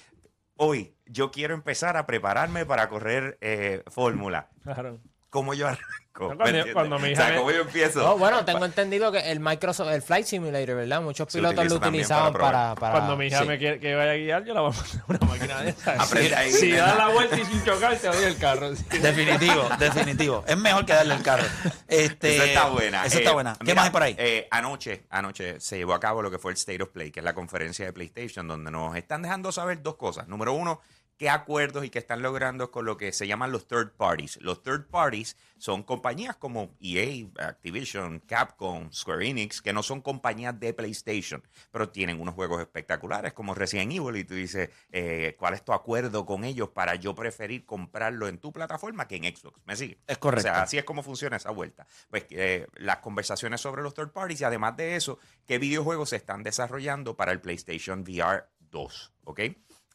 Hoy 0.56 0.96
yo 1.06 1.30
quiero 1.30 1.54
empezar 1.54 1.96
a 1.96 2.06
prepararme 2.06 2.64
para 2.64 2.88
correr 2.88 3.38
eh, 3.40 3.82
fórmula. 3.88 4.50
Claro. 4.62 5.00
¿Cómo 5.30 5.52
yo 5.54 5.66
arranco? 5.66 5.84
No, 6.16 6.28
¿Me 6.28 6.36
cuando- 6.36 6.72
cuando 6.72 6.98
mi 7.00 7.08
O 7.08 7.10
hija 7.10 7.22
sea, 7.22 7.30
me- 7.32 7.38
¿cómo 7.38 7.50
yo 7.50 7.62
empiezo? 7.62 7.98
No, 8.00 8.16
bueno, 8.16 8.44
tengo 8.44 8.64
entendido 8.64 9.10
que 9.10 9.32
el 9.32 9.40
Microsoft, 9.40 9.88
el 9.90 10.00
Flight 10.00 10.26
Simulator, 10.26 10.76
¿verdad? 10.76 11.02
Muchos 11.02 11.26
pilotos 11.32 11.66
lo 11.66 11.74
utilizaban 11.74 12.32
para 12.32 12.44
para, 12.44 12.52
probar. 12.52 12.78
para- 12.78 12.92
Cuando 12.92 13.16
mi 13.16 13.26
hija 13.26 13.40
sí. 13.40 13.48
me 13.48 13.58
quiere 13.58 13.80
que 13.80 13.96
vaya 13.96 14.12
a 14.12 14.14
guiar, 14.14 14.44
yo 14.44 14.54
la 14.54 14.60
voy 14.60 14.72
a 14.72 15.02
poner 15.06 15.22
una 15.22 15.32
máquina 15.32 15.62
de 15.62 15.70
esas. 15.70 15.98
Aprende 15.98 16.36
ahí, 16.36 16.52
Si 16.52 16.70
da 16.70 16.94
la 16.94 17.08
vuelta 17.08 17.36
y 17.36 17.44
sin 17.44 17.64
chocar, 17.64 17.96
te 17.96 18.08
oye 18.08 18.28
el 18.28 18.36
carro. 18.38 18.76
sí. 18.76 18.84
Definitivo, 18.98 19.68
definitivo. 19.80 20.44
Es 20.46 20.56
mejor 20.56 20.86
que 20.86 20.92
darle 20.92 21.14
el 21.16 21.22
carro. 21.24 21.44
Este, 21.88 22.36
Esa 22.36 22.44
está 22.44 22.68
buena. 22.68 23.06
Esa 23.06 23.16
Eh, 23.16 23.18
está 23.18 23.32
buena. 23.32 23.54
¿Qué 23.58 23.64
mira, 23.64 23.74
más 23.74 23.84
hay 23.86 23.90
por 23.90 24.02
ahí? 24.04 24.14
eh, 24.16 24.46
anoche, 24.52 25.06
anoche 25.10 25.58
se 25.58 25.78
llevó 25.78 25.94
a 25.94 26.00
cabo 26.00 26.22
lo 26.22 26.30
que 26.30 26.38
fue 26.38 26.52
el 26.52 26.56
State 26.56 26.80
of 26.80 26.90
Play, 26.90 27.10
que 27.10 27.18
es 27.20 27.24
la 27.24 27.34
conferencia 27.34 27.84
de 27.86 27.92
PlayStation, 27.92 28.46
donde 28.46 28.70
nos 28.70 28.94
están 28.96 29.20
dejando 29.22 29.50
saber 29.50 29.82
dos 29.82 29.96
cosas. 29.96 30.28
Número 30.28 30.52
uno, 30.52 30.80
qué 31.18 31.30
acuerdos 31.30 31.84
y 31.84 31.90
qué 31.90 31.98
están 31.98 32.22
logrando 32.22 32.70
con 32.70 32.84
lo 32.84 32.96
que 32.96 33.12
se 33.12 33.26
llaman 33.26 33.52
los 33.52 33.66
third 33.66 33.92
parties. 33.92 34.38
Los 34.40 34.62
third 34.62 34.86
parties 34.86 35.36
son 35.58 35.82
compañías 35.82 36.36
como 36.36 36.74
EA, 36.80 37.26
Activision, 37.38 38.20
Capcom, 38.20 38.92
Square 38.92 39.28
Enix, 39.28 39.62
que 39.62 39.72
no 39.72 39.82
son 39.82 40.00
compañías 40.00 40.58
de 40.58 40.74
PlayStation, 40.74 41.42
pero 41.70 41.88
tienen 41.88 42.20
unos 42.20 42.34
juegos 42.34 42.60
espectaculares 42.60 43.32
como 43.32 43.54
Resident 43.54 43.92
Evil 43.92 44.16
y 44.16 44.24
tú 44.24 44.34
dices, 44.34 44.70
eh, 44.90 45.36
¿cuál 45.38 45.54
es 45.54 45.64
tu 45.64 45.72
acuerdo 45.72 46.26
con 46.26 46.44
ellos 46.44 46.70
para 46.70 46.96
yo 46.96 47.14
preferir 47.14 47.64
comprarlo 47.64 48.28
en 48.28 48.38
tu 48.38 48.52
plataforma 48.52 49.06
que 49.08 49.16
en 49.16 49.24
Xbox? 49.24 49.60
¿Me 49.64 49.76
sigue? 49.76 49.98
Es 50.06 50.18
correcto. 50.18 50.48
O 50.48 50.52
sea, 50.52 50.62
así 50.62 50.78
es 50.78 50.84
como 50.84 51.02
funciona 51.02 51.36
esa 51.36 51.50
vuelta. 51.50 51.86
Pues 52.10 52.26
eh, 52.30 52.66
las 52.74 52.98
conversaciones 52.98 53.60
sobre 53.60 53.82
los 53.82 53.94
third 53.94 54.10
parties 54.10 54.40
y 54.40 54.44
además 54.44 54.76
de 54.76 54.96
eso, 54.96 55.18
qué 55.46 55.58
videojuegos 55.58 56.10
se 56.10 56.16
están 56.16 56.42
desarrollando 56.42 57.16
para 57.16 57.32
el 57.32 57.40
PlayStation 57.40 58.00
VR 58.00 58.44
2, 58.70 59.12
¿ok? 59.24 59.40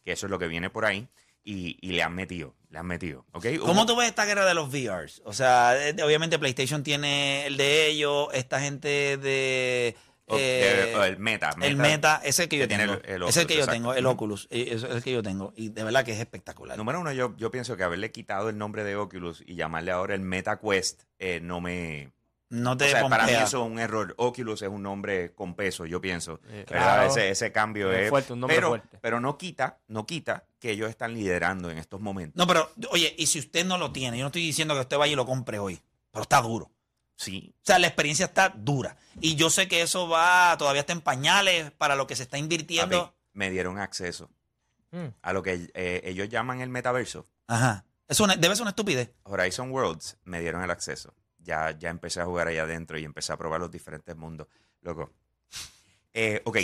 Que 0.04 0.12
eso 0.14 0.26
es 0.28 0.30
lo 0.32 0.40
que 0.40 0.48
viene 0.48 0.70
por 0.70 0.86
ahí 0.86 1.08
y, 1.44 1.78
y 1.82 1.92
le 1.94 2.04
han 2.04 2.14
metido, 2.16 2.56
le 2.70 2.80
han 2.80 2.86
metido. 2.88 3.26
¿Cómo 3.62 3.86
tú 3.86 3.96
ves 3.96 4.08
esta 4.10 4.26
guerra 4.26 4.46
de 4.46 4.54
los 4.54 4.70
VRs? 4.72 5.22
O 5.26 5.34
sea, 5.34 5.76
eh, 5.90 5.96
obviamente 6.04 6.38
PlayStation 6.40 6.84
tiene 6.84 7.48
el 7.48 7.58
de 7.58 7.88
ellos, 7.88 8.28
esta 8.34 8.60
gente 8.60 9.18
de 9.18 9.96
O- 10.32 10.38
Eh, 10.38 10.90
de- 10.92 10.96
o 10.96 11.04
el 11.06 11.18
meta, 11.18 11.50
el 11.60 11.76
meta, 11.76 12.18
ese 12.18 12.30
es 12.30 12.40
el 12.42 12.50
que 12.50 12.58
yo 12.60 12.68
que 12.68 12.78
tengo. 12.78 12.94
el- 13.04 13.24
es 13.24 13.36
el 13.38 13.48
que 13.48 13.58
yo 13.58 13.66
tengo, 13.68 13.96
el. 13.96 14.06
Oculus. 14.06 14.48
Ese 14.52 14.76
es 14.76 14.84
el 14.84 15.02
que 15.02 15.12
yo 15.12 15.24
tengo. 15.24 15.54
Y 15.56 15.70
de 15.70 15.84
verdad 15.84 16.06
que 16.06 16.12
es 16.12 16.20
espectacular. 16.20 16.78
Número 16.78 17.00
uno, 17.00 17.12
yo, 17.12 17.36
yo 17.38 17.50
pienso 17.50 17.76
que 17.76 17.82
haberle 17.84 18.12
quitado 18.12 18.50
el 18.50 18.58
nombre 18.60 18.84
de 18.84 18.96
Oculus 18.96 19.42
y 19.44 19.56
llamarle 19.56 19.90
ahora 19.90 20.14
el 20.14 20.22
Meta 20.22 20.60
Quest 20.60 21.02
eh, 21.18 21.40
no 21.42 21.62
me... 21.62 22.12
No 22.50 22.72
O 22.72 22.78
te 22.78 22.90
sea, 22.90 23.08
para 23.08 23.26
mí 23.26 23.32
eso 23.34 23.64
es 23.64 23.72
un 23.72 23.78
error. 23.80 24.16
Oculus 24.18 24.62
es 24.64 24.70
un 24.70 24.82
nombre 24.82 25.34
con 25.34 25.54
peso, 25.56 25.86
yo 25.86 26.02
pienso. 26.02 26.40
Eh. 26.48 26.66
Ese, 27.08 27.30
ese 27.30 27.52
cambio 27.52 27.92
Es 27.92 28.06
es... 28.06 28.10
fuerte, 28.10 28.34
un 28.34 28.40
nombre 28.40 28.56
pero, 28.58 28.68
fuerte. 28.70 28.98
pero 29.02 29.20
no 29.20 29.38
quita, 29.38 29.78
no 29.88 30.06
quita 30.08 30.46
que 30.60 30.72
ellos 30.72 30.90
están 30.90 31.14
liderando 31.14 31.70
en 31.70 31.78
estos 31.78 32.02
momentos. 32.02 32.36
No, 32.36 32.48
pero, 32.48 32.72
oye, 32.90 33.14
y 33.18 33.28
si 33.28 33.38
usted 33.40 33.66
no 33.66 33.78
lo 33.78 33.92
tiene, 33.92 34.18
yo 34.18 34.24
no 34.24 34.28
estoy 34.30 34.42
diciendo 34.42 34.74
que 34.74 34.80
usted 34.82 34.98
vaya 34.98 35.14
y 35.14 35.16
lo 35.16 35.26
compre 35.28 35.60
hoy, 35.60 35.80
pero 36.12 36.24
está 36.24 36.42
duro. 36.42 36.72
Sí, 37.16 37.54
O 37.58 37.66
sea, 37.66 37.78
la 37.80 37.88
experiencia 37.88 38.26
está 38.28 38.50
dura. 38.50 38.96
Y 39.20 39.36
yo 39.36 39.50
sé 39.50 39.68
que 39.68 39.82
eso 39.82 40.08
va, 40.10 40.56
todavía 40.58 40.80
está 40.82 40.94
en 40.94 41.02
pañales 41.02 41.70
para 41.72 41.96
lo 41.96 42.08
que 42.08 42.16
se 42.16 42.24
está 42.24 42.38
invirtiendo. 42.38 43.08
papi, 43.08 43.18
me 43.34 43.50
dieron 43.52 43.78
acceso 43.78 44.30
Mm. 44.92 45.10
a 45.22 45.34
lo 45.34 45.44
que 45.44 45.70
eh, 45.76 46.02
ellos 46.06 46.30
llaman 46.30 46.62
el 46.62 46.70
metaverso. 46.70 47.28
Ajá. 47.46 47.86
Es 48.08 48.20
una, 48.22 48.36
debe 48.36 48.56
ser 48.56 48.64
una 48.64 48.72
estupidez. 48.72 49.12
Horizon 49.22 49.70
Worlds 49.72 50.18
me 50.24 50.40
dieron 50.42 50.64
el 50.64 50.72
acceso. 50.72 51.14
Ya, 51.50 51.72
ya 51.72 51.90
empecé 51.90 52.22
a 52.22 52.26
jugar 52.26 52.48
allá 52.48 52.62
adentro 52.62 53.00
y 53.00 53.04
empecé 53.04 53.34
a 53.34 53.38
probar 53.38 53.60
los 53.60 53.72
diferentes 53.72 54.16
mundos. 54.16 54.46
Loco. 54.82 55.12
Eh, 56.14 56.42
ok, 56.46 56.58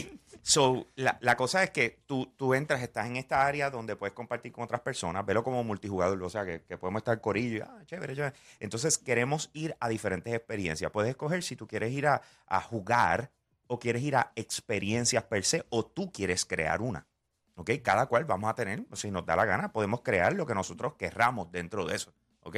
so 0.43 0.87
la, 0.95 1.17
la 1.21 1.35
cosa 1.35 1.63
es 1.63 1.71
que 1.71 2.03
tú, 2.05 2.31
tú 2.37 2.53
entras, 2.53 2.83
estás 2.83 3.07
en 3.07 3.15
esta 3.15 3.47
área 3.47 3.71
donde 3.71 3.95
puedes 3.95 4.13
compartir 4.13 4.51
con 4.51 4.63
otras 4.63 4.81
personas, 4.81 5.25
velo 5.25 5.43
como 5.43 5.63
multijugador, 5.63 6.21
o 6.21 6.29
sea, 6.29 6.45
que, 6.45 6.61
que 6.61 6.77
podemos 6.77 6.99
estar 6.99 7.19
corillo, 7.19 7.65
ah, 7.67 7.81
chévere, 7.85 8.15
chévere. 8.15 8.35
Entonces 8.59 8.99
queremos 8.99 9.49
ir 9.53 9.75
a 9.79 9.89
diferentes 9.89 10.31
experiencias. 10.31 10.91
Puedes 10.91 11.09
escoger 11.09 11.41
si 11.41 11.55
tú 11.55 11.67
quieres 11.67 11.91
ir 11.91 12.05
a, 12.05 12.21
a 12.45 12.61
jugar 12.61 13.31
o 13.65 13.79
quieres 13.79 14.03
ir 14.03 14.15
a 14.15 14.31
experiencias 14.35 15.23
per 15.23 15.43
se 15.43 15.65
o 15.69 15.83
tú 15.83 16.11
quieres 16.11 16.45
crear 16.45 16.81
una. 16.81 17.07
¿Ok? 17.55 17.71
Cada 17.81 18.05
cual 18.05 18.25
vamos 18.25 18.51
a 18.51 18.53
tener, 18.53 18.85
si 18.93 19.09
nos 19.09 19.25
da 19.25 19.35
la 19.35 19.45
gana, 19.45 19.71
podemos 19.71 20.01
crear 20.01 20.33
lo 20.33 20.45
que 20.45 20.53
nosotros 20.53 20.93
querramos 20.93 21.51
dentro 21.51 21.85
de 21.85 21.95
eso. 21.95 22.13
¿Ok? 22.41 22.57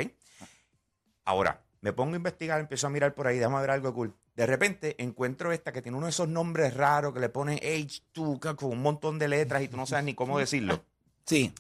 Ahora, 1.24 1.67
me 1.82 1.94
pongo 1.94 2.14
a 2.14 2.18
investigar, 2.18 2.60
empiezo 2.60 2.88
a 2.88 2.90
mirar 2.90 3.14
por 3.14 3.28
ahí, 3.28 3.38
déjame 3.38 3.60
ver 3.62 3.72
algo 3.72 3.94
cool. 3.94 4.14
De 4.36 4.46
repente 4.46 4.96
encuentro 5.02 5.52
esta 5.52 5.72
que 5.74 5.82
tiene 5.82 5.98
uno 5.98 6.08
de 6.08 6.12
esos 6.12 6.28
nombres 6.28 6.74
raros 6.76 7.14
que 7.14 7.20
le 7.20 7.30
pone 7.30 7.60
H2 7.62 8.40
ca- 8.40 8.56
con 8.56 8.72
un 8.72 8.82
montón 8.82 9.18
de 9.20 9.28
letras 9.28 9.62
y 9.64 9.68
tú 9.68 9.78
no 9.78 9.86
sabes 9.86 10.06
ni 10.06 10.14
cómo 10.14 10.38
decirlo. 10.40 10.84
Sí. 11.26 11.54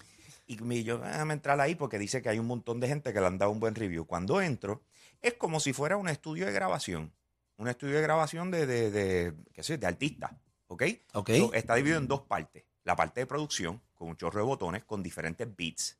Y 0.48 0.58
me- 0.58 0.84
yo, 0.84 0.98
déjame 1.00 1.34
entrar 1.34 1.60
ahí 1.60 1.76
porque 1.76 1.98
dice 2.00 2.22
que 2.22 2.30
hay 2.30 2.40
un 2.40 2.48
montón 2.48 2.80
de 2.80 2.88
gente 2.88 3.12
que 3.14 3.20
le 3.20 3.26
han 3.28 3.38
dado 3.38 3.52
un 3.52 3.60
buen 3.60 3.76
review. 3.76 4.06
Cuando 4.06 4.42
entro, 4.42 4.82
es 5.22 5.34
como 5.34 5.60
si 5.60 5.74
fuera 5.74 5.98
un 5.98 6.08
estudio 6.08 6.46
de 6.46 6.52
grabación. 6.52 7.12
Un 7.58 7.68
estudio 7.68 7.96
de 7.96 8.02
grabación 8.04 8.52
de, 8.52 8.66
de, 8.68 8.92
de, 8.92 9.34
qué 9.54 9.64
sé, 9.64 9.78
de 9.78 9.88
artistas. 9.88 10.32
¿Ok? 10.68 10.84
Ok. 11.14 11.30
So, 11.38 11.54
está 11.54 11.76
dividido 11.76 11.98
en 12.00 12.08
dos 12.08 12.22
partes. 12.22 12.64
La 12.84 12.96
parte 12.96 13.22
de 13.22 13.26
producción, 13.26 13.82
con 13.96 14.10
un 14.10 14.16
chorro 14.18 14.40
de 14.40 14.46
botones, 14.46 14.84
con 14.84 15.02
diferentes 15.02 15.48
beats. 15.56 15.98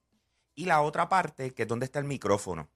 Y 0.56 0.66
la 0.66 0.82
otra 0.82 1.10
parte, 1.10 1.54
que 1.54 1.64
es 1.64 1.68
donde 1.68 1.86
está 1.86 2.00
el 2.00 2.06
micrófono. 2.06 2.68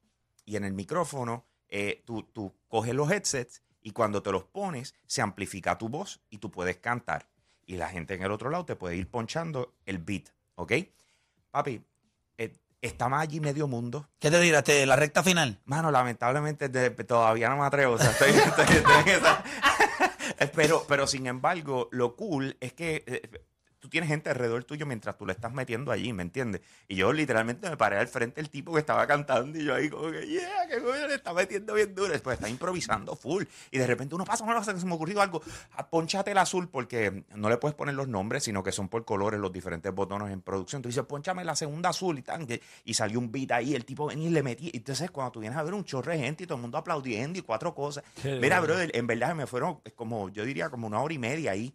Y 0.52 0.58
en 0.58 0.66
el 0.66 0.74
micrófono, 0.74 1.46
eh, 1.70 2.04
tú, 2.06 2.24
tú 2.24 2.54
coges 2.68 2.94
los 2.94 3.10
headsets 3.10 3.62
y 3.82 3.92
cuando 3.92 4.22
te 4.22 4.34
los 4.34 4.44
pones, 4.44 4.94
se 5.08 5.22
amplifica 5.22 5.78
tu 5.78 5.88
voz 5.88 6.20
y 6.30 6.40
tú 6.40 6.52
puedes 6.52 6.76
cantar. 6.76 7.30
Y 7.66 7.78
la 7.78 7.88
gente 7.88 8.16
en 8.16 8.24
el 8.24 8.32
otro 8.32 8.50
lado 8.50 8.66
te 8.66 8.76
puede 8.76 8.98
ir 8.98 9.10
ponchando 9.10 9.74
el 9.86 10.00
beat. 10.00 10.24
¿Ok? 10.56 10.74
Papi, 11.52 11.82
eh, 12.38 12.54
está 12.82 13.08
más 13.08 13.22
allí 13.22 13.40
medio 13.40 13.66
mundo. 13.70 14.10
¿Qué 14.20 14.30
te 14.30 14.42
tiraste? 14.42 14.86
¿La 14.86 14.98
recta 14.98 15.24
final? 15.24 15.58
Mano, 15.64 15.90
lamentablemente 15.90 16.68
de- 16.68 16.90
todavía 16.90 17.48
no 17.48 17.56
me 17.56 17.66
atrevo. 17.66 17.94
O 17.94 17.98
sea, 17.98 18.12
estoy, 18.12 18.32
estoy- 18.32 18.76
estoy 18.76 18.94
en 19.04 19.08
esa- 19.08 19.44
pero, 20.54 20.84
pero 20.86 21.08
sin 21.08 21.28
embargo, 21.28 21.88
lo 21.94 22.18
cool 22.18 22.58
es 22.60 22.74
que 22.74 23.06
eh, 23.08 23.22
tú 23.82 23.90
tienes 23.90 24.08
gente 24.10 24.30
alrededor 24.30 24.64
tuyo 24.64 24.86
mientras 24.86 25.18
tú 25.18 25.26
le 25.26 25.34
estás 25.34 25.52
metiendo 25.52 25.92
allí, 25.92 26.14
¿me 26.14 26.22
entiendes? 26.24 26.62
Y 26.88 26.96
yo 26.96 27.12
literalmente 27.12 27.70
me 27.70 27.76
paré 27.76 27.98
al 27.98 28.08
frente 28.08 28.40
del 28.40 28.50
tipo 28.50 28.72
que 28.74 28.80
estaba 28.80 29.06
cantando 29.08 29.60
y 29.60 29.66
yo 29.66 29.74
ahí 29.76 29.90
como 29.90 30.12
que, 30.12 30.26
yeah, 30.28 30.68
que 30.70 30.80
coño 30.82 31.08
le 31.08 31.16
está 31.16 31.34
metiendo 31.34 31.74
bien 31.74 31.94
duro. 31.94 32.12
Después 32.14 32.36
está 32.36 32.48
improvisando 32.48 33.16
full. 33.16 33.44
Y 33.72 33.78
de 33.80 33.88
repente 33.88 34.14
uno 34.16 34.24
pasa, 34.24 34.46
no, 34.46 34.64
se 34.64 34.74
me 34.86 34.92
ha 34.92 34.96
ocurrido 34.96 35.22
algo. 35.22 35.42
Ah, 35.74 35.90
Ponchate 35.90 36.32
el 36.32 36.38
azul 36.38 36.70
porque 36.70 37.26
no 37.36 37.50
le 37.50 37.58
puedes 37.58 37.76
poner 37.76 37.96
los 37.96 38.08
nombres, 38.08 38.44
sino 38.44 38.62
que 38.64 38.72
son 38.72 38.88
por 38.88 39.04
colores 39.04 39.40
los 39.40 39.52
diferentes 39.52 39.92
botones 39.94 40.32
en 40.32 40.42
producción. 40.42 40.82
Tú 40.84 40.90
dices, 40.90 41.04
ponchame 41.06 41.44
la 41.44 41.56
segunda 41.56 41.90
azul 41.90 42.20
y 42.20 42.22
que- 42.24 42.62
Y 42.86 42.94
salió 42.94 43.18
un 43.20 43.32
beat 43.32 43.52
ahí, 43.52 43.74
el 43.74 43.84
tipo 43.84 44.06
venía 44.06 44.28
y 44.28 44.32
le 44.32 44.44
metí. 44.44 44.70
Entonces, 44.74 45.10
cuando 45.10 45.32
tú 45.32 45.40
vienes 45.40 45.58
a 45.58 45.64
ver 45.64 45.74
un 45.74 45.84
chorre 45.84 46.18
de 46.18 46.24
gente 46.24 46.44
y 46.44 46.48
todo 46.48 46.58
el 46.58 46.62
mundo 46.62 46.78
aplaudiendo 46.78 47.40
y 47.40 47.42
cuatro 47.42 47.74
cosas. 47.74 48.04
Mira, 48.40 48.60
brother, 48.60 48.92
en 48.94 49.08
verdad 49.08 49.34
me 49.34 49.48
fueron 49.48 49.80
como, 49.96 50.30
yo 50.30 50.46
diría, 50.46 50.70
como 50.70 50.86
una 50.88 51.02
hora 51.02 51.14
y 51.14 51.18
media 51.18 51.52
ahí. 51.52 51.74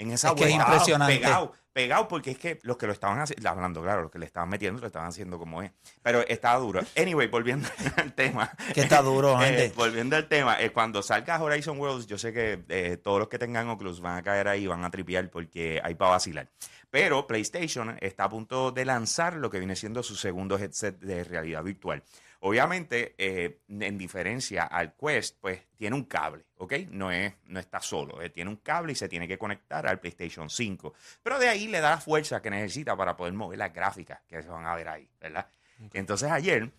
En 0.00 0.10
esa 0.10 0.28
Es 0.28 0.34
que 0.34 0.44
es 0.44 0.50
vuelta, 0.54 0.70
impresionante. 0.72 1.16
Pegado, 1.18 1.52
pegado, 1.72 2.08
porque 2.08 2.30
es 2.32 2.38
que 2.38 2.58
los 2.62 2.76
que 2.78 2.86
lo 2.86 2.92
estaban 2.92 3.20
haciendo, 3.20 3.48
hablando, 3.48 3.82
claro, 3.82 4.02
los 4.02 4.10
que 4.10 4.18
le 4.18 4.24
estaban 4.26 4.48
metiendo, 4.48 4.80
lo 4.80 4.86
estaban 4.86 5.08
haciendo 5.08 5.38
como 5.38 5.62
es. 5.62 5.70
Pero 6.02 6.26
estaba 6.26 6.58
duro. 6.58 6.80
Anyway, 6.96 7.28
volviendo 7.28 7.68
al 7.96 8.12
tema. 8.14 8.50
Que 8.74 8.80
está 8.80 9.02
duro, 9.02 9.38
Eh, 9.42 9.46
gente. 9.46 9.72
volviendo 9.76 10.16
al 10.16 10.26
tema, 10.26 10.60
eh, 10.60 10.70
cuando 10.72 11.02
salga 11.02 11.40
Horizon 11.40 11.78
Worlds, 11.78 12.06
yo 12.06 12.16
sé 12.16 12.32
que 12.32 12.64
eh, 12.70 12.96
todos 12.96 13.18
los 13.18 13.28
que 13.28 13.38
tengan 13.38 13.68
Oculus 13.68 14.00
van 14.00 14.16
a 14.16 14.22
caer 14.22 14.48
ahí, 14.48 14.66
van 14.66 14.84
a 14.84 14.90
tripear 14.90 15.28
porque 15.30 15.80
hay 15.84 15.94
para 15.94 16.12
vacilar. 16.12 16.48
Pero 16.90 17.26
PlayStation 17.26 17.96
está 18.00 18.24
a 18.24 18.28
punto 18.30 18.72
de 18.72 18.84
lanzar 18.84 19.34
lo 19.34 19.50
que 19.50 19.58
viene 19.58 19.76
siendo 19.76 20.02
su 20.02 20.16
segundo 20.16 20.58
headset 20.58 20.98
de 20.98 21.22
realidad 21.24 21.62
virtual. 21.62 22.02
Obviamente, 22.42 23.14
eh, 23.18 23.60
en 23.68 23.98
diferencia 23.98 24.64
al 24.64 24.94
Quest, 24.94 25.36
pues 25.40 25.60
tiene 25.76 25.94
un 25.94 26.04
cable, 26.04 26.46
¿ok? 26.56 26.72
No, 26.90 27.10
es, 27.10 27.34
no 27.44 27.60
está 27.60 27.80
solo, 27.80 28.22
eh, 28.22 28.30
tiene 28.30 28.48
un 28.48 28.56
cable 28.56 28.92
y 28.92 28.94
se 28.94 29.08
tiene 29.08 29.28
que 29.28 29.36
conectar 29.36 29.86
al 29.86 30.00
PlayStation 30.00 30.48
5. 30.48 30.94
Pero 31.22 31.38
de 31.38 31.48
ahí 31.48 31.68
le 31.68 31.80
da 31.80 31.90
la 31.90 31.98
fuerza 31.98 32.40
que 32.40 32.48
necesita 32.48 32.96
para 32.96 33.14
poder 33.14 33.34
mover 33.34 33.58
las 33.58 33.74
gráficas 33.74 34.20
que 34.26 34.42
se 34.42 34.48
van 34.48 34.64
a 34.64 34.74
ver 34.74 34.88
ahí, 34.88 35.08
¿verdad? 35.20 35.46
Entonces 35.92 36.30
ayer 36.30 36.70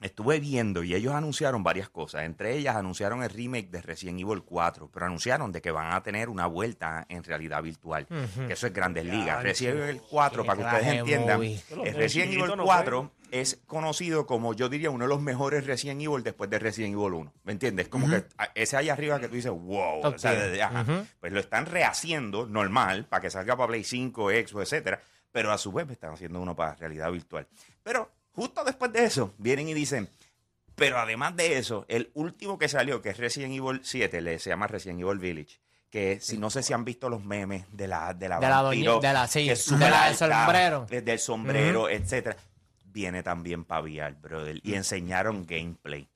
estuve 0.00 0.40
viendo 0.40 0.82
y 0.84 0.94
ellos 0.94 1.14
anunciaron 1.14 1.62
varias 1.62 1.88
cosas. 1.88 2.22
Entre 2.24 2.56
ellas 2.56 2.76
anunciaron 2.76 3.22
el 3.22 3.30
remake 3.30 3.70
de 3.70 3.82
Resident 3.82 4.20
Evil 4.20 4.42
4, 4.42 4.90
pero 4.92 5.06
anunciaron 5.06 5.52
de 5.52 5.60
que 5.60 5.70
van 5.70 5.92
a 5.92 6.02
tener 6.02 6.28
una 6.28 6.46
vuelta 6.46 7.04
en 7.08 7.24
realidad 7.24 7.62
virtual. 7.62 8.06
Que 8.46 8.52
eso 8.52 8.66
es 8.66 8.72
Grandes 8.72 9.04
Ligas. 9.04 9.42
Resident 9.42 9.80
Evil 9.80 10.00
4, 10.08 10.42
Qué 10.42 10.46
para 10.46 10.58
que 10.58 10.64
ustedes 10.64 10.94
entiendan, 10.98 11.42
el 11.42 11.94
Resident 11.94 12.32
Evil 12.32 12.52
4 12.62 13.12
es 13.30 13.60
conocido 13.66 14.24
como, 14.26 14.54
yo 14.54 14.68
diría, 14.70 14.88
uno 14.90 15.04
de 15.04 15.08
los 15.10 15.20
mejores 15.20 15.66
Resident 15.66 16.00
Evil 16.00 16.22
después 16.22 16.48
de 16.48 16.58
Resident 16.58 16.94
Evil 16.94 17.12
1. 17.12 17.32
¿Me 17.44 17.52
entiendes? 17.52 17.88
Como 17.88 18.08
que 18.08 18.24
a- 18.38 18.48
ese 18.54 18.76
allá 18.78 18.94
arriba 18.94 19.20
que 19.20 19.28
tú 19.28 19.34
dices, 19.34 19.50
wow. 19.50 20.00
O 20.02 20.18
sea, 20.18 20.30
tier. 20.32 20.50
de- 20.52 20.62
ajá. 20.62 21.04
Pues 21.20 21.32
lo 21.32 21.40
están 21.40 21.66
rehaciendo 21.66 22.46
normal 22.46 23.04
para 23.06 23.20
que 23.20 23.30
salga 23.30 23.54
para 23.56 23.68
Play 23.68 23.84
5, 23.84 24.30
Xbox, 24.30 24.62
etcétera. 24.72 25.00
Pero 25.30 25.52
a 25.52 25.58
su 25.58 25.70
vez 25.72 25.90
están 25.90 26.14
haciendo 26.14 26.40
uno 26.40 26.56
para 26.56 26.74
realidad 26.76 27.12
virtual. 27.12 27.46
Pero 27.82 28.10
justo 28.38 28.62
después 28.64 28.92
de 28.92 29.04
eso, 29.04 29.34
vienen 29.38 29.68
y 29.68 29.74
dicen, 29.74 30.08
pero 30.76 30.98
además 30.98 31.34
de 31.34 31.58
eso, 31.58 31.84
el 31.88 32.10
último 32.14 32.56
que 32.56 32.68
salió, 32.68 33.02
que 33.02 33.08
es 33.10 33.16
Resident 33.16 33.52
Evil 33.52 33.80
7, 33.82 34.20
le, 34.20 34.38
se 34.38 34.50
llama 34.50 34.68
Resident 34.68 35.00
Evil 35.00 35.18
Village. 35.18 35.60
Que 35.90 36.20
si 36.20 36.36
no 36.38 36.50
sé 36.50 36.62
si 36.62 36.72
han 36.74 36.84
visto 36.84 37.08
los 37.08 37.24
memes 37.24 37.64
de 37.72 37.88
la 37.88 38.12
de 38.14 38.28
la, 38.28 38.38
De 38.38 38.48
la 38.48 38.62
vampiro, 38.62 38.92
doña- 39.00 39.08
de 39.08 39.14
la- 39.14 39.26
sí, 39.26 39.46
que 39.46 39.54
de 39.76 39.90
la 39.90 40.06
del 40.06 40.16
sombrero. 40.16 40.86
desde 40.88 41.12
el 41.12 41.18
sombrero, 41.18 41.88
etcétera. 41.88 42.36
Viene 42.84 43.22
también 43.22 43.64
para 43.64 43.80
VR, 43.82 44.12
brother. 44.20 44.60
Y 44.62 44.74
enseñaron 44.74 45.46
gameplay. 45.46 46.06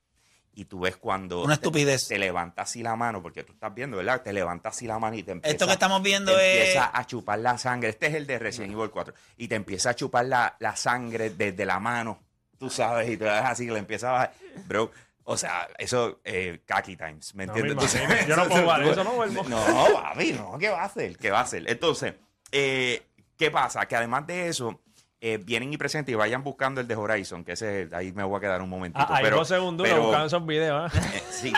Y 0.55 0.65
tú 0.65 0.81
ves 0.81 0.97
cuando 0.97 1.41
Una 1.43 1.55
te- 1.57 1.65
estupidez. 1.65 2.07
Te, 2.07 2.19
levantas 2.19 2.69
así 2.69 2.83
la 2.83 2.95
mano, 2.95 3.21
porque 3.23 3.43
tú 3.43 3.53
estás 3.53 3.73
viendo, 3.73 3.97
¿verdad? 3.97 4.21
Te 4.21 4.31
levantas 4.33 4.75
así 4.75 4.85
la 4.85 4.99
mano 4.99 5.15
y 5.17 5.23
te 5.23 5.31
empieza, 5.31 5.51
Esto 5.51 5.65
que 5.65 5.73
estamos 5.73 6.01
viendo 6.03 6.35
te 6.35 6.53
es- 6.53 6.59
empieza 6.67 6.91
a 6.93 7.05
chupar 7.07 7.39
la 7.39 7.57
sangre. 7.57 7.89
Este 7.89 8.07
es 8.07 8.13
el 8.13 8.27
de 8.27 8.37
Resident 8.39 8.73
Evil 8.73 8.89
4. 8.91 9.13
Y 9.37 9.47
te 9.47 9.55
empieza 9.55 9.89
a 9.91 9.95
chupar 9.95 10.25
la, 10.25 10.55
la 10.59 10.75
sangre 10.75 11.31
desde 11.31 11.65
la 11.65 11.79
mano, 11.79 12.21
tú 12.59 12.69
sabes, 12.69 13.09
y 13.09 13.17
te 13.17 13.25
das 13.25 13.45
así, 13.45 13.65
que 13.65 13.71
le 13.71 13.79
empieza 13.79 14.09
a 14.09 14.11
bajar. 14.13 14.33
Bro, 14.67 14.91
o 15.23 15.37
sea, 15.37 15.67
eso, 15.79 16.19
eh, 16.23 16.61
kaki 16.65 16.97
times, 16.97 17.33
¿me 17.33 17.47
No, 17.47 17.53
me 17.53 17.59
entiendes? 17.61 18.27
Yo 18.27 18.35
no 18.35 18.47
puedo 18.47 18.61
jugar 18.61 18.83
eso, 18.83 19.03
no 19.03 19.13
vuelvo. 19.13 19.43
No, 19.49 19.63
papi, 19.93 20.33
no, 20.33 20.57
¿qué 20.59 20.69
va 20.69 20.81
a 20.81 20.85
hacer? 20.85 21.17
¿Qué 21.17 21.31
va 21.31 21.39
a 21.39 21.43
hacer? 21.43 21.63
Entonces, 21.67 22.13
eh, 22.51 23.01
¿qué 23.37 23.49
pasa? 23.49 23.87
Que 23.87 23.95
además 23.95 24.27
de 24.27 24.49
eso, 24.49 24.81
eh, 25.25 25.37
vienen 25.37 25.71
y 25.71 25.77
presenten 25.77 26.11
y 26.11 26.17
vayan 26.17 26.43
buscando 26.43 26.81
el 26.81 26.87
de 26.87 26.97
Horizon, 26.97 27.45
que 27.45 27.53
ese, 27.53 27.87
ahí 27.93 28.11
me 28.11 28.25
voy 28.25 28.35
a 28.35 28.41
quedar 28.41 28.61
un 28.61 28.67
momentito. 28.67 29.05
Ah, 29.07 29.15
ahí 29.15 29.23
pero, 29.23 29.37
dos 29.37 29.47
segundos 29.47 29.87
pero- 29.87 30.01
buscando 30.01 30.27
esos 30.27 30.45
videos. 30.45 30.93
¿eh? 30.93 30.99
sí, 31.29 31.53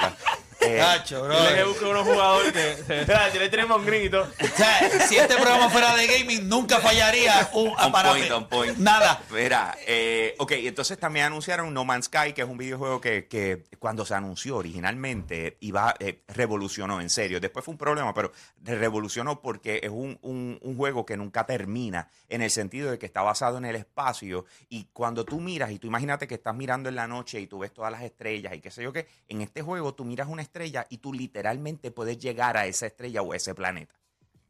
eh, 0.66 0.78
Cacho, 0.78 1.24
bro. 1.24 1.36
Que 1.80 1.86
unos 1.86 2.04
jugadores 2.04 2.52
que 2.52 2.76
se- 2.84 3.06
Yo 3.34 3.40
le 3.40 3.50
tenemos 3.50 3.84
un. 3.86 4.22
O 4.22 4.28
sea, 4.58 5.08
si 5.08 5.18
este 5.18 5.36
programa 5.36 5.70
fuera 5.70 5.96
de 5.96 6.08
gaming, 6.08 6.48
nunca 6.48 6.80
fallaría 6.80 7.50
un 7.54 7.74
aparato. 7.78 8.16
point, 8.16 8.32
on 8.32 8.48
point. 8.50 8.78
Nada. 8.78 9.22
Mira, 9.32 9.76
eh, 9.86 10.36
ok, 10.40 10.52
entonces 10.54 10.98
también 10.98 11.26
anunciaron 11.26 11.74
No 11.74 11.86
Man's 11.86 12.06
Sky, 12.06 12.34
que 12.34 12.42
es 12.44 12.48
un 12.48 12.58
videojuego 12.58 13.02
que, 13.02 13.28
que 13.28 13.64
cuando 13.80 14.06
se 14.06 14.14
anunció 14.16 14.58
originalmente 14.58 15.58
iba, 15.62 15.96
eh, 16.00 16.22
revolucionó, 16.28 17.02
en 17.02 17.10
serio. 17.10 17.40
Después 17.40 17.64
fue 17.66 17.74
un 17.74 17.78
problema, 17.78 18.14
pero 18.14 18.32
revolucionó 18.64 19.42
porque 19.42 19.80
es 19.84 19.90
un, 19.90 20.18
un- 20.22 20.60
un 20.62 20.78
juego 20.78 21.06
que 21.06 21.18
nunca 21.18 21.46
termina, 21.46 22.10
en 22.30 22.42
el 22.42 22.50
sentido 22.52 22.92
de 22.92 22.98
que 23.00 23.06
está 23.06 23.22
basado 23.22 23.58
en 23.58 23.66
el 23.66 23.76
espacio. 23.76 24.46
Y 24.70 24.86
cuando 24.94 25.26
tú 25.26 25.40
miras, 25.40 25.72
y 25.72 25.80
tú 25.80 25.88
imagínate 25.88 26.28
que 26.28 26.36
estás 26.36 26.56
mirando 26.56 26.90
en 26.90 26.96
la 26.96 27.08
noche 27.08 27.40
y 27.40 27.48
tú 27.48 27.60
ves 27.60 27.74
todas 27.74 27.92
las 27.92 28.02
estrellas 28.04 28.54
y 28.54 28.62
qué 28.62 28.72
sé 28.72 28.84
yo 28.84 28.92
qué, 28.94 29.08
en 29.28 29.42
este 29.42 29.62
juego 29.62 29.94
tú 29.94 30.04
miras 30.06 30.28
una 30.28 30.42
estrella 30.42 30.55
estrella 30.56 30.88
y 30.90 30.98
tú 31.00 31.12
literalmente 31.14 31.92
puedes 31.92 32.18
llegar 32.18 32.56
a 32.56 32.66
esa 32.66 32.86
estrella 32.86 33.22
o 33.22 33.34
ese 33.34 33.54
planeta. 33.54 33.94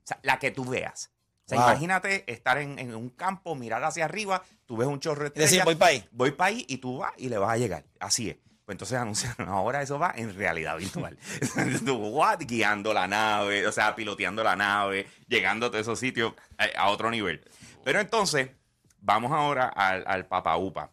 O 0.04 0.08
sea, 0.08 0.20
la 0.22 0.38
que 0.38 0.52
tú 0.52 0.66
veas. 0.66 1.12
O 1.46 1.50
sea, 1.50 1.60
Wow. 1.60 1.70
imagínate 1.70 2.32
estar 2.32 2.58
en, 2.60 2.78
en 2.80 2.96
un 2.96 3.10
campo, 3.10 3.56
mirar 3.56 3.84
hacia 3.84 4.06
arriba, 4.06 4.44
tú 4.66 4.78
ves 4.78 4.88
un 4.88 5.00
chorro 5.00 5.24
de 5.24 5.28
Es 5.30 5.34
decir, 5.34 5.60
estrellas, 5.60 5.66
voy 5.66 5.76
para 5.76 5.92
ahí. 5.92 6.10
voy 6.12 6.32
para 6.32 6.48
ahí 6.50 6.66
y 6.68 6.78
tú 6.78 7.00
vas 7.00 7.14
y 7.18 7.30
le 7.30 7.38
vas 7.38 7.52
a 7.52 7.58
llegar. 7.58 7.86
Así 8.00 8.30
es. 8.30 8.38
Pues 8.66 8.76
entonces 8.76 8.98
anunciaron, 8.98 9.48
ahora 9.50 9.82
eso 9.82 9.98
va 10.00 10.14
en 10.16 10.36
realidad 10.36 10.78
virtual. 10.78 11.18
What? 11.88 12.40
Guiando 12.42 12.94
la 12.94 13.08
nave, 13.08 13.66
o 13.68 13.72
sea, 13.72 13.96
piloteando 13.96 14.44
la 14.44 14.56
nave, 14.56 15.08
llegando 15.28 15.68
a 15.68 15.70
todos 15.70 15.82
esos 15.82 16.00
sitios 16.00 16.34
eh, 16.60 16.72
a, 16.78 16.90
otro 16.90 17.10
nivel. 17.12 17.44
Pero 17.84 18.00
entonces, 18.00 18.50
vamos 19.02 19.32
ahora 19.32 19.68
al, 19.68 20.04
al 20.08 20.26
Papa 20.26 20.56
Upa. 20.58 20.90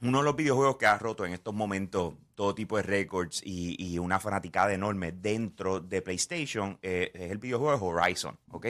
Uno 0.00 0.18
de 0.18 0.24
los 0.24 0.36
videojuegos 0.36 0.76
que 0.76 0.86
ha 0.86 0.96
roto 0.96 1.26
en 1.26 1.32
estos 1.32 1.52
momentos 1.52 2.14
todo 2.36 2.54
tipo 2.54 2.76
de 2.76 2.84
récords 2.84 3.42
y, 3.44 3.74
y 3.84 3.98
una 3.98 4.20
fanaticada 4.20 4.72
enorme 4.72 5.10
dentro 5.10 5.80
de 5.80 6.02
PlayStation 6.02 6.78
eh, 6.82 7.10
es 7.12 7.32
el 7.32 7.38
videojuego 7.38 7.76
de 7.76 7.84
Horizon, 7.84 8.38
¿ok? 8.52 8.66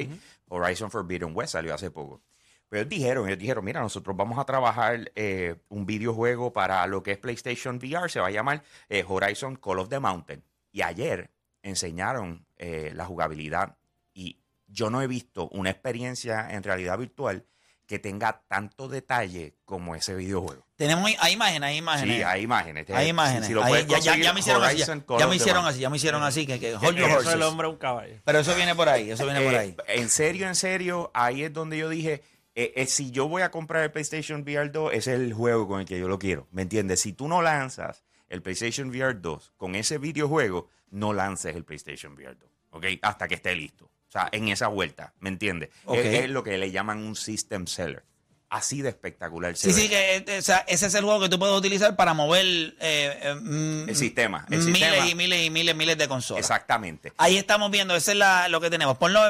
Horizon 0.49 0.91
Forbidden 0.91 1.37
West 1.37 1.53
salió 1.53 1.75
hace 1.75 1.91
poco. 1.91 2.23
Pero 2.71 2.81
ellos 2.81 2.89
dijeron, 2.89 3.27
ellos 3.27 3.39
dijeron, 3.39 3.63
mira, 3.63 3.83
nosotros 3.83 4.17
vamos 4.17 4.39
a 4.39 4.45
trabajar 4.45 5.13
eh, 5.15 5.57
un 5.69 5.85
videojuego 5.85 6.51
para 6.51 6.87
lo 6.87 7.03
que 7.03 7.13
es 7.13 7.19
PlayStation 7.19 7.77
VR, 7.77 8.09
se 8.09 8.21
va 8.21 8.29
a 8.29 8.31
llamar 8.31 8.63
eh, 8.89 9.05
Horizon 9.07 9.57
Call 9.57 9.81
of 9.81 9.91
the 9.91 10.01
Mountain. 10.01 10.43
Y 10.73 10.81
ayer 10.81 11.31
enseñaron 11.63 12.47
la 12.59 13.05
jugabilidad 13.05 13.77
y 14.15 14.41
yo 14.67 14.91
no 14.91 15.01
he 15.01 15.07
visto 15.07 15.49
una 15.51 15.71
experiencia 15.71 16.49
en 16.51 16.63
realidad 16.63 16.99
virtual 16.99 17.45
que 17.89 17.99
tenga 17.99 18.43
tanto 18.49 18.87
detalle 18.87 19.55
como 19.65 19.97
ese 19.97 20.15
videojuego. 20.15 20.63
Tenemos 20.77 21.11
hay 21.19 21.33
imágenes, 21.33 21.69
hay 21.69 21.77
imágenes. 21.79 22.17
Sí, 22.19 22.23
hay 22.23 22.43
imágenes. 22.43 22.91
Hay 22.91 23.05
Si- 23.07 23.11
imenes. 23.11 23.47
si 23.47 23.55
lo 23.55 23.65
Ahí- 23.65 23.71
puedes 23.71 23.87
ya, 23.87 23.99
ya- 23.99 24.03
ya 24.05 24.11
conseguir, 24.13 24.35
me 24.35 24.41
hicieron 24.41 24.63
así. 24.63 24.77
Ya, 25.19 25.27
me 25.27 25.37
hicieron 25.37 25.67
así, 25.67 25.81
ya 25.81 25.91
me 25.91 25.97
hicieron 25.97 26.23
así. 26.23 26.47
Que, 26.47 26.61
que 26.61 26.75
hold 26.77 26.97
your 26.99 27.11
Eso 27.11 27.33
el 27.33 27.43
hombre 27.43 27.67
es 27.67 27.73
un 27.73 27.79
caballo. 27.81 28.15
Pero 28.25 28.39
eso 28.39 28.55
viene 28.55 28.75
por 28.77 28.89
ahí, 28.91 29.11
eso 29.11 29.25
viene 29.25 29.41
por 29.41 29.55
Eh, 29.55 29.59
ahí. 29.59 29.77
En 29.89 30.09
serio, 30.11 30.47
en 30.47 30.55
serio, 30.55 31.11
ahí 31.15 31.43
es 31.43 31.53
donde 31.53 31.79
yo 31.79 31.89
dije, 31.89 32.23
eh, 32.55 32.75
eh, 32.77 32.87
si 32.87 33.11
yo 33.11 33.27
voy 33.27 33.41
a 33.43 33.51
comprar 33.51 33.83
el 33.85 33.91
PlayStation 33.91 34.43
VR 34.43 34.69
2, 34.71 34.93
ese 34.93 35.15
es 35.15 35.21
el 35.21 35.33
juego 35.33 35.67
con 35.67 35.81
el 35.81 35.87
que 35.87 35.99
yo 35.99 36.09
lo 36.09 36.19
quiero. 36.19 36.47
¿Me 36.53 36.63
entiendes? 36.63 37.01
Si 37.01 37.15
tú 37.15 37.27
no 37.27 37.41
lanzas 37.41 38.05
el 38.29 38.43
PlayStation 38.43 38.91
VR 38.91 39.15
2 39.15 39.53
con 39.57 39.75
ese 39.75 39.97
videojuego, 39.97 40.69
no 40.91 41.15
lances 41.15 41.57
el 41.57 41.65
PlayStation 41.65 42.13
VR 42.13 42.35
2, 42.39 42.51
¿ok? 42.73 42.85
Hasta 43.01 43.27
que 43.29 43.37
esté 43.37 43.55
listo. 43.55 43.91
O 44.09 44.11
sea, 44.11 44.29
en 44.33 44.49
esa 44.49 44.69
vuelta, 44.69 45.13
¿me 45.21 45.29
entiendes? 45.29 45.69
Es, 45.93 46.05
es 46.25 46.31
lo 46.31 46.43
que 46.43 46.57
le 46.59 46.71
llaman 46.71 46.99
un 46.99 47.15
system 47.15 47.67
seller. 47.67 48.05
Así 48.51 48.81
de 48.81 48.89
espectacular. 48.89 49.55
Sí, 49.55 49.71
sí, 49.73 49.91
que 49.91 50.17
eh, 50.27 50.39
o 50.39 50.43
sea, 50.43 50.65
ese 50.67 50.87
es 50.87 50.95
el 50.95 51.05
juego 51.05 51.21
que 51.21 51.29
tú 51.29 51.39
puedes 51.39 51.55
utilizar 51.55 51.95
para 51.97 52.15
mover 52.15 52.47
eh, 52.47 52.75
eh, 52.81 53.35
mm, 53.35 53.89
El 53.91 53.95
sistema, 53.97 54.47
el 54.51 54.61
miles 54.65 54.75
sistema. 54.89 55.07
y 55.09 55.15
miles 55.15 55.47
y 55.47 55.51
miles, 55.51 55.77
miles 55.77 55.99
de 55.99 56.09
consolas. 56.09 56.41
Exactamente. 56.41 57.13
Ahí 57.19 57.37
estamos 57.37 57.71
viendo, 57.71 57.95
ese 57.95 58.13
es 58.13 58.17
la- 58.17 58.49
lo 58.49 58.63
que 58.63 58.71
tenemos. 58.71 58.97
Ponlo, 58.97 59.21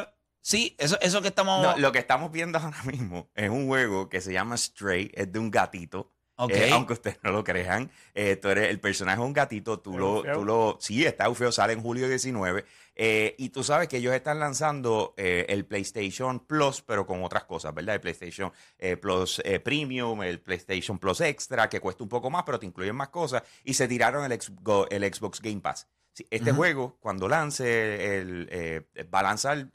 sí, 0.41 0.77
eso, 0.79 0.97
eso 1.01 1.21
que 1.21 1.29
estamos... 1.29 1.61
No, 1.61 1.77
lo 1.77 1.91
que 1.91 1.99
estamos 1.99 2.31
viendo 2.31 2.59
ahora 2.59 2.81
mismo 2.85 3.29
es 3.35 3.51
un 3.51 3.67
juego 3.67 4.09
que 4.09 4.21
se 4.21 4.33
llama 4.33 4.57
Stray, 4.57 5.11
es 5.13 5.33
de 5.33 5.41
un 5.41 5.51
gatito. 5.51 6.13
Eh, 6.49 6.71
aunque 6.73 6.93
ustedes 6.93 7.19
no 7.23 7.33
lo 7.33 7.43
crean, 7.43 7.91
eh, 8.15 8.37
tú 8.37 8.49
eres 8.49 8.71
el 8.71 8.79
personaje 8.79 9.21
es 9.21 9.27
un 9.27 9.33
gatito, 9.33 9.81
tú 9.81 9.95
¿Es 9.95 9.99
lo, 9.99 10.23
tú 10.23 10.45
lo, 10.45 10.77
sí, 10.81 11.05
está 11.05 11.33
feo, 11.35 11.51
sale 11.51 11.73
en 11.73 11.83
julio 11.83 12.09
19, 12.09 12.65
eh, 12.95 13.35
y 13.39 13.49
tú 13.51 13.63
sabes 13.63 13.89
que 13.89 13.99
ellos 13.99 14.13
están 14.13 14.41
lanzando 14.41 15.15
eh, 15.17 15.47
el 15.49 15.65
PlayStation 15.65 16.41
Plus, 16.41 16.83
pero 16.83 17.07
con 17.07 17.23
otras 17.23 17.45
cosas, 17.45 17.73
¿verdad? 17.75 17.95
El 17.95 18.01
PlayStation 18.01 18.53
eh, 18.77 18.97
Plus 18.97 19.41
eh, 19.45 19.61
Premium, 19.61 20.23
el 20.23 20.41
PlayStation 20.41 20.99
Plus 20.99 21.21
Extra, 21.21 21.69
que 21.69 21.81
cuesta 21.81 22.03
un 22.03 22.09
poco 22.09 22.29
más, 22.31 22.43
pero 22.45 22.59
te 22.59 22.67
incluyen 22.67 22.97
más 22.97 23.09
cosas, 23.09 23.43
y 23.65 23.75
se 23.75 23.87
tiraron 23.87 24.31
el, 24.31 24.41
Xbox 24.41 25.41
Game 25.41 25.61
Pass. 25.61 25.89
Sí, 26.13 26.27
este 26.31 26.53
juego, 26.53 26.99
cuando 27.01 27.29
lance, 27.29 28.19
el, 28.19 28.49
eh, 28.51 28.89
va 29.13 29.21
a 29.21 29.25
lanzar 29.25 29.71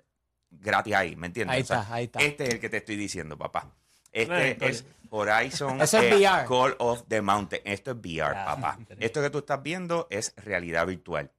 gratis 0.50 0.94
ahí, 0.94 1.16
¿me 1.16 1.28
entiendes? 1.28 1.56
Ahí 1.56 1.62
O 1.62 1.66
sea, 1.66 1.82
está, 1.82 1.94
ahí 1.94 2.04
está. 2.06 2.20
Este 2.20 2.44
es 2.44 2.50
el 2.56 2.60
que 2.60 2.70
te 2.70 2.78
estoy 2.78 2.98
diciendo, 2.98 3.38
papá. 3.38 3.74
Este 4.14 4.68
es 4.70 4.86
Horizon 5.10 5.82
es 5.82 5.94
eh, 5.94 6.14
VR. 6.16 6.48
Call 6.48 6.76
of 6.80 7.04
the 7.08 7.22
Mountain. 7.22 7.62
Esto 7.66 7.92
es 7.92 7.98
VR, 7.98 8.36
Ah, 8.38 8.46
papá. 8.56 8.80
Esto 9.00 9.22
que 9.22 9.30
tú 9.30 9.40
estás 9.40 9.62
viendo 9.62 10.08
es 10.10 10.34
realidad 10.38 10.88
virtual. 10.88 11.32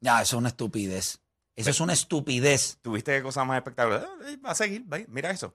Ya, 0.00 0.20
eso 0.22 0.36
es 0.36 0.38
una 0.38 0.48
estupidez. 0.48 1.20
Eso 1.56 1.70
es 1.70 1.80
una 1.80 1.92
estupidez. 1.92 2.78
¿Tuviste 2.82 3.16
qué 3.16 3.22
cosa 3.22 3.44
más 3.44 3.56
espectacular? 3.58 4.06
Eh, 4.26 4.36
Va 4.44 4.50
a 4.50 4.54
seguir, 4.54 4.84
va- 4.92 5.00
mira 5.08 5.30
eso. 5.30 5.54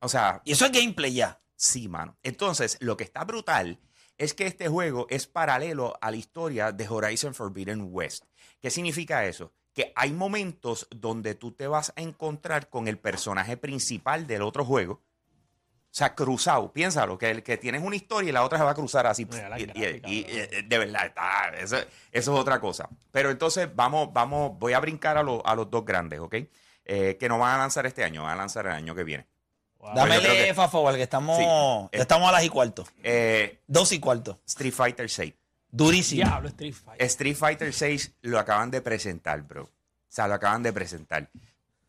O 0.00 0.08
sea, 0.08 0.40
Y 0.44 0.52
eso 0.52 0.64
es 0.66 0.72
gameplay 0.72 1.12
ya. 1.14 1.40
sí, 1.54 1.88
mano. 1.88 2.16
Entonces, 2.22 2.76
lo 2.80 2.96
que 2.96 3.04
está 3.04 3.24
brutal 3.24 3.78
es 4.16 4.34
que 4.34 4.46
este 4.46 4.68
juego 4.68 5.06
es 5.10 5.26
paralelo 5.26 5.96
a 6.00 6.10
la 6.10 6.16
historia 6.16 6.72
de 6.72 6.88
Horizon 6.88 7.34
Forbidden 7.34 7.88
West. 7.90 8.24
¿Qué 8.60 8.70
significa 8.70 9.24
eso? 9.26 9.52
Que 9.78 9.92
hay 9.94 10.10
momentos 10.10 10.88
donde 10.90 11.36
tú 11.36 11.52
te 11.52 11.68
vas 11.68 11.92
a 11.94 12.00
encontrar 12.00 12.68
con 12.68 12.88
el 12.88 12.98
personaje 12.98 13.56
principal 13.56 14.26
del 14.26 14.42
otro 14.42 14.64
juego. 14.64 14.94
O 14.94 15.90
sea, 15.98 16.16
cruzado, 16.16 16.72
piénsalo, 16.72 17.16
que, 17.16 17.44
que 17.44 17.56
tienes 17.58 17.82
una 17.84 17.94
historia 17.94 18.30
y 18.30 18.32
la 18.32 18.42
otra 18.42 18.58
se 18.58 18.64
va 18.64 18.72
a 18.72 18.74
cruzar 18.74 19.06
así. 19.06 19.24
Mira 19.24 19.56
Y- 19.56 19.66
gráfica, 19.66 20.08
eh, 20.10 20.64
de 20.66 20.78
verdad, 20.78 21.06
está, 21.06 21.50
eso, 21.60 21.76
eso 21.76 22.34
es 22.34 22.40
otra 22.40 22.58
cosa. 22.60 22.88
Pero 23.12 23.30
entonces 23.30 23.68
vamos, 23.72 24.12
vamos, 24.12 24.58
voy 24.58 24.72
a 24.72 24.80
brincar 24.80 25.16
a, 25.16 25.22
los- 25.22 25.42
a 25.44 25.54
los 25.54 25.70
dos 25.70 25.84
grandes, 25.84 26.18
¿ok? 26.18 26.34
Eh, 26.84 27.16
que 27.20 27.28
no 27.28 27.38
van 27.38 27.54
a 27.54 27.58
lanzar 27.58 27.86
este 27.86 28.02
año, 28.02 28.24
van 28.24 28.32
a 28.32 28.36
lanzar 28.36 28.66
el 28.66 28.72
año 28.72 28.96
que 28.96 29.04
viene. 29.04 29.28
Wow. 29.78 29.94
Dame 29.94 30.14
yo 30.16 30.20
creo 30.22 30.32
que- 30.32 30.96
que 30.96 31.02
estamos, 31.04 31.38
Sí. 31.38 31.44
ya 31.44 32.02
estamos 32.02 32.28
a 32.28 32.32
las 32.32 32.42
y 32.42 32.48
cuarto. 32.48 32.84
Eh, 33.00 33.60
Dos 33.68 33.92
y 33.92 34.00
cuarto. 34.00 34.40
Street 34.44 34.72
Fighter 34.74 35.08
6. 35.08 35.34
Durísimo. 35.70 36.24
Diablo, 36.24 36.48
Street 36.48 36.74
Fighter. 36.74 37.06
Street 37.06 37.36
Fighter 37.36 37.72
6 37.72 38.16
lo 38.22 38.38
acaban 38.38 38.70
de 38.70 38.80
presentar, 38.80 39.42
bro. 39.42 39.64
O 39.64 39.70
sea, 40.08 40.26
lo 40.28 40.34
acaban 40.34 40.62
de 40.62 40.72
presentar. 40.72 41.30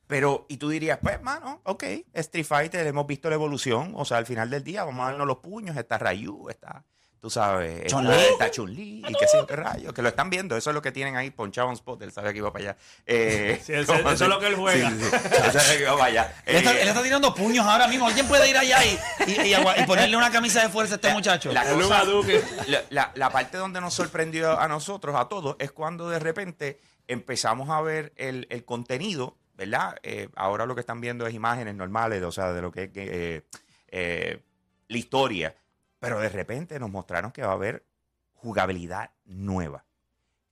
Pero, 0.07 0.45
y 0.49 0.57
tú 0.57 0.69
dirías, 0.69 0.99
pues, 1.01 1.21
mano, 1.21 1.61
ok, 1.63 1.83
Street 2.13 2.45
Fighter, 2.45 2.85
hemos 2.87 3.05
visto 3.05 3.29
la 3.29 3.35
evolución. 3.35 3.93
O 3.95 4.05
sea, 4.05 4.17
al 4.17 4.25
final 4.25 4.49
del 4.49 4.63
día, 4.63 4.83
vamos 4.83 5.03
a 5.03 5.11
darnos 5.11 5.27
los 5.27 5.37
puños. 5.37 5.77
Está 5.77 5.97
Ryu, 5.97 6.49
está, 6.49 6.83
tú 7.21 7.29
sabes, 7.29 7.77
está, 7.85 7.87
Chun-Li. 7.89 8.13
está 8.31 8.51
Chun-Li 8.51 9.03
y 9.07 9.13
qué 9.13 9.27
sé 9.27 9.37
yo 9.37 9.45
qué 9.47 9.55
rayos. 9.55 9.93
Que 9.93 10.01
lo 10.01 10.09
están 10.09 10.29
viendo, 10.29 10.55
eso 10.55 10.69
es 10.69 10.73
lo 10.73 10.81
que 10.81 10.91
tienen 10.91 11.15
ahí 11.17 11.31
ponchado 11.31 11.67
en 11.67 11.73
spot. 11.73 12.01
Él 12.01 12.11
sabe 12.11 12.31
que 12.31 12.37
iba 12.39 12.51
para 12.53 12.63
allá. 12.71 12.77
Eh, 13.05 13.61
Sí, 13.65 13.73
ese- 13.73 13.85
¿cómo 13.85 14.09
eso 14.11 14.23
es 14.23 14.29
lo 14.29 14.39
que 14.39 14.47
él 14.47 14.55
juega. 14.55 14.89
Sí, 14.89 14.95
sí, 14.99 15.05
sí. 15.05 15.15
Él 15.45 15.51
sabe 15.51 15.77
que 15.77 15.83
iba 15.83 15.93
para 15.93 16.05
allá. 16.05 16.33
Él 16.45 16.55
está, 16.57 16.71
Eh, 16.73 16.81
él 16.81 16.87
está 16.87 17.03
tirando 17.03 17.33
puños 17.35 17.65
ahora 17.65 17.87
mismo. 17.87 18.07
¿Alguien 18.07 18.27
puede 18.27 18.49
ir 18.49 18.57
allá 18.57 18.77
y, 18.85 18.99
y- 19.27 19.41
y 19.47 19.53
agua- 19.53 19.77
y 19.77 19.85
ponerle 19.85 20.15
una 20.17 20.31
camisa 20.31 20.61
de 20.63 20.69
fuerza 20.69 20.93
a 20.93 20.97
este 20.97 21.11
muchacho? 21.13 21.51
la 21.51 21.63
El 21.63 21.75
cosa- 21.81 22.03
Luma 22.03 22.03
Duque. 22.05 22.41
la, 22.67 22.81
la- 22.89 23.11
la 23.15 23.29
parte 23.29 23.57
donde 23.57 23.81
nos 23.81 23.93
sorprendió 23.93 24.59
a 24.59 24.67
nosotros, 24.67 25.15
a 25.15 25.25
todos, 25.27 25.55
es 25.59 25.71
cuando 25.71 26.09
de 26.09 26.19
repente 26.19 26.79
empezamos 27.07 27.69
a 27.69 27.81
ver 27.81 28.13
el, 28.15 28.47
el 28.49 28.63
contenido, 28.65 29.35
¿verdad? 29.55 29.97
Eh, 30.03 30.29
ahora 30.35 30.65
lo 30.65 30.73
que 30.75 30.81
están 30.81 31.01
viendo 31.01 31.27
es 31.27 31.33
imágenes 31.33 31.75
normales, 31.75 32.23
o 32.23 32.31
sea, 32.31 32.53
de 32.53 32.61
lo 32.61 32.71
que 32.71 32.83
es 32.83 32.89
eh, 32.95 33.41
eh, 33.89 34.39
la 34.87 34.97
historia. 34.97 35.55
Pero 35.99 36.19
de 36.19 36.29
repente 36.29 36.79
nos 36.79 36.89
mostraron 36.89 37.31
que 37.31 37.41
va 37.43 37.49
a 37.51 37.53
haber 37.55 37.85
jugabilidad 38.33 39.11
nueva. 39.25 39.85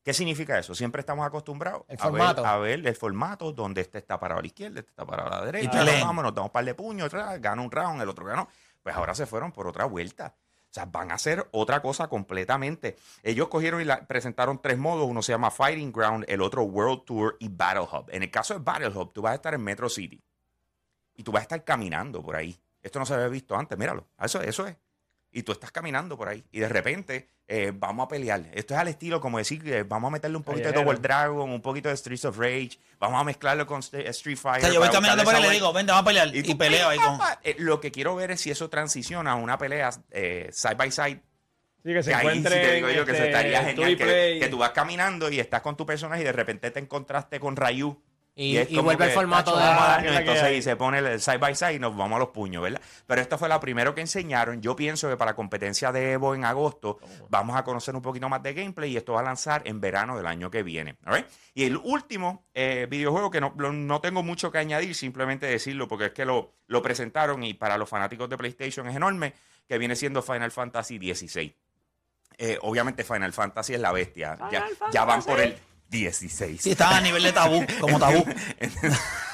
¿Qué 0.03 0.13
significa 0.13 0.57
eso? 0.57 0.73
Siempre 0.73 1.01
estamos 1.01 1.25
acostumbrados 1.25 1.83
El 1.89 1.97
a, 1.99 2.09
ver, 2.09 2.21
a 2.45 2.57
ver 2.57 2.87
el 2.87 2.95
formato 2.95 3.51
donde 3.51 3.81
este 3.81 3.97
está 3.97 4.17
parado 4.19 4.39
a 4.39 4.41
la 4.41 4.47
izquierda, 4.47 4.79
este 4.79 4.91
está 4.91 5.05
parado 5.05 5.33
a 5.33 5.39
la 5.39 5.45
derecha. 5.45 5.69
Vamos, 6.01 6.23
nos 6.23 6.33
damos 6.33 6.49
un 6.49 6.53
par 6.53 6.63
de 6.63 6.73
puños, 6.75 7.11
gana 7.11 7.61
un 7.61 7.69
round, 7.69 8.01
el 8.01 8.07
otro 8.07 8.25
ganó. 8.25 8.47
Pues 8.81 8.95
ahora 8.95 9.13
se 9.15 9.25
fueron 9.25 9.51
por 9.51 9.67
otra 9.67 9.83
vuelta. 9.85 10.33
O 10.69 10.73
sea, 10.73 10.85
van 10.85 11.11
a 11.11 11.15
hacer 11.15 11.45
otra 11.51 11.81
cosa 11.81 12.07
completamente. 12.07 12.95
Ellos 13.23 13.49
cogieron 13.49 13.81
y 13.81 13.83
la- 13.85 14.05
presentaron 14.05 14.61
tres 14.61 14.77
modos. 14.77 15.07
Uno 15.09 15.21
se 15.21 15.33
llama 15.33 15.51
Fighting 15.51 15.91
Ground, 15.91 16.23
el 16.29 16.41
otro 16.41 16.63
World 16.63 17.03
Tour 17.03 17.35
y 17.39 17.49
Battle 17.49 17.87
Hub. 17.91 18.05
En 18.09 18.23
el 18.23 18.31
caso 18.31 18.53
de 18.53 18.61
Battle 18.61 18.89
Hub, 18.89 19.11
tú 19.11 19.21
vas 19.21 19.31
a 19.33 19.35
estar 19.35 19.53
en 19.53 19.61
Metro 19.61 19.89
City 19.89 20.21
y 21.15 21.23
tú 21.23 21.31
vas 21.33 21.41
a 21.41 21.43
estar 21.43 21.63
caminando 21.65 22.21
por 22.21 22.35
ahí. 22.37 22.57
Esto 22.81 22.99
no 22.99 23.05
se 23.05 23.13
había 23.13 23.27
visto 23.27 23.57
antes, 23.57 23.77
míralo. 23.77 24.07
Eso, 24.19 24.41
eso 24.41 24.67
es. 24.67 24.77
Y 25.37 25.43
tú 25.43 25.51
estás 25.51 25.71
caminando 25.71 26.17
por 26.17 26.29
ahí. 26.29 26.43
Y 26.51 26.59
de 26.61 26.67
repente 26.67 27.29
eh, 27.47 27.71
vamos 27.71 28.05
a 28.05 28.07
pelear. 28.07 28.43
Esto 28.53 28.73
es 28.73 28.79
al 28.79 28.87
estilo 28.87 29.21
como 29.21 29.37
decir 29.37 29.61
que 29.61 29.83
vamos 29.83 30.07
a 30.09 30.11
meterle 30.13 30.35
un 30.35 30.43
poquito 30.43 30.69
de 30.69 30.73
Callejero. 30.73 30.91
Double 30.93 31.07
Dragon, 31.07 31.49
un 31.51 31.61
poquito 31.61 31.89
de 31.89 31.95
Streets 31.95 32.25
of 32.25 32.39
Rage. 32.39 32.71
Vamos 32.99 33.21
a 33.21 33.23
mezclarlo 33.23 33.67
con 33.67 33.81
St- 33.81 34.09
Street 34.09 34.37
O 34.39 34.41
Fighter. 34.41 34.61
sea, 34.63 34.73
yo 34.73 34.79
voy 34.79 34.89
caminando 34.89 35.23
por 35.23 35.35
ahí 35.35 35.43
y 35.43 35.47
le 35.47 35.53
digo, 35.53 35.71
ven, 35.73 35.85
vamos 35.85 36.01
a 36.01 36.05
pelear. 36.05 36.35
Y, 36.35 36.41
tú, 36.41 36.57
peleo 36.57 36.89
ahí 36.89 36.97
con... 36.97 37.19
eh, 37.43 37.55
lo 37.59 37.79
que 37.79 37.91
quiero 37.91 38.15
ver 38.15 38.31
es 38.31 38.41
si 38.41 38.49
eso 38.49 38.67
transiciona 38.69 39.33
a 39.33 39.35
una 39.35 39.59
pelea 39.59 39.91
eh, 40.09 40.49
side 40.51 40.73
by 40.75 40.91
side 40.91 41.21
Sí, 41.83 41.93
que 41.93 42.01
se 42.03 42.09
que 42.09 42.15
ahí 42.15 42.37
sí 42.37 42.43
te 42.43 42.73
digo 42.75 42.89
yo 42.89 43.05
que 43.05 43.11
se 43.11 43.17
este, 43.17 43.27
estaría 43.29 43.75
tú 43.75 43.81
y 43.83 43.95
genial 43.95 43.97
que, 43.97 44.37
que 44.41 44.47
tú 44.49 44.57
vas 44.57 44.71
caminando 44.71 45.31
y 45.31 45.39
estás 45.39 45.61
con 45.61 45.77
tu 45.77 45.85
personaje 45.85 46.21
y 46.21 46.25
de 46.25 46.31
repente 46.33 46.71
te 46.71 46.79
encontraste 46.79 47.39
con 47.39 47.55
Ryu. 47.55 48.01
Y, 48.39 48.55
vuelve 48.83 49.05
el 49.05 49.11
formato 49.11 49.55
de. 49.57 49.63
Ah, 49.63 49.99
la 50.03 50.19
entonces 50.19 50.57
y 50.57 50.61
se 50.61 50.75
pone 50.75 50.99
el 50.99 51.19
side 51.19 51.39
by 51.39 51.55
side 51.55 51.73
y 51.73 51.79
nos 51.79 51.97
vamos 51.97 52.17
a 52.17 52.19
los 52.19 52.29
puños, 52.29 52.61
¿verdad? 52.61 52.79
Pero 53.07 53.19
esto 53.19 53.35
fue 53.39 53.49
lo 53.49 53.59
primero 53.59 53.95
que 53.95 54.01
enseñaron. 54.01 54.61
Yo 54.61 54.75
pienso 54.75 55.09
que 55.09 55.17
para 55.17 55.31
la 55.31 55.35
competencia 55.35 55.91
de 55.91 56.11
Evo 56.11 56.35
en 56.35 56.45
agosto 56.45 56.99
vamos 57.29 57.57
a 57.57 57.63
conocer 57.63 57.95
un 57.95 58.03
poquito 58.03 58.29
más 58.29 58.43
de 58.43 58.53
gameplay 58.53 58.91
y 58.91 58.97
esto 58.97 59.13
va 59.13 59.21
a 59.21 59.23
lanzar 59.23 59.63
en 59.65 59.81
verano 59.81 60.15
del 60.17 60.27
año 60.27 60.51
que 60.51 60.61
viene. 60.61 60.97
¿all 61.07 61.15
right? 61.15 61.25
Y 61.55 61.63
el 61.63 61.77
último 61.77 62.45
eh, 62.53 62.85
videojuego 62.87 63.31
que 63.31 63.41
no, 63.41 63.55
lo- 63.57 63.73
no 63.73 64.01
tengo 64.01 64.21
mucho 64.21 64.51
que 64.51 64.59
añadir, 64.59 64.93
simplemente 64.93 65.47
decirlo 65.47 65.87
porque 65.87 66.05
es 66.05 66.11
que 66.11 66.23
lo, 66.25 66.53
lo 66.67 66.83
presentaron 66.83 67.41
y 67.43 67.55
para 67.55 67.77
los 67.79 67.89
fanáticos 67.89 68.29
de 68.29 68.37
PlayStation 68.37 68.87
es 68.87 68.95
enorme, 68.95 69.33
que 69.67 69.79
viene 69.79 69.95
siendo 69.95 70.21
Final 70.21 70.51
Fantasy 70.51 70.97
XVI. 70.99 71.55
Eh, 72.37 72.59
obviamente 72.61 73.03
Final 73.03 73.33
Fantasy 73.33 73.73
es 73.73 73.79
la 73.79 73.91
bestia. 73.91 74.37
Ya, 74.51 74.63
ya 74.91 75.05
van 75.05 75.23
por 75.23 75.39
el 75.39 75.57
16. 75.89 76.61
Sí, 76.61 76.71
estaba 76.71 76.97
a 76.97 77.01
nivel 77.01 77.23
de 77.23 77.33
tabú, 77.33 77.65
como 77.79 77.99
tabú. 77.99 78.25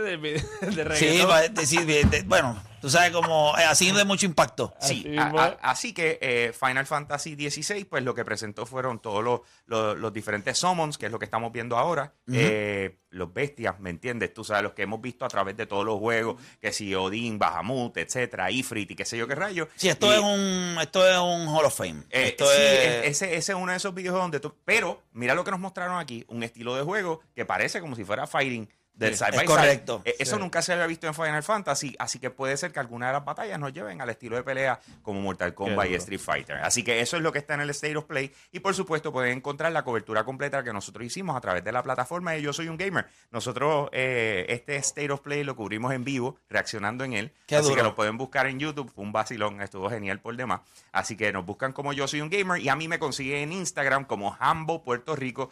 Fantasy 1.28 1.78
VII 1.78 1.94
de, 2.04 2.16
Sí, 2.16 2.22
bueno, 2.26 2.62
tú 2.80 2.90
sabes 2.90 3.10
como 3.10 3.56
eh, 3.58 3.64
así 3.64 3.90
de 3.90 4.04
mucho 4.04 4.26
impacto. 4.26 4.74
Sí, 4.80 5.00
Así 5.06 5.18
a- 5.18 5.24
mismo 5.24 5.40
a- 5.40 5.48
es. 5.48 5.54
así 5.62 5.92
que 5.94 6.18
eh, 6.20 6.52
Final 6.58 6.86
Fantasy 6.86 7.34
XVI, 7.50 7.84
pues 7.84 8.02
lo 8.04 8.14
que 8.14 8.24
presentó 8.24 8.66
fueron 8.66 9.00
todos 9.00 9.24
los, 9.24 9.40
los- 9.66 9.96
los 9.98 10.12
diferentes 10.12 10.58
summons, 10.58 10.98
que 10.98 11.06
es 11.06 11.12
lo 11.12 11.18
que 11.18 11.24
estamos 11.24 11.52
viendo 11.52 11.76
ahora. 11.76 12.12
Eh, 12.32 12.98
los 13.10 13.32
bestias, 13.32 13.80
¿me 13.80 13.88
entiendes? 13.90 14.34
Tú 14.34 14.44
sabes, 14.44 14.62
los 14.62 14.72
que 14.74 14.82
hemos 14.82 15.00
visto 15.00 15.24
a 15.24 15.28
través 15.28 15.56
de 15.56 15.66
todos 15.66 15.84
los 15.84 15.98
juegos, 15.98 16.40
que 16.60 16.72
si 16.72 16.94
Odín, 16.94 17.38
Bahamut, 17.38 17.96
etcétera, 17.96 18.50
Ifrit 18.50 18.90
y 18.90 18.94
qué 18.96 19.04
sé 19.06 19.16
yo 19.16 19.26
qué 19.26 19.34
rayo. 19.34 19.68
Sí, 19.76 19.88
esto 19.88 20.06
Y, 20.12 20.16
es 20.16 20.20
un 20.20 20.76
esto 20.80 21.08
es 21.08 21.16
un 21.18 21.48
Hall 21.48 21.64
of 21.64 21.74
Fame. 21.76 22.02
eh, 22.10 22.28
esto 22.28 22.44
sí, 22.46 22.52
es, 22.58 22.58
es- 22.58 23.04
ese, 23.22 23.36
ese 23.36 23.52
es 23.52 23.58
uno 23.58 23.70
de 23.72 23.78
esos 23.78 23.94
videojuegos 23.94 24.24
donde 24.24 24.40
tú... 24.40 24.54
Pero, 24.64 24.97
mira 25.12 25.34
lo 25.34 25.44
que 25.44 25.50
nos 25.50 25.60
mostraron 25.60 25.98
aquí, 25.98 26.24
un 26.28 26.42
estilo 26.42 26.74
de 26.74 26.82
juego 26.82 27.20
que 27.34 27.44
parece 27.44 27.80
como 27.80 27.96
si 27.96 28.04
fuera 28.04 28.26
fighting 28.26 28.68
del 28.98 29.16
side 29.16 29.30
by 29.30 29.38
side. 29.38 29.46
correcto. 29.46 30.02
Eh, 30.04 30.16
Eso 30.18 30.38
nunca 30.38 30.60
se 30.60 30.72
había 30.72 30.86
visto 30.86 31.06
en 31.06 31.14
Final 31.14 31.42
Fantasy, 31.42 31.94
así 31.98 32.18
que 32.18 32.30
puede 32.30 32.56
ser 32.56 32.72
que 32.72 32.80
alguna 32.80 33.06
de 33.06 33.12
las 33.14 33.24
batallas 33.24 33.58
nos 33.58 33.72
lleven 33.72 34.00
al 34.00 34.10
estilo 34.10 34.36
de 34.36 34.42
pelea 34.42 34.80
como 35.02 35.20
Mortal 35.20 35.54
Kombat 35.54 35.88
y. 35.90 35.94
Street 35.94 36.20
Fighter. 36.20 36.56
Así 36.58 36.82
que 36.82 37.00
eso 37.00 37.16
es 37.16 37.22
lo 37.22 37.32
que 37.32 37.38
está 37.38 37.54
en 37.54 37.60
el 37.60 37.70
State 37.70 37.96
of 37.96 38.04
Play. 38.04 38.32
Y 38.52 38.60
por 38.60 38.74
supuesto 38.74 39.12
pueden 39.12 39.38
encontrar 39.38 39.72
la 39.72 39.82
cobertura 39.84 40.24
completa 40.24 40.62
que 40.64 40.72
nosotros 40.72 41.06
hicimos 41.06 41.36
a 41.36 41.40
través 41.40 41.64
de 41.64 41.72
la 41.72 41.82
plataforma 41.82 42.32
de 42.32 42.42
Yo 42.42 42.52
Soy 42.52 42.68
un 42.68 42.76
Gamer. 42.76 43.06
Nosotros 43.30 43.88
eh, 43.92 44.46
este 44.48 44.76
State 44.76 45.10
of 45.10 45.20
Play 45.20 45.44
lo 45.44 45.54
cubrimos 45.54 45.92
en 45.92 46.04
vivo, 46.04 46.38
reaccionando 46.48 47.04
en 47.04 47.12
él. 47.12 47.32
Qué 47.46 47.56
así 47.56 47.64
duro. 47.68 47.76
que 47.76 47.82
lo 47.82 47.94
pueden 47.94 48.18
buscar 48.18 48.46
en 48.46 48.58
YouTube. 48.58 48.90
Fue 48.94 49.04
un 49.04 49.12
vacilón, 49.12 49.60
estuvo 49.62 49.88
genial 49.88 50.20
por 50.20 50.36
demás. 50.36 50.60
Así 50.92 51.16
que 51.16 51.32
nos 51.32 51.46
buscan 51.46 51.72
como 51.72 51.92
Yo 51.92 52.08
Soy 52.08 52.20
un 52.20 52.30
Gamer 52.30 52.60
y 52.60 52.68
a 52.68 52.76
mí 52.76 52.88
me 52.88 52.98
consiguen 52.98 53.38
en 53.44 53.52
Instagram 53.52 54.04
como 54.04 54.36
Hambo 54.40 54.82
Puerto 54.82 55.14
Rico. 55.14 55.50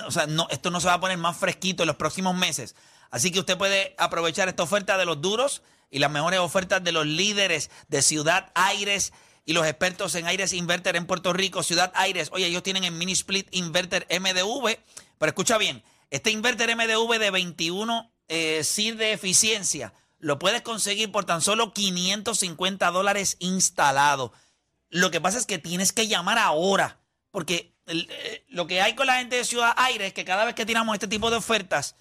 o 0.05 0.11
sea, 0.11 0.27
no, 0.27 0.47
esto 0.49 0.71
no 0.71 0.79
se 0.79 0.87
va 0.87 0.95
a 0.95 0.99
poner 0.99 1.17
más 1.17 1.37
fresquito 1.37 1.83
en 1.83 1.87
los 1.87 1.95
próximos 1.95 2.35
meses. 2.35 2.75
Así 3.11 3.31
que 3.31 3.39
usted 3.39 3.57
puede 3.57 3.95
aprovechar 3.97 4.49
esta 4.49 4.63
oferta 4.63 4.97
de 4.97 5.05
los 5.05 5.21
duros 5.21 5.61
y 5.91 5.99
las 5.99 6.11
mejores 6.11 6.39
ofertas 6.39 6.83
de 6.83 6.91
los 6.91 7.05
líderes 7.05 7.69
de 7.87 8.01
Ciudad 8.01 8.51
Aires 8.55 9.13
y 9.45 9.53
los 9.53 9.67
expertos 9.67 10.15
en 10.15 10.25
aires 10.25 10.53
inverter 10.53 10.95
en 10.95 11.05
Puerto 11.05 11.33
Rico. 11.33 11.63
Ciudad 11.63 11.91
Aires, 11.95 12.29
oye, 12.31 12.47
ellos 12.47 12.63
tienen 12.63 12.83
el 12.83 12.93
mini 12.93 13.11
split 13.11 13.47
inverter 13.51 14.07
MDV, 14.09 14.79
pero 15.17 15.29
escucha 15.29 15.57
bien, 15.57 15.83
este 16.09 16.31
inverter 16.31 16.75
MDV 16.75 17.19
de 17.19 17.31
21 17.31 18.11
eh, 18.29 18.63
SIR 18.63 18.97
de 18.97 19.11
eficiencia 19.13 19.93
lo 20.23 20.39
puedes 20.39 20.61
conseguir 20.61 21.11
por 21.11 21.25
tan 21.25 21.41
solo 21.41 21.73
550 21.73 22.91
dólares 22.91 23.35
instalado. 23.39 24.31
Lo 24.93 25.09
que 25.09 25.19
pasa 25.19 25.39
es 25.39 25.47
que 25.47 25.57
tienes 25.57 25.91
que 25.91 26.07
llamar 26.07 26.37
ahora, 26.37 26.99
porque 27.31 27.73
eh, 27.87 28.45
lo 28.49 28.67
que 28.67 28.79
hay 28.79 28.93
con 28.93 29.07
la 29.07 29.17
gente 29.17 29.37
de 29.37 29.43
Ciudad 29.43 29.73
Aire 29.75 30.05
es 30.05 30.13
que 30.13 30.23
cada 30.23 30.45
vez 30.45 30.53
que 30.53 30.67
tiramos 30.67 30.93
este 30.93 31.07
tipo 31.07 31.31
de 31.31 31.37
ofertas, 31.37 31.95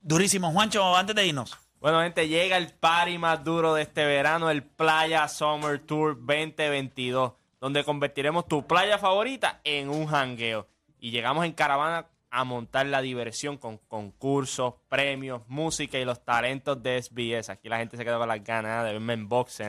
Durísimo. 0.00 0.52
Juancho, 0.52 0.96
antes 0.96 1.14
de 1.16 1.26
irnos. 1.26 1.58
Bueno, 1.80 2.02
gente, 2.02 2.28
llega 2.28 2.56
el 2.56 2.72
party 2.72 3.18
más 3.18 3.42
duro 3.42 3.74
de 3.74 3.82
este 3.82 4.04
verano, 4.04 4.50
el 4.50 4.62
Playa 4.62 5.26
Summer 5.28 5.80
Tour 5.80 6.14
2022, 6.14 7.32
donde 7.60 7.84
convertiremos 7.84 8.46
tu 8.46 8.66
playa 8.66 8.98
favorita 8.98 9.60
en 9.64 9.88
un 9.88 10.06
jangueo. 10.06 10.68
Y 11.00 11.10
llegamos 11.10 11.44
en 11.46 11.52
caravana 11.52 12.06
a 12.30 12.44
montar 12.44 12.86
la 12.86 13.02
diversión 13.02 13.58
con 13.58 13.78
concursos, 13.78 14.74
premios, 14.88 15.42
música 15.48 15.98
y 15.98 16.04
los 16.04 16.24
talentos 16.24 16.80
de 16.82 17.02
SBS. 17.02 17.50
Aquí 17.50 17.68
la 17.68 17.78
gente 17.78 17.96
se 17.96 18.04
queda 18.04 18.18
con 18.18 18.28
las 18.28 18.44
ganas 18.44 18.84
de 18.84 18.92
verme 18.92 19.14
en 19.14 19.28
boxe. 19.28 19.68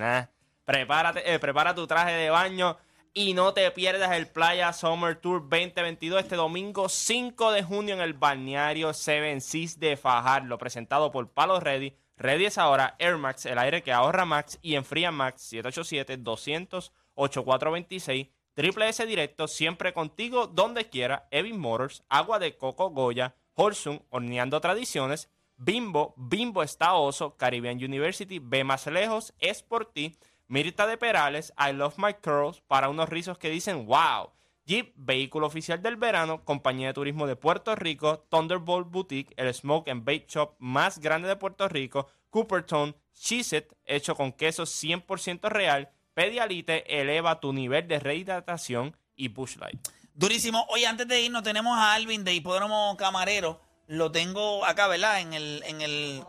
Prepárate, 0.66 1.34
eh, 1.34 1.39
prepara 1.39 1.74
tu 1.74 1.88
traje 1.88 2.14
de 2.14 2.30
baño 2.30 2.78
y 3.14 3.34
no 3.34 3.53
te 3.53 3.70
pierdas 3.72 4.12
el 4.12 4.28
Playa 4.28 4.72
Summer 4.72 5.18
Tour 5.18 5.49
2022 5.49 6.22
este 6.22 6.38
domingo 6.38 6.88
5 6.88 7.51
de 7.51 7.62
junio 7.64 7.95
en 7.95 8.01
el 8.01 8.14
balneario 8.14 8.93
Seven 8.93 9.41
Seas 9.41 9.78
de 9.80 9.97
Fajardo, 9.97 10.57
presentado 10.57 11.12
por 11.12 11.30
Palo 11.32 11.59
Ready. 11.59 11.97
Ready 12.16 12.45
es 12.45 12.57
ahora 12.57 12.95
Air 12.99 13.18
Max, 13.18 13.45
el 13.47 13.57
aire 13.57 13.84
que 13.84 13.91
ahorra 13.91 14.24
Max 14.26 14.59
y 14.62 14.76
enfría 14.76 15.12
Max 15.12 15.51
787-200-8426. 15.51 18.30
Triple 18.62 18.89
S 18.89 19.03
directo, 19.07 19.47
siempre 19.47 19.91
contigo, 19.91 20.45
donde 20.45 20.88
quiera. 20.88 21.28
Evin 21.32 21.59
Motors, 21.59 22.03
Agua 22.09 22.38
de 22.38 22.57
Coco 22.57 22.91
Goya, 22.91 23.34
Holsum, 23.55 24.01
Horneando 24.12 24.62
Tradiciones, 24.62 25.32
Bimbo, 25.57 26.14
Bimbo 26.16 26.62
está 26.62 26.93
oso, 26.93 27.38
Caribbean 27.38 27.78
University, 27.78 28.38
Ve 28.38 28.64
más 28.64 28.86
lejos, 28.86 29.34
es 29.39 29.64
por 29.64 29.91
ti. 29.91 30.16
Mirta 30.47 30.86
de 30.86 30.99
Perales, 30.99 31.51
I 31.57 31.74
Love 31.74 31.97
My 31.97 32.14
Curls, 32.14 32.62
para 32.62 32.89
unos 32.89 33.09
rizos 33.09 33.39
que 33.39 33.49
dicen 33.49 33.88
wow. 33.88 34.30
Jeep, 34.68 34.93
vehículo 34.95 35.47
oficial 35.47 35.82
del 35.82 35.95
verano, 35.95 36.45
compañía 36.45 36.89
de 36.89 36.93
turismo 36.93 37.26
de 37.26 37.36
Puerto 37.36 37.76
Rico, 37.76 38.28
Thunderbolt 38.30 38.91
Boutique, 38.91 39.34
el 39.38 39.51
smoke 39.55 39.89
and 39.89 40.05
bake 40.05 40.28
shop 40.28 40.53
más 40.59 40.99
grande 40.99 41.28
de 41.28 41.36
Puerto 41.36 41.68
Rico, 41.68 42.05
Cooperton, 42.30 42.95
Cheez 43.12 43.55
hecho 43.86 44.14
con 44.14 44.32
queso 44.32 44.68
100% 44.68 45.49
real, 45.49 45.89
Pedialite, 46.14 46.99
eleva 46.99 47.39
tu 47.39 47.53
nivel 47.53 47.88
de 47.88 47.99
rehidratación 47.99 48.95
y 49.16 49.30
Bush 49.30 49.57
Light. 49.57 49.80
Durísimo. 50.14 50.66
Oye, 50.70 50.86
antes 50.86 51.07
de 51.07 51.22
irnos, 51.22 51.43
tenemos 51.43 51.78
a 51.78 51.93
Alvin 51.93 52.24
de 52.24 52.34
Hipódromo 52.34 52.95
Camarero. 52.97 53.62
Lo 53.88 54.12
tengo 54.12 54.66
acá, 54.66 54.88
¿verdad? 54.88 55.22
En 55.22 55.34
el, 55.34 55.64
en 55.66 55.82
el, 55.82 56.24